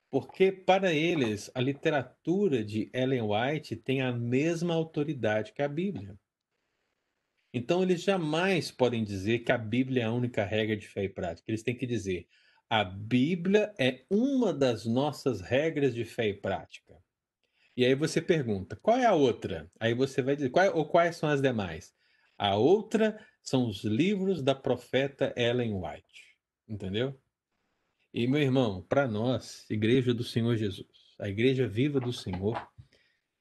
Porque 0.10 0.50
para 0.50 0.94
eles 0.94 1.52
a 1.54 1.60
literatura 1.60 2.64
de 2.64 2.90
Ellen 2.94 3.24
White 3.24 3.76
tem 3.76 4.02
a 4.02 4.14
mesma 4.14 4.74
autoridade 4.74 5.52
que 5.52 5.62
a 5.62 5.68
Bíblia. 5.68 6.18
Então 7.54 7.84
eles 7.84 8.02
jamais 8.02 8.72
podem 8.72 9.04
dizer 9.04 9.40
que 9.40 9.52
a 9.52 9.58
Bíblia 9.58 10.04
é 10.04 10.06
a 10.06 10.12
única 10.14 10.46
regra 10.46 10.78
de 10.78 10.88
fé 10.88 11.04
e 11.04 11.10
prática. 11.10 11.52
Eles 11.52 11.64
têm 11.64 11.76
que 11.76 11.86
dizer: 11.86 12.30
a 12.76 12.84
Bíblia 12.84 13.74
é 13.80 14.04
uma 14.10 14.54
das 14.54 14.86
nossas 14.86 15.40
regras 15.40 15.96
de 15.96 16.04
fé 16.04 16.28
e 16.28 16.34
prática. 16.34 17.02
E 17.78 17.86
aí 17.86 17.96
você 17.96 18.22
pergunta: 18.22 18.76
qual 18.76 18.98
é 18.98 19.06
a 19.06 19.14
outra? 19.14 19.72
Aí 19.80 19.94
você 19.94 20.22
vai 20.22 20.36
dizer: 20.36 20.50
qual, 20.50 20.76
ou 20.76 20.86
quais 20.86 21.16
são 21.16 21.30
as 21.30 21.42
demais? 21.42 21.96
A 22.38 22.58
outra 22.58 23.18
são 23.42 23.70
os 23.70 23.86
livros 23.86 24.44
da 24.44 24.54
profeta 24.54 25.34
Ellen 25.38 25.74
White. 25.74 26.36
Entendeu? 26.68 27.18
E, 28.14 28.28
meu 28.28 28.42
irmão, 28.42 28.82
para 28.82 29.08
nós, 29.08 29.66
Igreja 29.70 30.14
do 30.14 30.26
Senhor 30.26 30.58
Jesus, 30.58 31.16
a 31.18 31.30
Igreja 31.30 31.66
viva 31.66 32.02
do 32.02 32.12
Senhor, 32.12 32.62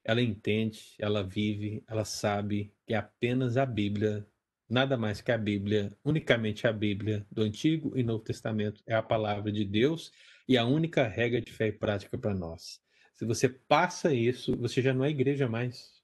ela 0.01 0.21
entende, 0.21 0.95
ela 0.97 1.21
vive, 1.21 1.83
ela 1.89 2.05
sabe 2.05 2.73
que 2.87 2.93
apenas 2.93 3.57
a 3.57 3.65
Bíblia, 3.65 4.25
nada 4.69 4.97
mais 4.97 5.21
que 5.21 5.31
a 5.31 5.37
Bíblia, 5.37 5.95
unicamente 6.03 6.67
a 6.67 6.73
Bíblia 6.73 7.25
do 7.31 7.43
Antigo 7.43 7.97
e 7.97 8.03
Novo 8.03 8.23
Testamento 8.23 8.83
é 8.85 8.95
a 8.95 9.03
palavra 9.03 9.51
de 9.51 9.63
Deus 9.63 10.11
e 10.47 10.57
a 10.57 10.65
única 10.65 11.07
regra 11.07 11.41
de 11.41 11.51
fé 11.51 11.67
e 11.67 11.71
prática 11.71 12.17
para 12.17 12.33
nós. 12.33 12.81
Se 13.13 13.25
você 13.25 13.47
passa 13.47 14.13
isso, 14.13 14.55
você 14.57 14.81
já 14.81 14.93
não 14.93 15.05
é 15.05 15.09
igreja 15.09 15.47
mais. 15.47 16.03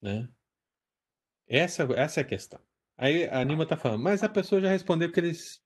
Né? 0.00 0.28
Essa, 1.46 1.84
essa 1.94 2.20
é 2.20 2.22
a 2.22 2.26
questão. 2.26 2.60
Aí 2.96 3.28
a 3.28 3.44
Nima 3.44 3.64
está 3.64 3.76
falando, 3.76 4.02
mas 4.02 4.22
a 4.22 4.28
pessoa 4.28 4.60
já 4.60 4.68
respondeu 4.68 5.08
porque 5.08 5.20
eles 5.20 5.64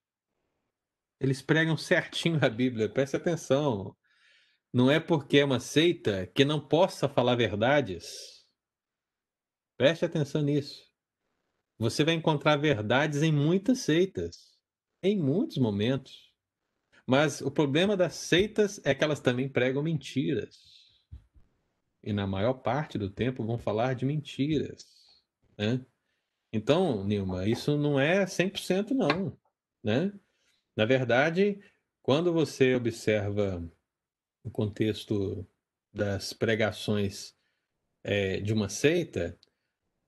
eles 1.21 1.43
pregam 1.43 1.77
certinho 1.77 2.43
a 2.43 2.49
Bíblia, 2.49 2.89
preste 2.89 3.15
atenção. 3.15 3.95
Não 4.73 4.91
é 4.91 4.99
porque 4.99 5.39
é 5.39 5.45
uma 5.45 5.61
seita 5.61 6.27
que 6.29 6.45
não 6.45 6.67
possa 6.67 7.09
falar 7.09 7.35
verdades. 7.35 8.47
Preste 9.77 10.05
atenção 10.05 10.41
nisso. 10.41 10.90
Você 11.81 12.05
vai 12.05 12.13
encontrar 12.13 12.59
verdades 12.59 13.23
em 13.23 13.33
muitas 13.33 13.79
seitas, 13.79 14.53
em 15.03 15.19
muitos 15.19 15.57
momentos. 15.57 16.31
Mas 17.07 17.41
o 17.41 17.51
problema 17.51 17.97
das 17.97 18.17
seitas 18.17 18.79
é 18.85 18.95
que 18.95 19.03
elas 19.03 19.19
também 19.19 19.49
pregam 19.49 19.83
mentiras. 19.83 20.61
E 22.05 22.13
na 22.13 22.27
maior 22.27 22.53
parte 22.53 22.99
do 22.99 23.09
tempo 23.09 23.47
vão 23.47 23.57
falar 23.57 23.95
de 23.95 24.05
mentiras. 24.05 24.85
Né? 25.57 25.81
Então, 26.53 27.03
Nilma, 27.03 27.49
isso 27.49 27.79
não 27.79 27.99
é 27.99 28.27
100% 28.27 28.91
não. 28.91 29.35
Né? 29.83 30.13
Na 30.77 30.85
verdade, 30.85 31.59
quando 32.03 32.31
você 32.31 32.75
observa 32.75 33.67
o 34.45 34.51
contexto 34.51 35.47
das 35.91 36.35
pregações 36.35 37.35
é, 38.05 38.39
de 38.39 38.53
uma 38.53 38.69
seita, 38.69 39.39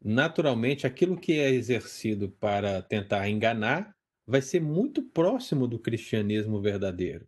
naturalmente 0.05 0.87
aquilo 0.87 1.17
que 1.17 1.39
é 1.39 1.51
exercido 1.51 2.31
para 2.31 2.83
tentar 2.83 3.29
enganar 3.29 3.95
vai 4.27 4.43
ser 4.43 4.61
muito 4.61 5.03
próximo 5.03 5.67
do 5.67 5.79
cristianismo 5.79 6.61
verdadeiro. 6.61 7.27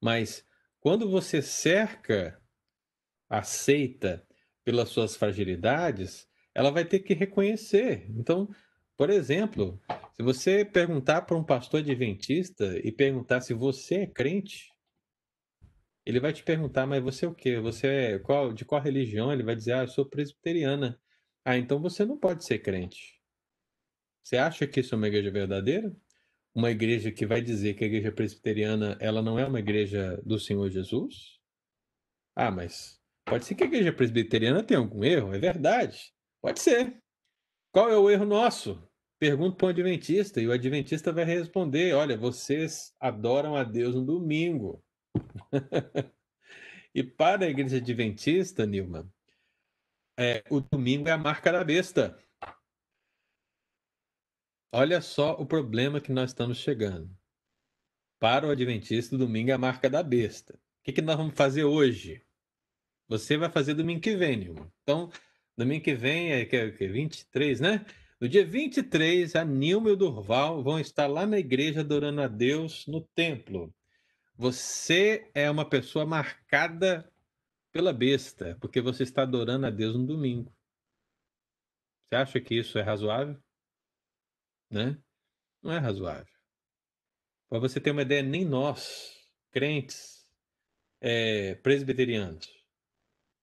Mas 0.00 0.44
quando 0.80 1.10
você 1.10 1.42
cerca 1.42 2.40
a 3.28 3.42
seita 3.42 4.26
pelas 4.64 4.88
suas 4.88 5.16
fragilidades, 5.16 6.28
ela 6.54 6.70
vai 6.70 6.84
ter 6.84 7.00
que 7.00 7.14
reconhecer. 7.14 8.06
Então, 8.10 8.48
por 8.96 9.10
exemplo, 9.10 9.80
se 10.12 10.22
você 10.22 10.64
perguntar 10.64 11.22
para 11.22 11.36
um 11.36 11.44
pastor 11.44 11.80
adventista 11.80 12.78
e 12.82 12.90
perguntar 12.90 13.40
se 13.40 13.54
você 13.54 13.96
é 13.96 14.06
crente, 14.06 14.72
ele 16.04 16.20
vai 16.20 16.32
te 16.32 16.42
perguntar, 16.42 16.86
mas 16.86 17.02
você 17.02 17.26
é 17.26 17.28
o 17.28 17.34
quê? 17.34 17.60
Você 17.60 17.86
é 17.86 18.18
qual, 18.18 18.52
de 18.52 18.64
qual 18.64 18.80
religião? 18.80 19.32
Ele 19.32 19.42
vai 19.42 19.54
dizer, 19.54 19.74
ah, 19.74 19.82
eu 19.82 19.88
sou 19.88 20.08
presbiteriana. 20.08 20.98
Ah, 21.48 21.56
então 21.56 21.80
você 21.80 22.04
não 22.04 22.18
pode 22.18 22.44
ser 22.44 22.58
crente. 22.58 23.18
Você 24.22 24.36
acha 24.36 24.66
que 24.66 24.80
isso 24.80 24.94
é 24.94 24.98
uma 24.98 25.08
igreja 25.08 25.30
verdadeira? 25.30 25.96
Uma 26.54 26.70
igreja 26.70 27.10
que 27.10 27.24
vai 27.24 27.40
dizer 27.40 27.72
que 27.72 27.84
a 27.84 27.86
igreja 27.86 28.12
presbiteriana 28.12 28.98
ela 29.00 29.22
não 29.22 29.38
é 29.38 29.46
uma 29.46 29.58
igreja 29.58 30.20
do 30.26 30.38
Senhor 30.38 30.68
Jesus? 30.68 31.40
Ah, 32.36 32.50
mas 32.50 33.00
pode 33.24 33.46
ser 33.46 33.54
que 33.54 33.64
a 33.64 33.66
igreja 33.66 33.94
presbiteriana 33.94 34.62
tenha 34.62 34.78
algum 34.78 35.02
erro, 35.02 35.34
é 35.34 35.38
verdade. 35.38 36.12
Pode 36.42 36.60
ser. 36.60 37.02
Qual 37.72 37.88
é 37.88 37.96
o 37.96 38.10
erro 38.10 38.26
nosso? 38.26 38.86
Pergunta 39.18 39.56
para 39.56 39.68
o 39.68 39.70
adventista 39.70 40.42
e 40.42 40.46
o 40.46 40.52
adventista 40.52 41.14
vai 41.14 41.24
responder: 41.24 41.94
olha, 41.94 42.14
vocês 42.14 42.94
adoram 43.00 43.56
a 43.56 43.64
Deus 43.64 43.94
no 43.94 44.04
domingo. 44.04 44.84
e 46.94 47.02
para 47.02 47.46
a 47.46 47.48
igreja 47.48 47.78
adventista, 47.78 48.66
Nilma, 48.66 49.10
é, 50.18 50.42
o 50.50 50.60
domingo 50.60 51.08
é 51.08 51.12
a 51.12 51.16
marca 51.16 51.52
da 51.52 51.62
besta. 51.62 52.18
Olha 54.72 55.00
só 55.00 55.34
o 55.34 55.46
problema 55.46 56.00
que 56.00 56.10
nós 56.10 56.30
estamos 56.30 56.58
chegando. 56.58 57.16
Para 58.18 58.48
o 58.48 58.50
adventista, 58.50 59.14
o 59.14 59.18
domingo 59.18 59.50
é 59.50 59.54
a 59.54 59.58
marca 59.58 59.88
da 59.88 60.02
besta. 60.02 60.54
O 60.54 60.58
que, 60.82 60.92
que 60.92 61.00
nós 61.00 61.16
vamos 61.16 61.36
fazer 61.36 61.62
hoje? 61.62 62.20
Você 63.06 63.36
vai 63.36 63.48
fazer 63.48 63.74
domingo 63.74 64.00
que 64.00 64.16
vem, 64.16 64.36
Nilma. 64.36 64.72
Então, 64.82 65.08
domingo 65.56 65.84
que 65.84 65.94
vem 65.94 66.32
é, 66.32 66.44
que 66.44 66.56
é, 66.56 66.70
que 66.72 66.84
é 66.84 66.88
23, 66.88 67.60
né? 67.60 67.86
No 68.20 68.28
dia 68.28 68.44
23, 68.44 69.36
a 69.36 69.44
Nilma 69.44 69.90
e 69.90 69.92
o 69.92 69.96
Durval 69.96 70.64
vão 70.64 70.80
estar 70.80 71.06
lá 71.06 71.24
na 71.24 71.38
igreja 71.38 71.80
adorando 71.80 72.20
a 72.20 72.26
Deus 72.26 72.88
no 72.88 73.00
templo. 73.00 73.72
Você 74.34 75.30
é 75.32 75.48
uma 75.48 75.64
pessoa 75.64 76.04
marcada 76.04 77.08
pela 77.78 77.92
besta, 77.92 78.58
porque 78.60 78.80
você 78.80 79.04
está 79.04 79.22
adorando 79.22 79.64
a 79.64 79.70
Deus 79.70 79.94
no 79.94 80.04
domingo. 80.04 80.52
Você 82.02 82.16
acha 82.16 82.40
que 82.40 82.56
isso 82.56 82.76
é 82.76 82.82
razoável? 82.82 83.40
Né? 84.68 85.00
Não 85.62 85.70
é 85.70 85.78
razoável. 85.78 86.34
Para 87.48 87.60
você 87.60 87.80
ter 87.80 87.92
uma 87.92 88.02
ideia, 88.02 88.20
nem 88.20 88.44
nós, 88.44 89.16
crentes, 89.52 90.28
é, 91.00 91.54
presbiterianos, 91.54 92.50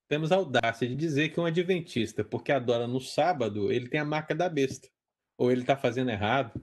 temos 0.09 0.33
a 0.33 0.35
audácia 0.35 0.85
de 0.85 0.97
dizer 0.97 1.29
que 1.29 1.39
um 1.39 1.45
adventista, 1.45 2.21
porque 2.21 2.51
adora 2.51 2.85
no 2.87 2.99
sábado, 2.99 3.71
ele 3.71 3.87
tem 3.87 4.01
a 4.01 4.05
marca 4.05 4.35
da 4.35 4.49
besta. 4.49 4.89
Ou 5.37 5.49
ele 5.49 5.61
está 5.61 5.77
fazendo 5.77 6.11
errado. 6.11 6.61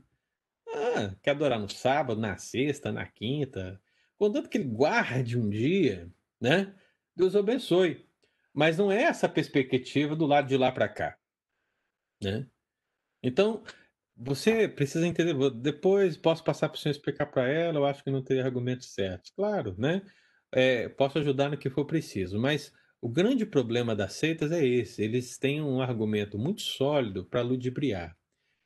Ah, 0.68 1.16
quer 1.23 1.31
adorar 1.31 1.59
no 1.59 1.70
sábado, 1.70 2.20
na 2.20 2.37
sexta, 2.37 2.93
na 2.93 3.07
quinta. 3.07 3.81
Contanto 4.18 4.51
que 4.51 4.59
ele 4.59 4.68
guarde 4.68 5.39
um 5.39 5.49
dia, 5.49 6.12
né? 6.39 6.75
Deus 7.16 7.36
abençoe. 7.36 8.06
Mas 8.54 8.76
não 8.78 8.92
é 8.92 9.02
essa 9.02 9.28
perspectiva 9.28 10.14
do 10.14 10.26
lado 10.26 10.48
de 10.48 10.56
lá 10.56 10.70
para 10.70 10.88
cá, 10.88 11.16
né? 12.22 12.46
Então, 13.22 13.62
você 14.16 14.68
precisa 14.68 15.06
entender. 15.06 15.34
Depois 15.52 16.16
posso 16.16 16.44
passar 16.44 16.68
para 16.68 16.76
o 16.76 16.80
senhor 16.80 16.92
explicar 16.92 17.26
para 17.26 17.48
ela. 17.48 17.78
Eu 17.78 17.86
acho 17.86 18.04
que 18.04 18.10
não 18.10 18.22
teria 18.22 18.44
argumentos 18.44 18.92
certos. 18.94 19.30
Claro, 19.32 19.74
né? 19.78 20.02
É, 20.52 20.88
posso 20.90 21.18
ajudar 21.18 21.50
no 21.50 21.58
que 21.58 21.70
for 21.70 21.84
preciso. 21.86 22.38
Mas 22.38 22.72
o 23.00 23.08
grande 23.08 23.46
problema 23.46 23.96
das 23.96 24.14
seitas 24.14 24.52
é 24.52 24.64
esse: 24.64 25.02
eles 25.02 25.38
têm 25.38 25.62
um 25.62 25.80
argumento 25.80 26.38
muito 26.38 26.62
sólido 26.62 27.24
para 27.26 27.42
ludibriar. 27.42 28.16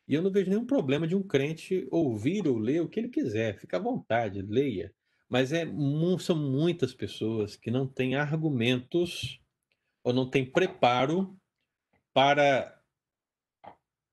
E 0.09 0.15
eu 0.15 0.23
não 0.23 0.31
vejo 0.31 0.51
nenhum 0.51 0.67
problema 0.67 1.07
de 1.07 1.17
um 1.17 1.23
crente 1.23 1.87
ouvir 1.91 2.47
ou 2.49 2.59
ler 2.59 2.81
o 2.83 2.89
que 2.89 3.01
ele 3.01 3.09
quiser, 3.09 3.59
fica 3.59 3.77
à 3.79 3.81
vontade, 3.81 4.43
leia. 4.43 4.93
Mas 5.29 5.53
é, 5.53 5.67
são 6.21 6.37
muitas 6.37 6.95
pessoas 6.95 7.57
que 7.57 7.71
não 7.71 7.87
têm 7.87 8.15
argumentos 8.15 9.41
ou 10.05 10.13
não 10.13 10.29
têm 10.29 10.45
preparo 10.45 11.37
para 12.15 12.81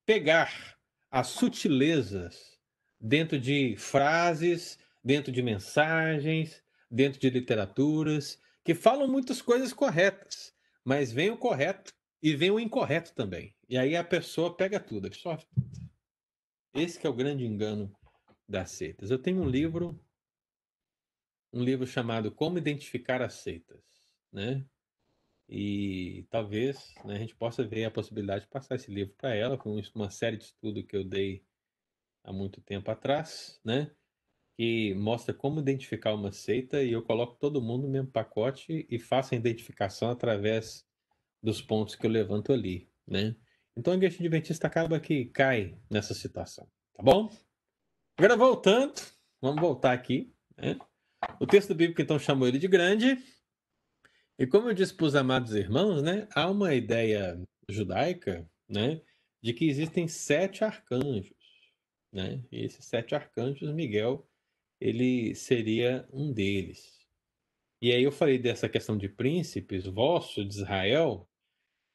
pegar 0.06 0.78
as 1.12 1.28
sutilezas 1.28 2.58
dentro 3.00 3.40
de 3.40 3.76
frases, 3.78 4.80
dentro 5.04 5.32
de 5.32 5.42
mensagens, 5.42 6.64
dentro 6.90 7.20
de 7.20 7.30
literaturas 7.30 8.40
que 8.64 8.74
falam 8.74 9.08
muitas 9.08 9.42
coisas 9.42 9.74
corretas, 9.74 10.54
mas 10.84 11.12
vem 11.12 11.30
o 11.30 11.38
correto 11.38 11.94
e 12.22 12.36
vem 12.36 12.50
o 12.50 12.60
incorreto 12.60 13.14
também. 13.14 13.54
E 13.68 13.78
aí 13.78 13.96
a 13.96 14.04
pessoa 14.04 14.56
pega 14.56 14.80
tudo, 14.80 15.08
absorve 15.08 15.46
tudo. 15.54 15.92
Esse 16.74 17.06
é 17.06 17.10
o 17.10 17.14
grande 17.14 17.46
engano 17.46 17.94
das 18.48 18.72
seitas. 18.72 19.12
Eu 19.12 19.20
tenho 19.20 19.42
um 19.42 19.50
livro, 19.50 20.00
um 21.54 21.64
livro 21.64 21.86
chamado 21.86 22.32
Como 22.32 22.58
Identificar 22.58 23.22
as 23.22 23.36
Seitas, 23.36 23.84
né? 24.32 24.66
E 25.48 26.26
talvez 26.30 26.96
né, 27.06 27.16
a 27.16 27.20
gente 27.20 27.36
possa 27.36 27.64
ver 27.64 27.86
a 27.86 27.92
possibilidade 27.92 28.46
de 28.46 28.50
passar 28.50 28.76
esse 28.76 28.92
livro 28.92 29.14
para 29.16 29.36
ela, 29.36 29.58
com 29.58 29.80
uma 29.94 30.10
série 30.10 30.38
de 30.38 30.46
estudos 30.46 30.84
que 30.86 30.96
eu 30.96 31.04
dei 31.04 31.46
há 32.24 32.34
muito 32.34 32.62
tempo 32.62 32.90
atrás, 32.90 33.60
né? 33.64 33.92
que 34.56 34.94
mostra 34.96 35.34
como 35.34 35.60
identificar 35.60 36.14
uma 36.14 36.32
seita 36.32 36.84
e 36.84 36.92
eu 36.92 37.02
coloco 37.02 37.36
todo 37.36 37.62
mundo 37.62 37.84
no 37.84 37.90
mesmo 37.90 38.12
pacote 38.12 38.86
e 38.90 39.00
faço 39.00 39.34
a 39.34 39.38
identificação 39.38 40.10
através 40.10 40.86
dos 41.42 41.62
pontos 41.62 41.96
que 41.96 42.06
eu 42.06 42.12
levanto 42.12 42.54
ali, 42.54 42.90
né? 43.08 43.36
Então 43.76 43.94
a 43.94 43.96
igreja 43.96 44.18
adventista 44.20 44.68
acaba 44.68 45.00
que 45.00 45.26
cai 45.26 45.76
nessa 45.90 46.14
situação, 46.14 46.68
tá 46.94 47.02
bom? 47.02 47.30
Agora 48.18 48.38
voltando, 48.38 48.94
vamos 49.42 49.60
voltar 49.60 49.94
aqui, 49.94 50.32
né? 50.56 50.78
O 51.40 51.46
texto 51.48 51.74
bíblico 51.76 52.02
então 52.02 52.20
chamou 52.20 52.48
ele 52.48 52.60
de 52.60 52.68
grande. 52.68 53.18
E 54.38 54.48
como 54.48 54.70
eu 54.70 54.74
disse 54.74 54.94
para 54.94 55.06
os 55.06 55.16
amados 55.16 55.54
irmãos, 55.54 56.02
né, 56.02 56.28
há 56.34 56.50
uma 56.50 56.74
ideia 56.74 57.40
judaica, 57.70 58.50
né, 58.68 59.02
de 59.42 59.54
que 59.54 59.70
existem 59.70 60.08
sete 60.08 60.64
arcanjos, 60.64 61.36
né? 62.12 62.44
E 62.52 62.64
esses 62.64 62.86
sete 62.86 63.14
arcanjos, 63.14 63.72
Miguel 63.74 64.28
ele 64.84 65.34
seria 65.34 66.06
um 66.12 66.34
deles. 66.34 67.00
E 67.82 67.94
aí 67.94 68.04
eu 68.04 68.12
falei 68.12 68.38
dessa 68.38 68.68
questão 68.68 68.98
de 68.98 69.08
príncipes, 69.08 69.86
vosso 69.86 70.44
de 70.44 70.56
Israel, 70.56 71.26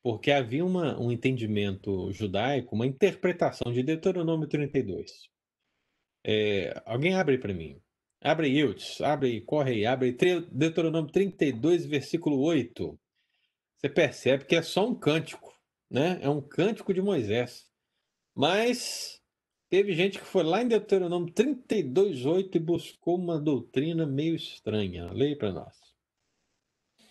porque 0.02 0.30
havia 0.30 0.64
uma, 0.64 0.98
um 0.98 1.12
entendimento 1.12 2.10
judaico, 2.12 2.74
uma 2.74 2.86
interpretação 2.86 3.70
de 3.70 3.82
Deuteronômio 3.82 4.48
32. 4.48 5.28
É, 6.24 6.82
alguém 6.86 7.14
abre 7.14 7.36
para 7.36 7.52
mim. 7.52 7.78
Abre 8.20 8.48
Yiltz, 8.48 9.00
abre 9.00 9.40
corre 9.42 9.72
aí, 9.72 9.86
abre 9.86 10.16
Deuteronômio 10.50 11.10
32, 11.10 11.86
versículo 11.86 12.40
8. 12.40 12.98
Você 13.76 13.88
percebe 13.88 14.44
que 14.44 14.56
é 14.56 14.62
só 14.62 14.86
um 14.88 14.94
cântico, 14.94 15.54
né? 15.88 16.18
É 16.20 16.28
um 16.28 16.40
cântico 16.40 16.92
de 16.92 17.00
Moisés. 17.00 17.68
Mas 18.34 19.18
Teve 19.70 19.92
gente 19.92 20.18
que 20.18 20.24
foi 20.24 20.42
lá 20.44 20.62
em 20.62 20.68
Deuteronômio 20.68 21.30
32:8 21.30 22.56
e 22.56 22.58
buscou 22.58 23.16
uma 23.16 23.38
doutrina 23.38 24.06
meio 24.06 24.34
estranha. 24.34 25.12
Leia 25.12 25.36
para 25.36 25.52
nós. 25.52 25.76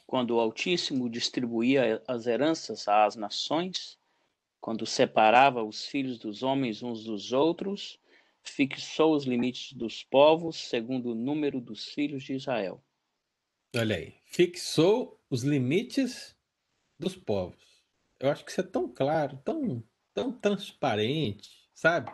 Quando 0.07 0.31
o 0.31 0.39
Altíssimo 0.39 1.07
distribuía 1.07 2.01
as 2.07 2.25
heranças 2.25 2.87
às 2.87 3.15
nações, 3.15 3.99
quando 4.59 4.87
separava 4.87 5.63
os 5.63 5.85
filhos 5.85 6.17
dos 6.17 6.41
homens 6.41 6.81
uns 6.81 7.03
dos 7.03 7.31
outros, 7.31 7.99
fixou 8.49 9.15
os 9.15 9.25
limites 9.25 9.73
dos 9.73 10.03
povos 10.03 10.55
segundo 10.55 11.11
o 11.11 11.15
número 11.15 11.59
dos 11.61 11.85
filhos 11.89 12.23
de 12.23 12.33
Israel. 12.33 12.83
Olha 13.75 13.95
aí, 13.95 14.15
fixou 14.25 15.21
os 15.29 15.43
limites 15.43 16.35
dos 16.99 17.15
povos. 17.15 17.83
Eu 18.19 18.29
acho 18.29 18.43
que 18.43 18.51
isso 18.51 18.61
é 18.61 18.63
tão 18.63 18.91
claro, 18.91 19.37
tão, 19.43 19.83
tão 20.13 20.31
transparente, 20.31 21.49
sabe? 21.73 22.11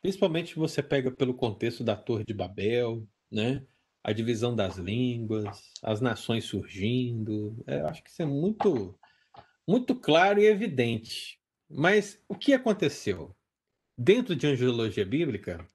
Principalmente 0.00 0.56
você 0.56 0.82
pega 0.82 1.10
pelo 1.10 1.34
contexto 1.34 1.84
da 1.84 1.96
Torre 1.96 2.24
de 2.24 2.32
Babel, 2.32 3.06
né? 3.30 3.66
A 4.02 4.12
divisão 4.12 4.54
das 4.54 4.76
línguas, 4.76 5.72
as 5.82 6.00
nações 6.00 6.44
surgindo. 6.44 7.62
É, 7.66 7.80
acho 7.80 8.02
que 8.02 8.10
isso 8.10 8.22
é 8.22 8.26
muito, 8.26 8.98
muito 9.66 9.94
claro 9.94 10.40
e 10.40 10.46
evidente. 10.46 11.38
Mas 11.68 12.22
o 12.26 12.34
que 12.34 12.54
aconteceu? 12.54 13.36
Dentro 14.00 14.36
de 14.36 14.46
angelologia 14.46 15.04
bíblica, 15.04 15.66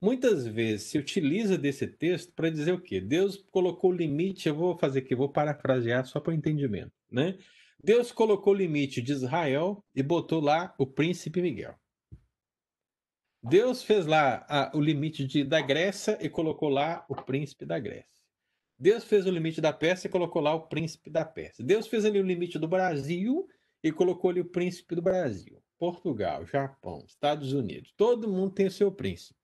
muitas 0.00 0.46
vezes 0.46 0.86
se 0.86 0.96
utiliza 0.96 1.58
desse 1.58 1.86
texto 1.86 2.32
para 2.32 2.48
dizer 2.48 2.72
o 2.72 2.80
quê? 2.80 3.02
Deus 3.02 3.36
colocou 3.50 3.92
limite, 3.92 4.48
eu 4.48 4.54
vou 4.54 4.78
fazer 4.78 5.00
aqui, 5.00 5.14
vou 5.14 5.28
parafrasear 5.28 6.06
só 6.06 6.18
para 6.18 6.30
o 6.30 6.34
entendimento, 6.34 6.92
né? 7.12 7.36
Deus 7.84 8.10
colocou 8.10 8.54
o 8.54 8.56
limite 8.56 9.02
de 9.02 9.12
Israel 9.12 9.84
e 9.94 10.02
botou 10.02 10.40
lá 10.40 10.74
o 10.78 10.86
príncipe 10.86 11.42
Miguel. 11.42 11.78
Deus 13.42 13.82
fez 13.82 14.06
lá 14.06 14.46
a, 14.48 14.74
o 14.74 14.80
limite 14.80 15.26
de, 15.26 15.44
da 15.44 15.60
Grécia 15.60 16.16
e 16.22 16.30
colocou 16.30 16.70
lá 16.70 17.04
o 17.10 17.14
príncipe 17.14 17.66
da 17.66 17.78
Grécia. 17.78 18.22
Deus 18.78 19.04
fez 19.04 19.26
o 19.26 19.30
limite 19.30 19.60
da 19.60 19.72
Pérsia 19.74 20.08
e 20.08 20.10
colocou 20.10 20.40
lá 20.40 20.54
o 20.54 20.66
príncipe 20.66 21.10
da 21.10 21.26
Pérsia. 21.26 21.62
Deus 21.62 21.86
fez 21.86 22.06
ali 22.06 22.18
o 22.18 22.26
limite 22.26 22.58
do 22.58 22.66
Brasil 22.66 23.46
e 23.82 23.92
colocou 23.92 24.30
ali 24.30 24.40
o 24.40 24.50
príncipe 24.50 24.94
do 24.94 25.02
Brasil. 25.02 25.62
Portugal, 25.78 26.46
Japão, 26.46 27.04
Estados 27.06 27.52
Unidos. 27.52 27.92
Todo 27.96 28.28
mundo 28.28 28.54
tem 28.54 28.66
o 28.66 28.70
seu 28.70 28.90
príncipe. 28.90 29.38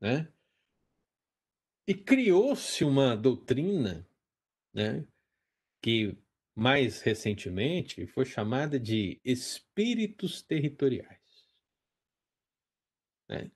Né? 0.00 0.32
E 1.86 1.94
criou-se 1.94 2.84
uma 2.84 3.16
doutrina 3.16 4.06
né, 4.72 5.06
que 5.80 6.16
mais 6.54 7.00
recentemente 7.00 8.06
foi 8.06 8.24
chamada 8.24 8.78
de 8.78 9.20
espíritos 9.24 10.42
territoriais. 10.42 11.48
Né? 13.28 13.50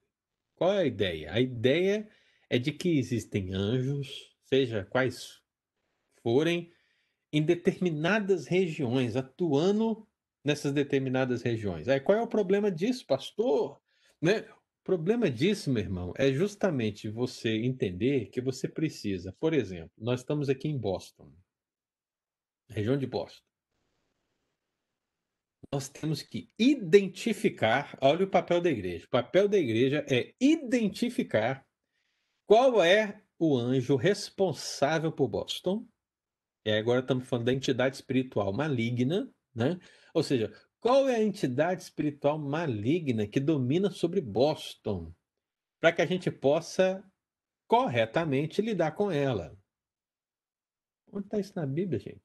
Qual 0.55 0.73
é 0.73 0.79
a 0.79 0.87
ideia? 0.87 1.33
A 1.33 1.41
ideia 1.41 2.11
é 2.51 2.59
de 2.59 2.73
que 2.73 2.99
existem 2.99 3.53
anjos, 3.53 4.35
seja 4.45 4.85
quais 4.85 5.41
forem, 6.23 6.73
em 7.33 7.43
determinadas 7.43 8.47
regiões, 8.47 9.15
atuando 9.15 10.08
nessas 10.49 10.73
determinadas 10.73 11.43
regiões. 11.43 11.89
Aí 11.89 12.01
qual 12.01 12.17
é 12.17 12.23
o 12.23 12.27
problema 12.27 12.71
disso, 12.73 13.07
pastor? 13.07 13.79
Né? 14.21 14.41
O 14.41 14.83
problema 14.83 15.31
disso, 15.31 15.71
meu 15.71 15.83
irmão, 15.83 16.15
é 16.17 16.33
justamente 16.33 17.07
você 17.11 17.51
entender 17.51 18.31
que 18.31 18.41
você 18.41 18.67
precisa, 18.67 19.31
por 19.39 19.53
exemplo, 19.53 19.93
nós 19.99 20.21
estamos 20.21 20.49
aqui 20.49 20.67
em 20.67 20.79
Boston, 20.79 21.31
região 22.71 22.97
de 22.97 23.07
Boston. 23.07 23.45
Nós 25.71 25.91
temos 25.91 26.23
que 26.23 26.49
identificar, 26.59 27.99
olha 28.01 28.25
o 28.25 28.31
papel 28.31 28.63
da 28.63 28.71
igreja. 28.71 29.05
O 29.05 29.11
papel 29.11 29.49
da 29.49 29.59
igreja 29.59 30.03
é 30.09 30.35
identificar 30.41 31.63
qual 32.47 32.83
é 32.83 33.21
o 33.39 33.55
anjo 33.55 33.97
responsável 33.97 35.13
por 35.13 35.29
Boston. 35.29 35.87
E 36.65 36.71
agora 36.73 37.01
estamos 37.01 37.29
falando 37.29 37.47
da 37.47 37.53
entidade 37.53 37.97
espiritual 37.97 38.51
maligna, 38.51 39.31
né? 39.55 39.79
Ou 40.19 40.23
seja, 40.25 40.53
qual 40.81 41.09
é 41.09 41.15
a 41.15 41.23
entidade 41.23 41.81
espiritual 41.81 42.39
maligna 42.39 43.25
que 43.25 43.39
domina 43.39 43.89
sobre 43.89 44.21
Boston? 44.21 45.15
Para 45.81 45.93
que 45.93 46.03
a 46.03 46.07
gente 46.07 46.29
possa 46.29 47.05
corretamente 47.69 48.61
lidar 48.61 48.93
com 48.93 49.13
ela. 49.13 49.57
Onde 51.13 51.27
está 51.27 51.39
isso 51.39 51.53
na 51.55 51.65
Bíblia, 51.65 52.01
gente? 52.01 52.21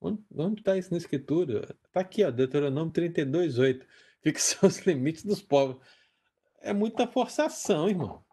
Onde 0.00 0.60
está 0.60 0.78
isso 0.78 0.90
na 0.90 0.96
Escritura? 0.96 1.76
Está 1.84 2.00
aqui, 2.00 2.24
ó, 2.24 2.30
Deuteronômio 2.30 2.90
32, 2.90 3.58
8. 3.58 3.86
Fixa 4.22 4.66
os 4.66 4.78
limites 4.86 5.24
dos 5.24 5.42
povos. 5.42 5.76
É 6.58 6.72
muita 6.72 7.06
forçação, 7.06 7.88
irmão. 7.88 8.24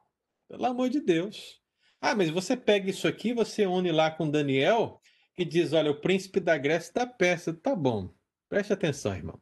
Pelo 0.48 0.66
amor 0.66 0.90
de 0.90 1.02
Deus. 1.02 1.62
Ah, 2.00 2.16
mas 2.16 2.30
você 2.30 2.56
pega 2.56 2.90
isso 2.90 3.06
aqui, 3.06 3.34
você 3.34 3.66
une 3.66 3.92
lá 3.92 4.10
com 4.10 4.32
Daniel, 4.32 5.02
que 5.36 5.44
diz: 5.44 5.74
olha, 5.74 5.92
o 5.92 6.00
príncipe 6.00 6.40
da 6.40 6.58
Grécia 6.58 6.90
está 6.90 7.06
perto. 7.06 7.54
Tá 7.54 7.76
bom. 7.76 8.18
Preste 8.50 8.74
atenção, 8.74 9.16
irmão. 9.16 9.40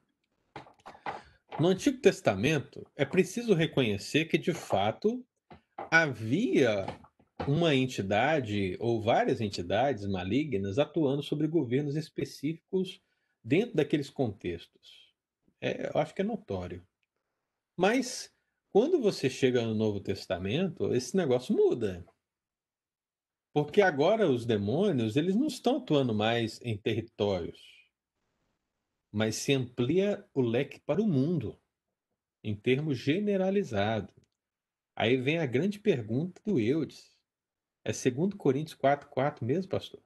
No 1.58 1.70
Antigo 1.70 1.98
Testamento, 2.02 2.86
é 2.94 3.06
preciso 3.06 3.54
reconhecer 3.54 4.26
que, 4.26 4.38
de 4.38 4.54
fato, 4.54 5.26
havia 5.90 6.86
uma 7.48 7.74
entidade 7.74 8.76
ou 8.82 9.02
várias 9.02 9.40
entidades 9.40 10.06
malignas 10.06 10.78
atuando 10.78 11.24
sobre 11.24 11.48
governos 11.48 11.96
específicos 11.96 13.02
dentro 13.42 13.76
daqueles 13.76 14.10
contextos. 14.10 15.14
É, 15.62 15.88
eu 15.88 16.02
acho 16.02 16.14
que 16.14 16.22
é 16.22 16.26
notório. 16.26 16.86
Mas 17.78 18.30
quando 18.74 19.00
você 19.00 19.30
chega 19.30 19.64
no 19.64 19.74
Novo 19.74 20.02
Testamento, 20.02 20.94
esse 20.94 21.16
negócio 21.16 21.56
muda. 21.56 22.06
Porque 23.54 23.82
agora 23.82 24.30
os 24.30 24.46
demônios, 24.46 25.16
eles 25.16 25.36
não 25.36 25.48
estão 25.48 25.78
atuando 25.78 26.14
mais 26.14 26.60
em 26.62 26.78
territórios, 26.78 27.77
mas 29.18 29.36
se 29.38 29.52
amplia 29.52 30.24
o 30.32 30.42
leque 30.42 30.80
para 30.80 31.02
o 31.02 31.08
mundo, 31.08 31.60
em 32.44 32.56
termos 32.56 33.00
generalizados. 33.00 34.14
Aí 34.96 35.18
vem 35.18 35.40
a 35.40 35.46
grande 35.48 35.80
pergunta 35.80 36.40
do 36.46 36.60
Eudes. 36.60 37.18
É 37.84 37.92
2 37.92 38.36
Coríntios 38.36 38.76
4, 38.76 39.10
4 39.10 39.44
mesmo, 39.44 39.72
pastor? 39.72 40.00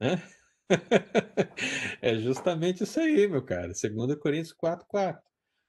Né? 0.00 0.22
é 2.00 2.14
justamente 2.16 2.82
isso 2.82 2.98
aí, 2.98 3.28
meu 3.28 3.44
cara. 3.44 3.74
2 3.74 4.14
Coríntios 4.18 4.54
4, 4.54 4.86
4. 4.88 5.22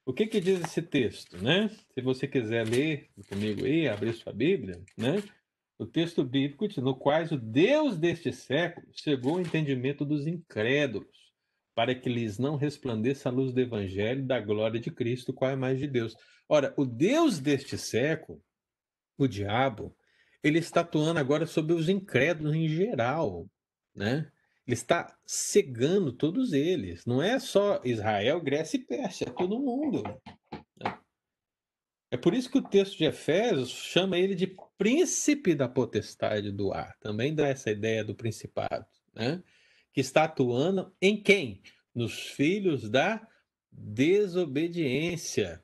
O 0.05 0.13
que, 0.13 0.25
que 0.25 0.39
diz 0.39 0.61
esse 0.61 0.81
texto, 0.81 1.37
né? 1.43 1.67
Se 1.93 2.01
você 2.01 2.25
quiser 2.25 2.65
ler 2.65 3.09
comigo 3.27 3.65
aí, 3.65 3.89
abrir 3.89 4.13
sua 4.13 4.31
Bíblia, 4.31 4.81
né? 4.97 5.21
O 5.77 5.85
texto 5.85 6.23
bíblico 6.23 6.69
diz, 6.69 6.77
no 6.77 6.95
quais 6.95 7.33
o 7.33 7.37
Deus 7.37 7.97
deste 7.97 8.31
século 8.31 8.87
chegou 8.93 9.33
ao 9.33 9.41
entendimento 9.41 10.05
dos 10.05 10.25
incrédulos, 10.25 11.28
para 11.79 11.95
que 11.95 12.09
lhes 12.09 12.37
não 12.37 12.57
resplandeça 12.57 13.29
a 13.29 13.31
luz 13.31 13.53
do 13.53 13.61
evangelho 13.61 14.21
da 14.27 14.37
glória 14.37 14.81
de 14.81 14.91
Cristo, 14.91 15.31
qual 15.31 15.51
é 15.51 15.55
mais 15.55 15.79
de 15.79 15.87
Deus. 15.87 16.13
Ora, 16.49 16.73
o 16.75 16.83
Deus 16.85 17.39
deste 17.39 17.77
século, 17.77 18.43
o 19.17 19.25
diabo, 19.25 19.95
ele 20.43 20.59
está 20.59 20.81
atuando 20.81 21.21
agora 21.21 21.47
sobre 21.47 21.71
os 21.71 21.87
incrédulos 21.87 22.53
em 22.53 22.67
geral, 22.67 23.49
né? 23.95 24.29
Ele 24.67 24.73
está 24.73 25.17
cegando 25.25 26.11
todos 26.11 26.51
eles. 26.51 27.05
Não 27.05 27.23
é 27.23 27.39
só 27.39 27.79
Israel, 27.85 28.41
Grécia 28.41 28.75
e 28.75 28.85
Pérsia, 28.85 29.29
é 29.29 29.31
todo 29.31 29.57
mundo. 29.57 30.03
É 32.11 32.17
por 32.17 32.33
isso 32.33 32.51
que 32.51 32.57
o 32.57 32.69
texto 32.69 32.97
de 32.97 33.05
Efésios 33.05 33.69
chama 33.69 34.17
ele 34.17 34.35
de 34.35 34.53
príncipe 34.77 35.55
da 35.55 35.69
potestade 35.69 36.51
do 36.51 36.73
ar. 36.73 36.97
Também 36.99 37.33
dá 37.33 37.47
essa 37.47 37.71
ideia 37.71 38.03
do 38.03 38.13
principado, 38.13 38.85
né? 39.15 39.41
Que 39.93 40.01
está 40.01 40.25
atuando 40.25 40.95
em 41.01 41.21
quem? 41.21 41.61
Nos 41.93 42.27
filhos 42.27 42.89
da 42.89 43.27
desobediência. 43.71 45.63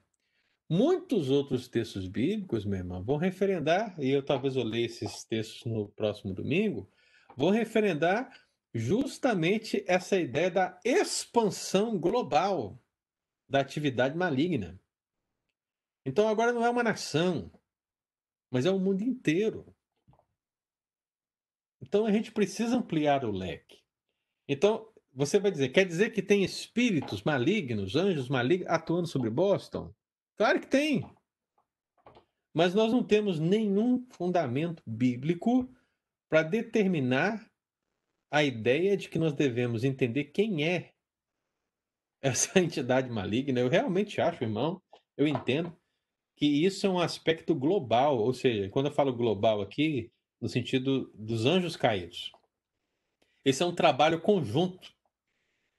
Muitos 0.69 1.29
outros 1.29 1.67
textos 1.67 2.07
bíblicos, 2.07 2.65
meu 2.65 2.79
irmão, 2.79 3.03
vão 3.03 3.17
referendar, 3.17 3.95
e 3.99 4.09
eu 4.09 4.23
talvez 4.23 4.55
eu 4.55 4.63
leia 4.63 4.87
esses 4.87 5.23
textos 5.23 5.63
no 5.65 5.89
próximo 5.89 6.33
domingo, 6.33 6.89
vão 7.37 7.51
referendar 7.51 8.31
justamente 8.73 9.83
essa 9.87 10.17
ideia 10.17 10.49
da 10.49 10.79
expansão 10.83 11.99
global 11.99 12.81
da 13.47 13.59
atividade 13.59 14.17
maligna. 14.17 14.79
Então 16.03 16.27
agora 16.27 16.51
não 16.51 16.65
é 16.65 16.69
uma 16.69 16.83
nação, 16.83 17.51
mas 18.49 18.65
é 18.65 18.71
o 18.71 18.79
mundo 18.79 19.03
inteiro. 19.03 19.73
Então 21.79 22.05
a 22.05 22.11
gente 22.11 22.31
precisa 22.31 22.77
ampliar 22.77 23.23
o 23.23 23.31
leque. 23.31 23.84
Então 24.47 24.87
você 25.13 25.39
vai 25.39 25.49
dizer, 25.49 25.69
quer 25.69 25.85
dizer 25.85 26.11
que 26.11 26.21
tem 26.21 26.43
espíritos 26.43 27.23
malignos, 27.23 27.95
anjos 27.95 28.27
malignos 28.27 28.67
atuando 28.67 29.07
sobre 29.07 29.29
Boston? 29.29 29.93
Claro 30.35 30.59
que 30.59 30.67
tem. 30.67 31.09
Mas 32.53 32.73
nós 32.73 32.91
não 32.91 33.03
temos 33.03 33.39
nenhum 33.39 34.05
fundamento 34.11 34.83
bíblico 34.85 35.69
para 36.29 36.43
determinar 36.43 37.49
a 38.29 38.43
ideia 38.43 38.97
de 38.97 39.07
que 39.07 39.17
nós 39.17 39.33
devemos 39.33 39.85
entender 39.85 40.25
quem 40.25 40.67
é 40.67 40.91
essa 42.21 42.57
entidade 42.59 43.09
maligna. 43.09 43.59
Eu 43.59 43.69
realmente 43.69 44.19
acho, 44.19 44.43
irmão, 44.43 44.81
eu 45.15 45.27
entendo 45.27 45.73
que 46.35 46.45
isso 46.45 46.85
é 46.85 46.89
um 46.89 46.99
aspecto 46.99 47.55
global, 47.55 48.17
ou 48.17 48.33
seja, 48.33 48.69
quando 48.69 48.87
eu 48.87 48.91
falo 48.91 49.15
global 49.15 49.61
aqui, 49.61 50.11
no 50.41 50.49
sentido 50.49 51.09
dos 51.13 51.45
anjos 51.45 51.77
caídos. 51.77 52.31
Esse 53.45 53.61
é 53.61 53.65
um 53.65 53.75
trabalho 53.75 54.19
conjunto. 54.19 54.89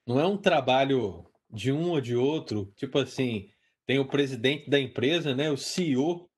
Não 0.07 0.21
é 0.21 0.25
um 0.25 0.37
trabalho 0.37 1.27
de 1.51 1.73
um 1.73 1.91
ou 1.91 2.01
de 2.01 2.15
outro, 2.15 2.73
tipo 2.77 2.97
assim, 2.99 3.51
tem 3.85 3.99
o 3.99 4.07
presidente 4.07 4.71
da 4.71 4.79
empresa, 4.79 5.35
né, 5.35 5.51
o 5.51 5.57
CEO, 5.57 6.31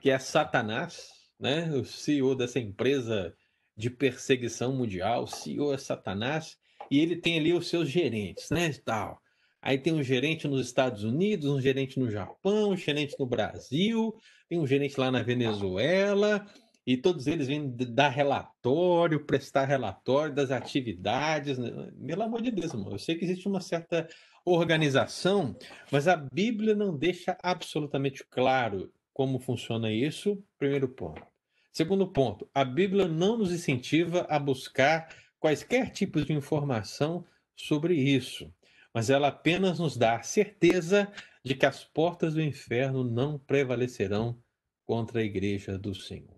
que 0.00 0.10
é 0.10 0.18
Satanás, 0.18 1.08
né, 1.40 1.72
o 1.72 1.84
CEO 1.84 2.36
dessa 2.36 2.60
empresa 2.60 3.34
de 3.76 3.90
perseguição 3.90 4.72
mundial, 4.72 5.24
o 5.24 5.26
CEO 5.26 5.74
é 5.74 5.78
Satanás, 5.78 6.56
e 6.88 7.00
ele 7.00 7.16
tem 7.16 7.36
ali 7.38 7.52
os 7.52 7.68
seus 7.68 7.88
gerentes, 7.88 8.48
né, 8.50 8.72
tal. 8.84 9.20
Aí 9.60 9.78
tem 9.78 9.92
um 9.92 10.02
gerente 10.02 10.46
nos 10.46 10.64
Estados 10.64 11.02
Unidos, 11.02 11.50
um 11.50 11.60
gerente 11.60 11.98
no 11.98 12.08
Japão, 12.08 12.70
um 12.70 12.76
gerente 12.76 13.16
no 13.18 13.26
Brasil, 13.26 14.14
tem 14.48 14.60
um 14.60 14.66
gerente 14.66 14.98
lá 15.00 15.10
na 15.10 15.22
Venezuela, 15.22 16.46
e 16.86 16.96
todos 16.96 17.26
eles 17.26 17.48
vêm 17.48 17.68
dar 17.68 18.10
relatório, 18.10 19.24
prestar 19.26 19.64
relatório 19.64 20.32
das 20.32 20.52
atividades. 20.52 21.58
Né? 21.58 21.90
Pelo 22.06 22.22
amor 22.22 22.40
de 22.40 22.52
Deus, 22.52 22.72
irmão, 22.72 22.92
eu 22.92 22.98
sei 22.98 23.16
que 23.16 23.24
existe 23.24 23.48
uma 23.48 23.60
certa 23.60 24.08
organização, 24.44 25.56
mas 25.90 26.06
a 26.06 26.16
Bíblia 26.16 26.76
não 26.76 26.96
deixa 26.96 27.36
absolutamente 27.42 28.24
claro 28.30 28.92
como 29.12 29.40
funciona 29.40 29.90
isso. 29.90 30.40
Primeiro 30.56 30.88
ponto. 30.88 31.26
Segundo 31.72 32.06
ponto, 32.06 32.48
a 32.54 32.64
Bíblia 32.64 33.08
não 33.08 33.36
nos 33.36 33.52
incentiva 33.52 34.24
a 34.30 34.38
buscar 34.38 35.08
quaisquer 35.40 35.90
tipos 35.90 36.24
de 36.24 36.32
informação 36.32 37.24
sobre 37.54 37.94
isso, 37.94 38.50
mas 38.94 39.10
ela 39.10 39.28
apenas 39.28 39.78
nos 39.78 39.96
dá 39.96 40.16
a 40.16 40.22
certeza 40.22 41.10
de 41.44 41.54
que 41.54 41.66
as 41.66 41.84
portas 41.84 42.34
do 42.34 42.40
inferno 42.40 43.04
não 43.04 43.38
prevalecerão 43.38 44.40
contra 44.84 45.20
a 45.20 45.24
igreja 45.24 45.76
do 45.76 45.94
Senhor. 45.94 46.35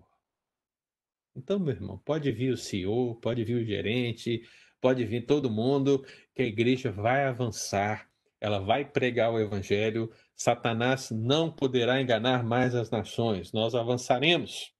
Então, 1.36 1.58
meu 1.58 1.74
irmão, 1.74 1.98
pode 2.04 2.30
vir 2.32 2.52
o 2.52 2.56
CEO, 2.56 3.14
pode 3.16 3.44
vir 3.44 3.56
o 3.56 3.64
gerente, 3.64 4.42
pode 4.80 5.04
vir 5.04 5.26
todo 5.26 5.50
mundo, 5.50 6.04
que 6.34 6.42
a 6.42 6.46
igreja 6.46 6.90
vai 6.90 7.24
avançar, 7.26 8.08
ela 8.40 8.58
vai 8.58 8.84
pregar 8.84 9.32
o 9.32 9.40
evangelho, 9.40 10.10
Satanás 10.34 11.10
não 11.10 11.50
poderá 11.50 12.00
enganar 12.00 12.44
mais 12.44 12.74
as 12.74 12.90
nações, 12.90 13.52
nós 13.52 13.74
avançaremos. 13.74 14.72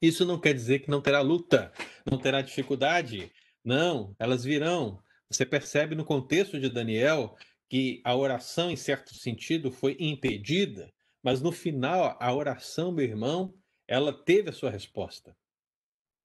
Isso 0.00 0.24
não 0.24 0.40
quer 0.40 0.54
dizer 0.54 0.80
que 0.80 0.90
não 0.90 1.00
terá 1.00 1.20
luta, 1.20 1.72
não 2.08 2.18
terá 2.18 2.40
dificuldade. 2.40 3.32
Não, 3.64 4.14
elas 4.18 4.44
virão. 4.44 5.02
Você 5.28 5.44
percebe 5.44 5.94
no 5.94 6.04
contexto 6.04 6.58
de 6.58 6.70
Daniel 6.70 7.36
que 7.68 8.00
a 8.04 8.14
oração, 8.16 8.70
em 8.70 8.76
certo 8.76 9.14
sentido, 9.14 9.70
foi 9.70 9.96
impedida, 9.98 10.92
mas 11.22 11.42
no 11.42 11.52
final, 11.52 12.16
a 12.18 12.32
oração, 12.32 12.92
meu 12.92 13.04
irmão, 13.04 13.54
ela 13.86 14.12
teve 14.12 14.50
a 14.50 14.52
sua 14.52 14.70
resposta. 14.70 15.36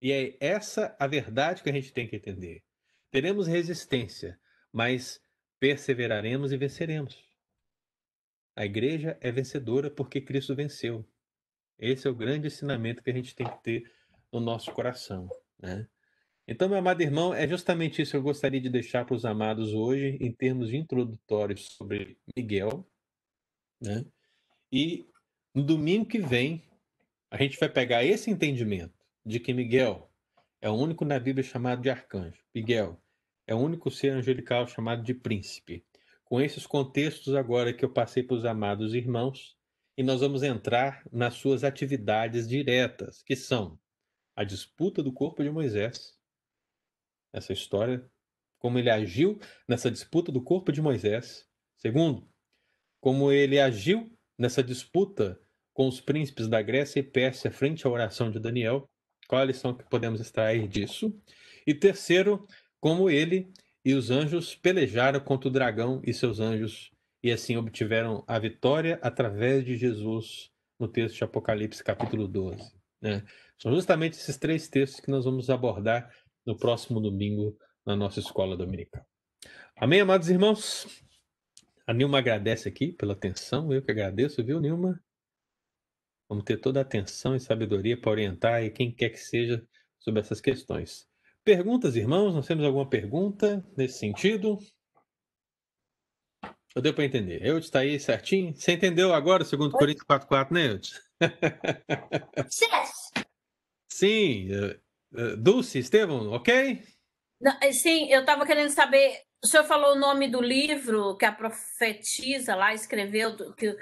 E 0.04 0.12
é 0.12 0.36
essa 0.42 0.94
a 1.00 1.08
verdade 1.08 1.64
que 1.64 1.70
a 1.70 1.74
gente 1.74 1.94
tem 1.94 2.06
que 2.06 2.18
entender. 2.18 2.62
Teremos 3.10 3.48
resistência, 3.48 4.38
mas 4.70 5.22
perseveraremos 5.62 6.52
e 6.52 6.58
venceremos. 6.58 7.24
A 8.54 8.66
igreja 8.66 9.18
é 9.22 9.32
vencedora 9.32 9.90
porque 9.90 10.20
Cristo 10.20 10.54
venceu. 10.54 11.08
Esse 11.80 12.06
é 12.06 12.12
o 12.12 12.16
grande 12.16 12.48
ensinamento 12.48 13.02
que 13.02 13.12
a 13.12 13.14
gente 13.14 13.34
tem 13.34 13.48
que 13.48 13.64
ter 13.64 13.92
no 14.30 14.42
nosso 14.42 14.74
coração. 14.74 15.30
Né? 15.58 15.88
Então, 16.46 16.68
meu 16.68 16.80
amado 16.80 17.02
irmão, 17.02 17.34
é 17.34 17.48
justamente 17.48 18.02
isso 18.02 18.12
que 18.12 18.18
eu 18.18 18.24
gostaria 18.24 18.60
de 18.60 18.70
deixar 18.70 19.06
para 19.06 19.16
os 19.16 19.24
amados 19.24 19.74
hoje, 19.74 20.18
em 20.20 20.34
termos 20.34 20.74
introdutórios 20.74 21.78
sobre 21.78 22.18
Miguel. 22.36 22.86
Né? 23.80 24.04
E 24.70 25.06
no 25.56 25.64
domingo 25.64 26.06
que 26.06 26.20
vem, 26.20 26.62
a 27.32 27.38
gente 27.38 27.58
vai 27.58 27.70
pegar 27.70 28.04
esse 28.04 28.30
entendimento 28.30 29.03
de 29.26 29.40
que 29.40 29.54
Miguel 29.54 30.12
é 30.62 30.70
o 30.70 30.74
único 30.74 31.06
na 31.06 31.20
Bíblia 31.20 31.44
chamado 31.44 31.82
de 31.82 31.90
arcanjo. 31.90 32.44
Miguel 32.54 33.02
é 33.46 33.54
o 33.54 33.60
único 33.60 33.92
ser 33.92 34.10
angelical 34.10 34.68
chamado 34.68 35.04
de 35.04 35.14
príncipe. 35.14 35.86
Com 36.24 36.42
esses 36.42 36.66
contextos 36.66 37.36
agora 37.36 37.74
que 37.74 37.84
eu 37.84 37.92
passei 37.92 38.24
para 38.24 38.36
os 38.36 38.46
amados 38.46 38.94
irmãos, 38.94 39.58
e 39.96 40.04
nós 40.04 40.22
vamos 40.22 40.42
entrar 40.42 41.04
nas 41.12 41.36
suas 41.36 41.64
atividades 41.64 42.48
diretas, 42.48 43.22
que 43.22 43.36
são 43.36 43.80
a 44.36 44.44
disputa 44.44 45.04
do 45.04 45.14
corpo 45.14 45.44
de 45.44 45.52
Moisés, 45.52 46.18
essa 47.32 47.54
história, 47.54 48.10
como 48.58 48.80
ele 48.80 48.90
agiu 48.90 49.40
nessa 49.68 49.92
disputa 49.92 50.32
do 50.32 50.42
corpo 50.42 50.72
de 50.72 50.82
Moisés. 50.82 51.48
Segundo, 51.76 52.28
como 53.02 53.32
ele 53.32 53.60
agiu 53.60 54.10
nessa 54.38 54.64
disputa 54.64 55.40
com 55.74 55.88
os 55.88 56.00
príncipes 56.00 56.48
da 56.48 56.62
Grécia 56.62 57.00
e 57.00 57.04
Pérsia 57.04 57.52
frente 57.52 57.86
à 57.86 57.90
oração 57.90 58.32
de 58.32 58.40
Daniel. 58.40 58.90
Qual 59.28 59.42
a 59.42 59.46
lição 59.46 59.74
que 59.74 59.84
podemos 59.90 60.20
extrair 60.20 60.68
disso? 60.68 61.14
E 61.66 61.74
terceiro, 61.74 62.46
como 62.80 63.10
ele 63.10 63.52
e 63.86 63.94
os 63.94 64.12
anjos 64.12 64.56
pelejaram 64.56 65.20
contra 65.20 65.50
o 65.50 65.52
dragão 65.52 66.02
e 66.06 66.14
seus 66.14 66.40
anjos 66.40 66.92
e 67.24 67.32
assim 67.32 67.56
obtiveram 67.56 68.24
a 68.28 68.38
vitória 68.38 69.00
através 69.02 69.64
de 69.64 69.78
Jesus 69.78 70.52
no 70.78 70.88
texto 70.88 71.16
de 71.16 71.24
Apocalipse, 71.24 71.84
capítulo 71.84 72.28
12. 72.28 72.74
Né? 73.02 73.24
São 73.58 73.74
justamente 73.74 74.18
esses 74.18 74.38
três 74.38 74.68
textos 74.68 75.00
que 75.00 75.10
nós 75.10 75.24
vamos 75.24 75.50
abordar 75.50 76.14
no 76.46 76.58
próximo 76.58 77.00
domingo 77.00 77.58
na 77.86 77.96
nossa 77.96 78.20
escola 78.20 78.58
dominical. 78.58 79.06
Amém, 79.76 80.02
amados 80.02 80.30
irmãos? 80.30 80.88
A 81.88 81.94
Nilma 81.94 82.20
agradece 82.20 82.68
aqui 82.68 82.92
pela 82.92 83.14
atenção, 83.14 83.74
eu 83.74 83.82
que 83.82 83.92
agradeço, 83.92 84.44
viu, 84.44 84.60
Nilma? 84.60 85.02
Vamos 86.34 86.46
ter 86.46 86.58
toda 86.58 86.80
a 86.80 86.82
atenção 86.82 87.36
e 87.36 87.40
sabedoria 87.40 87.96
para 87.96 88.10
orientar 88.10 88.64
e 88.64 88.72
quem 88.72 88.92
quer 88.92 89.10
que 89.10 89.20
seja 89.20 89.64
sobre 90.00 90.20
essas 90.20 90.42
questões. 90.42 91.08
Perguntas, 91.44 91.96
irmãos? 91.96 92.34
Nós 92.34 92.48
temos 92.48 92.66
alguma 92.66 92.90
pergunta 92.90 93.64
nesse 93.78 94.00
sentido? 94.00 94.58
Eu 96.76 96.82
deu 96.82 96.92
para 96.92 97.06
entender. 97.06 97.46
Eudes 97.46 97.66
está 97.66 97.82
aí 97.82 98.00
certinho? 98.00 98.56
Você 98.56 98.72
entendeu 98.72 99.14
agora 99.14 99.44
o 99.44 99.46
segundo 99.46 99.74
Coríntios 99.74 100.08
4.4, 100.08 100.52
né, 100.52 100.70
Eudes? 100.70 101.00
Sim. 103.88 104.48
Uh, 105.12 105.38
Dulce, 105.38 105.78
Estevam, 105.78 106.32
ok? 106.32 106.82
Não, 107.40 107.56
eh, 107.62 107.72
sim, 107.72 108.12
eu 108.12 108.22
estava 108.22 108.44
querendo 108.44 108.72
saber. 108.72 109.20
O 109.44 109.46
senhor 109.46 109.66
falou 109.66 109.96
o 109.96 110.00
nome 110.00 110.28
do 110.28 110.42
livro 110.42 111.16
que 111.16 111.26
a 111.26 111.32
profetisa 111.32 112.56
lá 112.56 112.74
escreveu, 112.74 113.54
que 113.54 113.78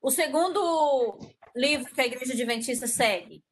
o 0.00 0.10
segundo 0.10 1.18
livro 1.54 1.92
que 1.92 2.00
a 2.00 2.06
Igreja 2.06 2.32
Adventista 2.32 2.86
segue. 2.86 3.42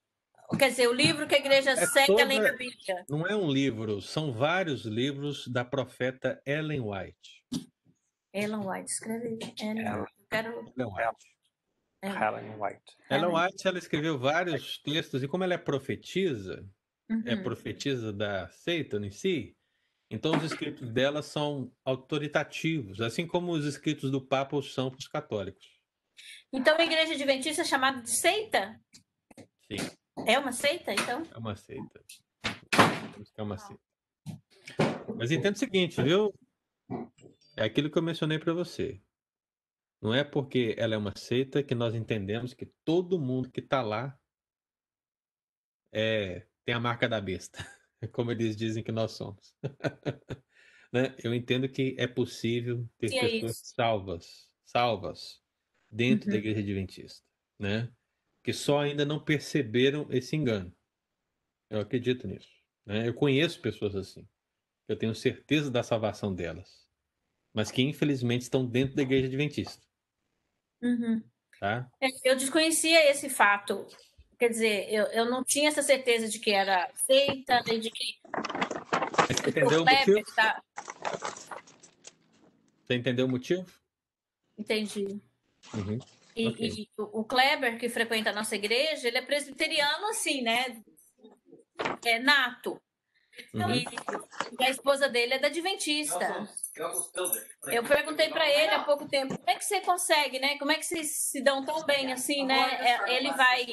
Quer 0.56 0.70
dizer, 0.70 0.88
o 0.88 0.94
livro 0.94 1.26
que 1.26 1.34
a 1.34 1.38
igreja 1.38 1.72
é 1.72 1.86
segue 1.86 2.06
toda... 2.06 2.22
além 2.22 2.40
da 2.40 2.52
Bíblia. 2.52 3.04
Não 3.08 3.26
é 3.26 3.36
um 3.36 3.50
livro, 3.50 4.00
são 4.00 4.32
vários 4.32 4.86
livros 4.86 5.46
da 5.46 5.62
profeta 5.62 6.40
Ellen 6.46 6.80
White. 6.80 7.44
Ellen 8.32 8.66
White, 8.66 8.90
escreve. 8.90 9.38
Ellen, 9.60 9.86
Ellen, 9.86 10.06
quero... 10.30 10.72
Ellen 10.74 10.88
White. 10.88 11.38
Ellen 12.02 12.54
White. 12.58 12.96
Ellen 13.10 13.34
White, 13.34 13.68
ela 13.68 13.78
escreveu 13.78 14.18
vários 14.18 14.78
textos, 14.78 15.22
e 15.22 15.28
como 15.28 15.44
ela 15.44 15.54
é 15.54 15.58
profetisa, 15.58 16.66
é 17.10 17.12
uhum. 17.12 17.22
é 17.26 17.36
profetisa 17.36 18.12
da 18.12 18.48
Satan 18.48 19.04
em 19.04 19.10
si, 19.10 19.54
então 20.10 20.34
os 20.34 20.44
escritos 20.44 20.88
dela 20.90 21.20
são 21.20 21.70
autoritativos, 21.84 23.00
assim 23.00 23.26
como 23.26 23.52
os 23.52 23.66
escritos 23.66 24.10
do 24.10 24.24
Papa 24.24 24.62
são 24.62 24.90
para 24.90 24.98
os 24.98 25.08
católicos. 25.08 25.77
Então 26.52 26.76
a 26.78 26.84
igreja 26.84 27.12
adventista 27.12 27.62
é 27.62 27.64
chamada 27.64 28.00
de 28.00 28.10
seita? 28.10 28.80
Sim. 29.70 29.76
É 30.26 30.38
uma 30.38 30.52
seita, 30.52 30.92
então? 30.92 31.22
É 31.30 31.38
uma 31.38 31.54
seita. 31.54 32.04
É 33.36 33.42
uma 33.42 33.58
seita. 33.58 33.82
Mas 35.16 35.30
entenda 35.30 35.56
o 35.56 35.58
seguinte, 35.58 36.02
viu? 36.02 36.34
É 37.56 37.64
aquilo 37.64 37.90
que 37.90 37.98
eu 37.98 38.02
mencionei 38.02 38.38
para 38.38 38.54
você. 38.54 39.00
Não 40.00 40.14
é 40.14 40.24
porque 40.24 40.74
ela 40.78 40.94
é 40.94 40.98
uma 40.98 41.16
seita 41.16 41.62
que 41.62 41.74
nós 41.74 41.94
entendemos 41.94 42.54
que 42.54 42.66
todo 42.84 43.20
mundo 43.20 43.50
que 43.50 43.60
está 43.60 43.82
lá 43.82 44.18
é, 45.92 46.46
tem 46.64 46.74
a 46.74 46.80
marca 46.80 47.08
da 47.08 47.20
besta, 47.20 47.58
como 48.12 48.30
eles 48.30 48.56
dizem 48.56 48.82
que 48.82 48.92
nós 48.92 49.12
somos. 49.12 49.54
né? 50.92 51.14
Eu 51.22 51.34
entendo 51.34 51.68
que 51.68 51.94
é 51.98 52.06
possível 52.06 52.88
ter 52.96 53.12
é 53.14 53.20
pessoas 53.20 53.60
é 53.60 53.74
salvas, 53.74 54.48
salvas 54.64 55.42
dentro 55.90 56.26
uhum. 56.26 56.32
da 56.32 56.38
igreja 56.38 56.60
adventista, 56.60 57.26
né? 57.58 57.90
Que 58.42 58.52
só 58.52 58.80
ainda 58.80 59.04
não 59.04 59.22
perceberam 59.22 60.06
esse 60.10 60.36
engano. 60.36 60.74
Eu 61.70 61.80
acredito 61.80 62.26
nisso. 62.26 62.48
Né? 62.86 63.06
Eu 63.08 63.14
conheço 63.14 63.60
pessoas 63.60 63.94
assim. 63.94 64.26
Eu 64.86 64.96
tenho 64.96 65.14
certeza 65.14 65.70
da 65.70 65.82
salvação 65.82 66.34
delas 66.34 66.88
mas 67.58 67.70
que 67.70 67.82
infelizmente 67.82 68.42
estão 68.42 68.64
dentro 68.64 68.94
da 68.94 69.02
igreja 69.02 69.26
adventista. 69.26 69.82
Uhum. 70.80 71.20
Tá? 71.58 71.90
É, 72.00 72.06
eu 72.22 72.36
desconhecia 72.36 73.10
esse 73.10 73.28
fato. 73.28 73.84
Quer 74.38 74.50
dizer, 74.50 74.92
eu, 74.92 75.06
eu 75.06 75.24
não 75.28 75.42
tinha 75.42 75.68
essa 75.68 75.82
certeza 75.82 76.28
de 76.28 76.38
que 76.38 76.52
era 76.52 76.88
feita, 77.04 77.60
nem 77.66 77.80
de 77.80 77.90
que. 77.90 78.20
Você 79.26 79.48
entendeu 79.50 79.80
o, 79.80 79.82
o 79.82 79.86
motivo? 79.86 80.34
Tá... 80.36 80.62
Você 82.84 82.94
entendeu 82.94 83.26
o 83.26 83.28
motivo? 83.28 83.66
Entendi. 84.56 85.20
Uhum. 85.74 85.98
E, 86.34 86.48
okay. 86.48 86.68
e, 86.68 86.88
o 86.96 87.24
Kleber, 87.24 87.78
que 87.78 87.88
frequenta 87.88 88.30
a 88.30 88.34
nossa 88.34 88.54
igreja, 88.54 89.08
ele 89.08 89.18
é 89.18 89.22
presbiteriano, 89.22 90.06
assim, 90.08 90.42
né? 90.42 90.80
É 92.04 92.18
nato. 92.18 92.80
Uhum. 93.54 93.70
E, 93.70 93.84
e, 94.60 94.64
a 94.64 94.70
esposa 94.70 95.08
dele 95.08 95.34
é 95.34 95.38
da 95.38 95.48
Adventista. 95.48 96.48
Eu 97.66 97.82
perguntei 97.84 98.28
para 98.28 98.48
ele 98.48 98.72
há 98.72 98.84
pouco 98.84 99.08
tempo, 99.08 99.36
como 99.36 99.50
é 99.50 99.54
que 99.54 99.64
você 99.64 99.80
consegue, 99.80 100.38
né? 100.38 100.58
Como 100.58 100.70
é 100.70 100.76
que 100.76 100.86
vocês 100.86 101.10
se 101.10 101.40
dão 101.40 101.64
tão 101.64 101.84
bem 101.84 102.12
assim, 102.12 102.44
né? 102.44 102.78
É, 102.80 103.16
ele 103.16 103.32
vai, 103.32 103.66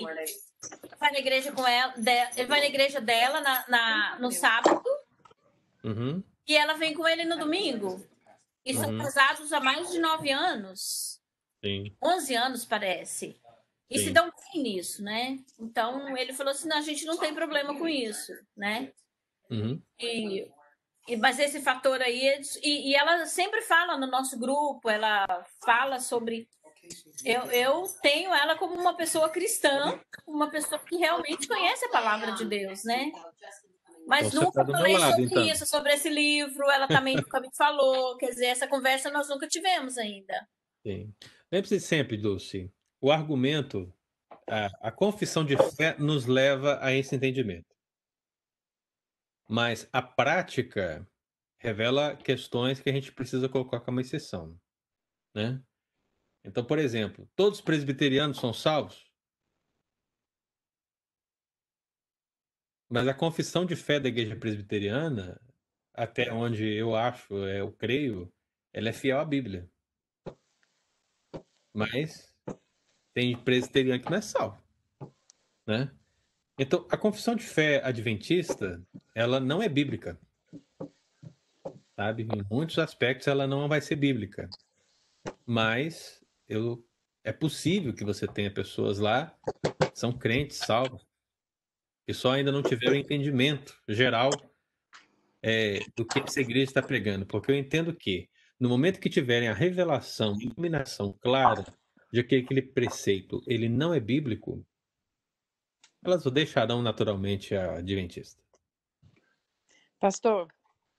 vai 0.99 1.11
na 1.11 1.19
igreja 1.19 1.51
com 1.51 1.67
ela, 1.67 1.93
ele 2.35 2.47
vai 2.47 2.59
na 2.59 2.67
igreja 2.67 3.01
dela 3.01 3.41
na, 3.41 3.65
na 3.67 4.19
no 4.19 4.31
sábado 4.31 4.83
uhum. 5.83 6.23
e 6.47 6.55
ela 6.55 6.73
vem 6.73 6.93
com 6.93 7.07
ele 7.07 7.25
no 7.25 7.37
domingo. 7.37 8.03
E 8.65 8.73
são 8.73 8.89
uhum. 8.89 8.97
casados 8.97 9.53
há 9.53 9.59
mais 9.59 9.91
de 9.91 9.99
nove 9.99 10.31
anos. 10.31 11.14
Sim. 11.66 11.95
Onze 12.03 12.36
anos, 12.36 12.66
parece. 12.66 13.39
E 13.89 13.99
Sim. 13.99 14.05
se 14.05 14.11
dão 14.11 14.32
bem 14.51 14.63
nisso, 14.63 15.03
né? 15.03 15.39
Então 15.59 16.18
ele 16.18 16.34
falou 16.34 16.51
assim: 16.51 16.68
não, 16.68 16.78
a 16.78 16.82
gente 16.82 17.05
não 17.05 17.18
tem 17.18 17.34
problema 17.34 17.78
com 17.78 17.88
isso, 17.88 18.34
né? 18.55 18.91
Uhum. 19.49 19.82
E 19.99 20.47
e, 21.07 21.16
mas 21.18 21.38
esse 21.39 21.61
fator 21.61 22.01
aí, 22.01 22.41
e, 22.63 22.91
e, 22.91 22.95
ela 22.95 23.26
sempre 23.28 23.61
fala 23.61 23.95
no 23.97 24.07
nosso 24.07 24.39
grupo, 24.39 24.89
ela 24.89 25.45
fala 25.63 25.99
sobre. 25.99 26.47
Eu, 27.24 27.43
eu 27.51 27.84
tenho 28.01 28.34
ela 28.34 28.55
como 28.57 28.76
uma 28.76 28.95
pessoa 28.95 29.30
cristã, 29.30 29.99
uma 30.26 30.49
pessoa 30.49 30.80
que 30.80 30.97
realmente 30.97 31.47
conhece 31.47 31.86
a 31.86 31.89
palavra 31.89 32.32
de 32.34 32.45
Deus, 32.45 32.84
né? 32.84 33.11
Mas 34.07 34.28
então, 34.28 34.43
nunca 34.43 34.63
tá 34.63 34.72
falei 34.72 34.97
lado, 34.97 35.11
sobre 35.11 35.26
então. 35.26 35.43
isso, 35.45 35.66
sobre 35.66 35.93
esse 35.93 36.09
livro, 36.09 36.70
ela 36.70 36.88
também 36.88 37.16
nunca 37.16 37.39
me 37.39 37.49
falou. 37.55 38.18
Quer 38.18 38.30
dizer, 38.30 38.45
essa 38.47 38.68
conversa 38.68 39.09
nós 39.09 39.28
nunca 39.30 39.47
tivemos 39.47 39.97
ainda. 39.97 40.47
Sim. 40.84 41.11
Lembre-se 41.55 41.79
sempre, 41.79 42.17
Dulce, 42.17 42.69
o 42.99 43.09
argumento, 43.09 43.89
a, 44.45 44.89
a 44.89 44.91
confissão 44.91 45.45
de 45.45 45.55
fé 45.77 45.97
nos 45.97 46.25
leva 46.25 46.77
a 46.83 46.91
esse 46.91 47.15
entendimento. 47.15 47.73
Mas 49.47 49.87
a 49.93 50.01
prática 50.01 51.09
revela 51.57 52.13
questões 52.17 52.81
que 52.81 52.89
a 52.89 52.91
gente 52.91 53.09
precisa 53.13 53.47
colocar 53.47 53.79
como 53.79 54.01
exceção, 54.01 54.59
né? 55.33 55.63
Então, 56.43 56.65
por 56.65 56.77
exemplo, 56.77 57.25
todos 57.37 57.59
os 57.59 57.63
presbiterianos 57.63 58.37
são 58.37 58.51
salvos? 58.51 59.09
Mas 62.89 63.07
a 63.07 63.13
confissão 63.13 63.65
de 63.65 63.77
fé 63.77 63.97
da 63.97 64.09
igreja 64.09 64.35
presbiteriana, 64.35 65.39
até 65.93 66.33
onde 66.33 66.65
eu 66.65 66.97
acho, 66.97 67.33
é, 67.45 67.61
eu 67.61 67.71
creio, 67.71 68.29
ela 68.73 68.89
é 68.89 68.93
fiel 68.93 69.21
à 69.21 69.23
Bíblia. 69.23 69.71
Mas 71.76 72.34
tem 73.13 73.38
presbiteriano 73.38 74.01
que 74.01 74.09
não 74.09 74.17
é 74.17 74.21
salvo, 74.21 74.57
né? 75.67 75.91
Então, 76.57 76.88
a 76.89 76.95
confissão 76.95 77.36
de 77.36 77.43
fé 77.43 77.82
adventista, 77.84 78.82
ela 79.13 79.41
não 79.41 79.61
é 79.61 79.67
bíblica. 79.67 80.17
Sabe? 81.97 82.23
Em 82.23 82.45
muitos 82.49 82.80
aspectos 82.80 83.28
ela 83.28 83.45
não 83.45 83.67
vai 83.67 83.82
ser 83.82 83.97
bíblica. 83.97 84.49
Mas 85.45 86.23
eu 86.47 86.82
é 87.26 87.34
possível 87.34 87.93
que 87.93 88.05
você 88.05 88.26
tenha 88.26 88.51
pessoas 88.51 88.99
lá 88.99 89.36
são 89.93 90.11
crentes 90.11 90.57
salvos 90.57 91.05
que 92.05 92.13
só 92.13 92.34
ainda 92.34 92.51
não 92.51 92.61
tiveram 92.61 92.95
entendimento 92.95 93.82
geral 93.88 94.30
é, 95.41 95.80
do 95.95 96.05
que 96.05 96.19
essa 96.19 96.39
igreja 96.39 96.65
está 96.65 96.82
pregando, 96.82 97.26
porque 97.26 97.51
eu 97.51 97.55
entendo 97.55 97.93
que 97.93 98.30
no 98.59 98.69
momento 98.69 98.99
que 98.99 99.09
tiverem 99.09 99.49
a 99.49 99.53
revelação, 99.53 100.33
a 100.33 100.43
iluminação 100.43 101.13
clara 101.13 101.65
de 102.11 102.23
que 102.23 102.35
aquele 102.35 102.61
preceito 102.61 103.41
ele 103.47 103.67
não 103.67 103.93
é 103.93 103.99
bíblico, 103.99 104.65
elas 106.03 106.25
o 106.25 106.31
deixarão 106.31 106.81
naturalmente 106.81 107.55
a 107.55 107.77
adventista. 107.77 108.41
Pastor, 109.99 110.47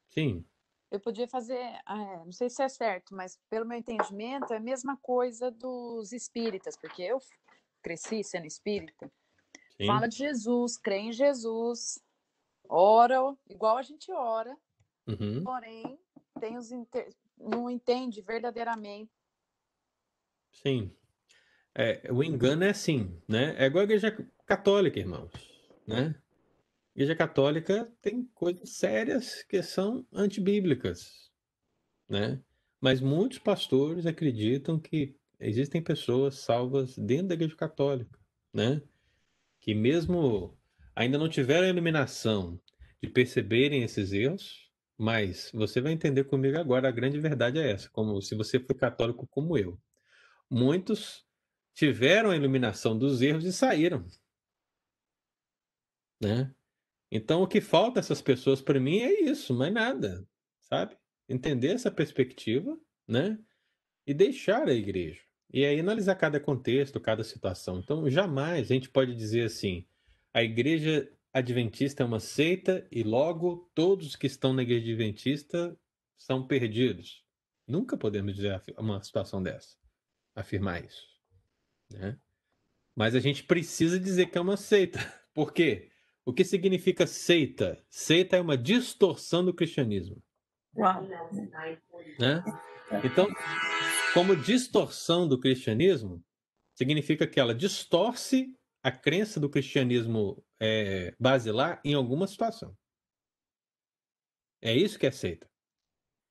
Sim. 0.08 0.44
eu 0.90 0.98
podia 1.00 1.28
fazer, 1.28 1.80
ah, 1.86 2.24
não 2.24 2.32
sei 2.32 2.50
se 2.50 2.62
é 2.62 2.68
certo, 2.68 3.14
mas 3.14 3.38
pelo 3.48 3.66
meu 3.66 3.78
entendimento 3.78 4.52
é 4.52 4.56
a 4.56 4.60
mesma 4.60 4.96
coisa 4.96 5.50
dos 5.50 6.12
espíritas, 6.12 6.76
porque 6.76 7.02
eu 7.02 7.18
cresci 7.82 8.24
sendo 8.24 8.46
espírita. 8.46 9.10
Sim. 9.76 9.86
Fala 9.86 10.08
de 10.08 10.16
Jesus, 10.16 10.76
crê 10.76 10.96
em 10.98 11.12
Jesus, 11.12 12.02
ora 12.68 13.36
igual 13.48 13.76
a 13.76 13.82
gente 13.82 14.10
ora, 14.10 14.56
Uhum. 15.06 15.44
porém 15.44 15.98
tem 16.40 16.56
os 16.56 16.72
inter- 16.72 17.14
não 17.36 17.70
entende 17.70 18.20
verdadeiramente. 18.20 19.10
Sim. 20.52 20.90
É, 21.74 22.10
o 22.10 22.22
engano 22.24 22.64
é 22.64 22.70
assim, 22.70 23.20
né? 23.28 23.54
É 23.58 23.66
igual 23.66 23.82
a 23.82 23.84
igreja 23.84 24.10
católica, 24.46 24.98
irmãos, 24.98 25.30
né? 25.86 26.14
A 26.16 26.98
igreja 26.98 27.14
católica 27.14 27.92
tem 28.00 28.24
coisas 28.34 28.70
sérias 28.70 29.42
que 29.42 29.62
são 29.62 30.06
antibíblicas, 30.10 31.30
né? 32.08 32.42
Mas 32.80 33.00
muitos 33.00 33.38
pastores 33.38 34.06
acreditam 34.06 34.78
que 34.78 35.14
existem 35.38 35.82
pessoas 35.82 36.36
salvas 36.36 36.96
dentro 36.96 37.28
da 37.28 37.34
igreja 37.34 37.54
católica, 37.54 38.18
né? 38.52 38.80
Que 39.60 39.74
mesmo 39.74 40.56
ainda 40.94 41.18
não 41.18 41.28
tiveram 41.28 41.66
a 41.66 41.70
iluminação 41.70 42.58
de 43.02 43.10
perceberem 43.10 43.82
esses 43.82 44.12
erros, 44.12 44.65
mas 44.98 45.50
você 45.52 45.80
vai 45.80 45.92
entender 45.92 46.24
comigo 46.24 46.58
agora, 46.58 46.88
a 46.88 46.92
grande 46.92 47.18
verdade 47.20 47.58
é 47.58 47.70
essa, 47.70 47.88
como 47.90 48.20
se 48.22 48.34
você 48.34 48.58
foi 48.58 48.74
católico 48.74 49.26
como 49.26 49.58
eu. 49.58 49.78
Muitos 50.50 51.24
tiveram 51.74 52.30
a 52.30 52.36
iluminação 52.36 52.98
dos 52.98 53.20
erros 53.20 53.44
e 53.44 53.52
saíram, 53.52 54.06
né? 56.20 56.54
Então 57.10 57.42
o 57.42 57.46
que 57.46 57.60
falta 57.60 58.00
essas 58.00 58.22
pessoas 58.22 58.60
para 58.62 58.80
mim 58.80 58.98
é 58.98 59.20
isso, 59.22 59.54
mais 59.54 59.72
nada, 59.72 60.26
sabe? 60.60 60.96
Entender 61.28 61.68
essa 61.68 61.90
perspectiva, 61.90 62.78
né? 63.06 63.38
E 64.06 64.14
deixar 64.14 64.68
a 64.68 64.72
igreja. 64.72 65.20
E 65.52 65.64
aí 65.64 65.78
analisar 65.78 66.14
cada 66.16 66.40
contexto, 66.40 67.00
cada 67.00 67.22
situação. 67.22 67.78
Então 67.78 68.08
jamais 68.10 68.70
a 68.70 68.74
gente 68.74 68.88
pode 68.88 69.14
dizer 69.14 69.44
assim, 69.44 69.86
a 70.32 70.42
igreja 70.42 71.10
adventista 71.38 72.02
é 72.02 72.06
uma 72.06 72.18
seita 72.18 72.86
e 72.90 73.02
logo 73.02 73.70
todos 73.74 74.16
que 74.16 74.26
estão 74.26 74.54
na 74.54 74.62
igreja 74.62 74.84
adventista 74.84 75.78
são 76.16 76.46
perdidos. 76.46 77.22
Nunca 77.66 77.96
podemos 77.96 78.34
dizer 78.34 78.62
uma 78.78 79.02
situação 79.02 79.42
dessa, 79.42 79.76
afirmar 80.34 80.82
isso, 80.82 81.06
né? 81.90 82.18
Mas 82.94 83.14
a 83.14 83.20
gente 83.20 83.44
precisa 83.44 84.00
dizer 84.00 84.26
que 84.26 84.38
é 84.38 84.40
uma 84.40 84.56
seita. 84.56 84.98
Por 85.34 85.52
quê? 85.52 85.90
O 86.24 86.32
que 86.32 86.42
significa 86.42 87.06
seita? 87.06 87.84
Seita 87.90 88.36
é 88.36 88.40
uma 88.40 88.56
distorção 88.56 89.44
do 89.44 89.52
cristianismo, 89.52 90.22
né? 92.18 92.42
Então, 93.04 93.28
como 94.14 94.34
distorção 94.34 95.28
do 95.28 95.38
cristianismo, 95.38 96.24
significa 96.74 97.26
que 97.26 97.38
ela 97.38 97.54
distorce 97.54 98.56
a 98.82 98.90
crença 98.90 99.38
do 99.38 99.50
cristianismo 99.50 100.42
é, 100.60 101.14
basilar 101.18 101.80
em 101.84 101.94
alguma 101.94 102.26
situação. 102.26 102.76
É 104.62 104.74
isso 104.74 104.98
que 104.98 105.06
é 105.06 105.10
seita. 105.10 105.48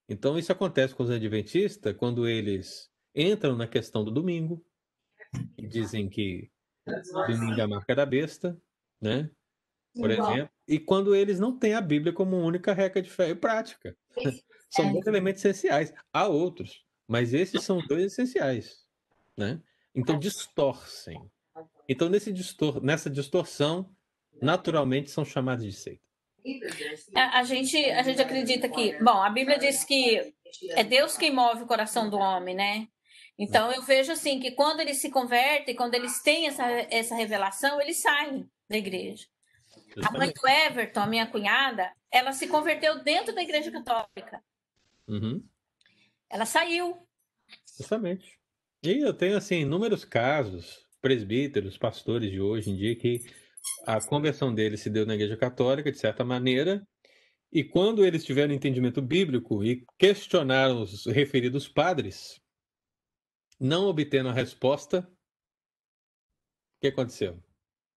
Então, 0.07 0.38
isso 0.38 0.51
acontece 0.51 0.93
com 0.93 1.03
os 1.03 1.09
adventistas 1.09 1.95
quando 1.95 2.28
eles 2.28 2.91
entram 3.13 3.55
na 3.55 3.67
questão 3.67 4.03
do 4.03 4.11
domingo 4.11 4.63
e 5.57 5.67
dizem 5.67 6.09
que 6.09 6.51
domingo 7.28 7.59
é 7.59 7.63
a 7.63 7.67
marca 7.67 7.95
da 7.95 8.05
besta, 8.05 8.59
né? 9.01 9.30
Por 9.95 10.11
exemplo. 10.11 10.49
E 10.67 10.78
quando 10.80 11.15
eles 11.15 11.39
não 11.39 11.57
têm 11.57 11.73
a 11.73 11.82
Bíblia 11.82 12.13
como 12.13 12.38
única 12.38 12.73
regra 12.73 13.01
de 13.01 13.09
fé 13.09 13.30
e 13.30 13.36
prática. 13.36 13.97
São 14.69 14.91
dois 14.91 15.07
elementos 15.07 15.43
essenciais. 15.43 15.93
Há 16.11 16.28
outros, 16.28 16.86
mas 17.07 17.34
esses 17.34 17.63
são 17.63 17.80
dois 17.88 18.03
essenciais, 18.05 18.86
né? 19.38 19.61
Então 19.93 20.19
distorcem. 20.19 21.17
Então 21.88 22.09
nesse 22.09 22.34
distor 22.34 22.84
nessa 22.84 23.09
distorção, 23.09 23.95
naturalmente 24.42 25.12
são 25.12 25.26
chamados 25.26 25.66
de 25.66 25.74
seita. 25.74 26.04
A, 27.16 27.40
a 27.40 27.44
gente, 27.44 27.78
a 27.78 28.04
gente 28.04 28.22
acredita 28.22 28.70
que, 28.70 28.98
bom, 29.04 29.22
a 29.22 29.30
Bíblia 29.30 29.58
diz 29.58 29.84
que 29.84 30.34
é 30.72 30.84
Deus 30.84 31.18
quem 31.18 31.34
move 31.34 31.64
o 31.64 31.68
coração 31.68 32.10
do 32.10 32.18
homem, 32.18 32.56
né? 32.56 32.88
Então 33.38 33.72
eu 33.72 33.82
vejo 33.82 34.12
assim 34.12 34.40
que 34.40 34.52
quando 34.52 34.80
eles 34.80 34.98
se 34.98 35.10
convertem, 35.10 35.76
quando 35.76 35.96
eles 35.96 36.22
têm 36.22 36.48
essa, 36.48 36.64
essa 36.90 37.16
revelação, 37.16 37.82
eles 37.82 37.98
saem 37.98 38.50
da 38.70 38.78
igreja. 38.78 39.26
A 40.04 40.12
mãe 40.12 40.32
do 40.32 40.48
Everton, 40.48 41.02
a 41.02 41.08
minha 41.08 41.28
cunhada, 41.28 41.92
ela 42.12 42.32
se 42.32 42.48
converteu 42.48 43.04
dentro 43.04 43.34
da 43.34 43.42
igreja 43.42 43.72
católica. 43.72 44.44
Uhum. 45.08 45.44
Ela 46.30 46.46
saiu. 46.46 46.98
Justamente. 47.78 48.40
E 48.84 49.00
eu 49.00 49.14
tenho, 49.14 49.38
assim, 49.38 49.62
inúmeros 49.62 50.06
casos, 50.06 50.86
presbíteros, 51.02 51.78
pastores 51.78 52.32
de 52.32 52.40
hoje 52.40 52.70
em 52.70 52.76
dia, 52.76 52.96
que 52.96 53.26
a 53.86 53.99
conversão 54.01 54.53
deles 54.53 54.82
se 54.82 54.89
deu 54.89 55.05
na 55.05 55.16
Igreja 55.16 55.38
Católica, 55.38 55.91
de 55.91 55.97
certa 55.97 56.24
maneira, 56.24 56.86
e 57.51 57.63
quando 57.63 58.05
eles 58.05 58.26
tiveram 58.26 58.53
entendimento 58.53 59.01
bíblico 59.01 59.63
e 59.63 59.86
questionaram 59.97 60.82
os 60.82 61.05
referidos 61.05 61.68
padres, 61.68 62.41
não 63.59 63.86
obtendo 63.86 64.30
a 64.30 64.34
resposta, 64.34 64.99
o 64.99 66.82
que 66.82 66.88
aconteceu? 66.88 67.41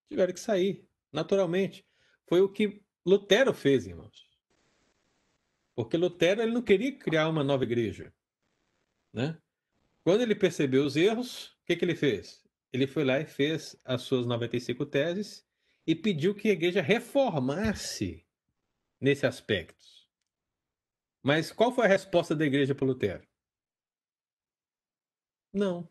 Tiveram 0.08 0.32
que 0.32 0.40
sair, 0.40 0.86
naturalmente. 1.12 1.84
Foi 2.28 2.40
o 2.40 2.48
que 2.48 2.82
Lutero 3.04 3.52
fez, 3.52 3.86
irmãos. 3.86 4.28
Porque 5.74 5.96
Lutero 5.96 6.42
ele 6.42 6.52
não 6.52 6.62
queria 6.62 6.96
criar 6.96 7.28
uma 7.28 7.42
nova 7.42 7.64
igreja, 7.64 8.12
né? 9.12 9.40
Quando 10.04 10.20
ele 10.20 10.34
percebeu 10.34 10.84
os 10.84 10.96
erros, 10.96 11.46
o 11.62 11.64
que, 11.66 11.76
que 11.76 11.84
ele 11.84 11.96
fez? 11.96 12.42
Ele 12.72 12.86
foi 12.86 13.04
lá 13.04 13.18
e 13.18 13.26
fez 13.26 13.76
as 13.84 14.02
suas 14.02 14.26
95 14.26 14.86
teses 14.86 15.47
e 15.88 15.94
pediu 15.94 16.34
que 16.34 16.50
a 16.50 16.52
igreja 16.52 16.82
reformasse 16.82 18.22
nesse 19.00 19.26
aspecto. 19.26 19.86
Mas 21.22 21.50
qual 21.50 21.72
foi 21.72 21.86
a 21.86 21.88
resposta 21.88 22.36
da 22.36 22.44
igreja 22.44 22.74
para 22.74 22.86
Lutero? 22.86 23.26
Não. 25.50 25.88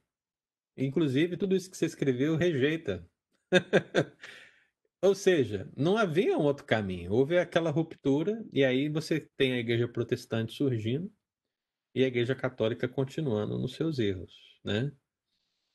Inclusive, 0.78 1.36
tudo 1.36 1.56
isso 1.56 1.72
que 1.72 1.76
você 1.76 1.88
escreveu 1.88 2.36
rejeita. 2.36 3.10
Ou 5.02 5.16
seja, 5.16 5.68
não 5.76 5.98
havia 5.98 6.38
um 6.38 6.43
outro 6.43 6.64
caminho. 6.64 7.12
Houve 7.12 7.39
aquela 7.39 7.72
ruptura, 7.72 8.45
e 8.54 8.64
aí 8.64 8.89
você 8.89 9.20
tem 9.36 9.54
a 9.54 9.58
igreja 9.58 9.88
protestante 9.88 10.54
surgindo 10.54 11.12
e 11.95 12.04
a 12.04 12.08
igreja 12.08 12.36
católica 12.36 12.88
continuando 12.88 13.58
nos 13.58 13.74
seus 13.74 13.98
erros, 13.98 14.60
né? 14.64 14.91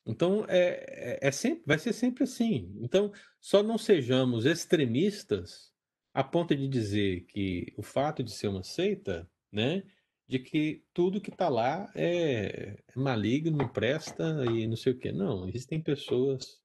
Então 0.05 0.45
é, 0.47 1.19
é, 1.21 1.27
é 1.27 1.31
sempre, 1.31 1.63
vai 1.65 1.79
ser 1.79 1.93
sempre 1.93 2.23
assim. 2.23 2.75
Então 2.81 3.11
só 3.39 3.63
não 3.63 3.77
sejamos 3.77 4.45
extremistas 4.45 5.71
a 6.13 6.23
ponto 6.23 6.55
de 6.55 6.67
dizer 6.67 7.25
que 7.25 7.73
o 7.77 7.81
fato 7.81 8.23
de 8.23 8.31
ser 8.31 8.47
uma 8.47 8.63
seita, 8.63 9.29
né, 9.51 9.83
de 10.27 10.39
que 10.39 10.83
tudo 10.93 11.21
que 11.21 11.29
está 11.29 11.49
lá 11.49 11.91
é, 11.95 12.77
maligno, 12.95 13.57
não 13.57 13.67
presta 13.67 14.45
e 14.51 14.67
não 14.67 14.75
sei 14.75 14.93
o 14.93 14.97
quê. 14.97 15.11
Não, 15.11 15.47
existem 15.47 15.81
pessoas. 15.81 16.61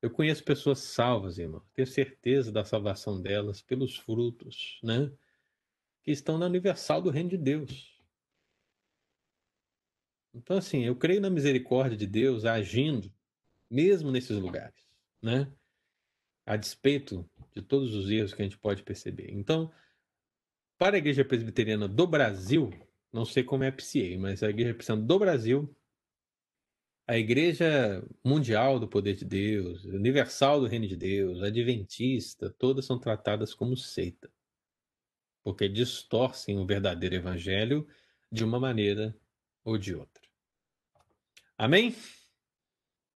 Eu 0.00 0.10
conheço 0.10 0.44
pessoas 0.44 0.78
salvas, 0.80 1.38
irmão. 1.38 1.62
Tenho 1.74 1.86
certeza 1.86 2.52
da 2.52 2.64
salvação 2.64 3.20
delas 3.20 3.60
pelos 3.60 3.96
frutos, 3.96 4.78
né? 4.82 5.10
Que 6.02 6.12
estão 6.12 6.38
na 6.38 6.46
universal 6.46 7.02
do 7.02 7.10
reino 7.10 7.30
de 7.30 7.36
Deus. 7.38 7.97
Então, 10.38 10.56
assim, 10.56 10.84
eu 10.84 10.94
creio 10.94 11.20
na 11.20 11.28
misericórdia 11.28 11.96
de 11.96 12.06
Deus 12.06 12.44
agindo, 12.44 13.12
mesmo 13.68 14.12
nesses 14.12 14.38
lugares, 14.38 14.86
né? 15.20 15.52
A 16.46 16.56
despeito 16.56 17.28
de 17.54 17.60
todos 17.60 17.92
os 17.92 18.08
erros 18.08 18.32
que 18.32 18.40
a 18.40 18.44
gente 18.44 18.56
pode 18.56 18.84
perceber. 18.84 19.32
Então, 19.32 19.70
para 20.78 20.96
a 20.96 20.98
Igreja 20.98 21.24
Presbiteriana 21.24 21.88
do 21.88 22.06
Brasil, 22.06 22.70
não 23.12 23.24
sei 23.24 23.42
como 23.42 23.64
é 23.64 23.68
a 23.68 23.72
PCA, 23.72 24.16
mas 24.18 24.42
a 24.42 24.48
Igreja 24.48 24.74
Presbiteriana 24.74 25.06
do 25.06 25.18
Brasil, 25.18 25.76
a 27.04 27.18
Igreja 27.18 28.06
Mundial 28.24 28.78
do 28.78 28.86
Poder 28.86 29.14
de 29.16 29.24
Deus, 29.24 29.84
Universal 29.86 30.60
do 30.60 30.66
Reino 30.66 30.86
de 30.86 30.96
Deus, 30.96 31.42
Adventista, 31.42 32.48
todas 32.50 32.84
são 32.84 32.98
tratadas 32.98 33.52
como 33.52 33.76
seita, 33.76 34.30
porque 35.42 35.68
distorcem 35.68 36.58
o 36.58 36.66
verdadeiro 36.66 37.16
Evangelho 37.16 37.88
de 38.30 38.44
uma 38.44 38.60
maneira 38.60 39.18
ou 39.64 39.76
de 39.76 39.94
outra. 39.94 40.17
Amém? 41.58 41.94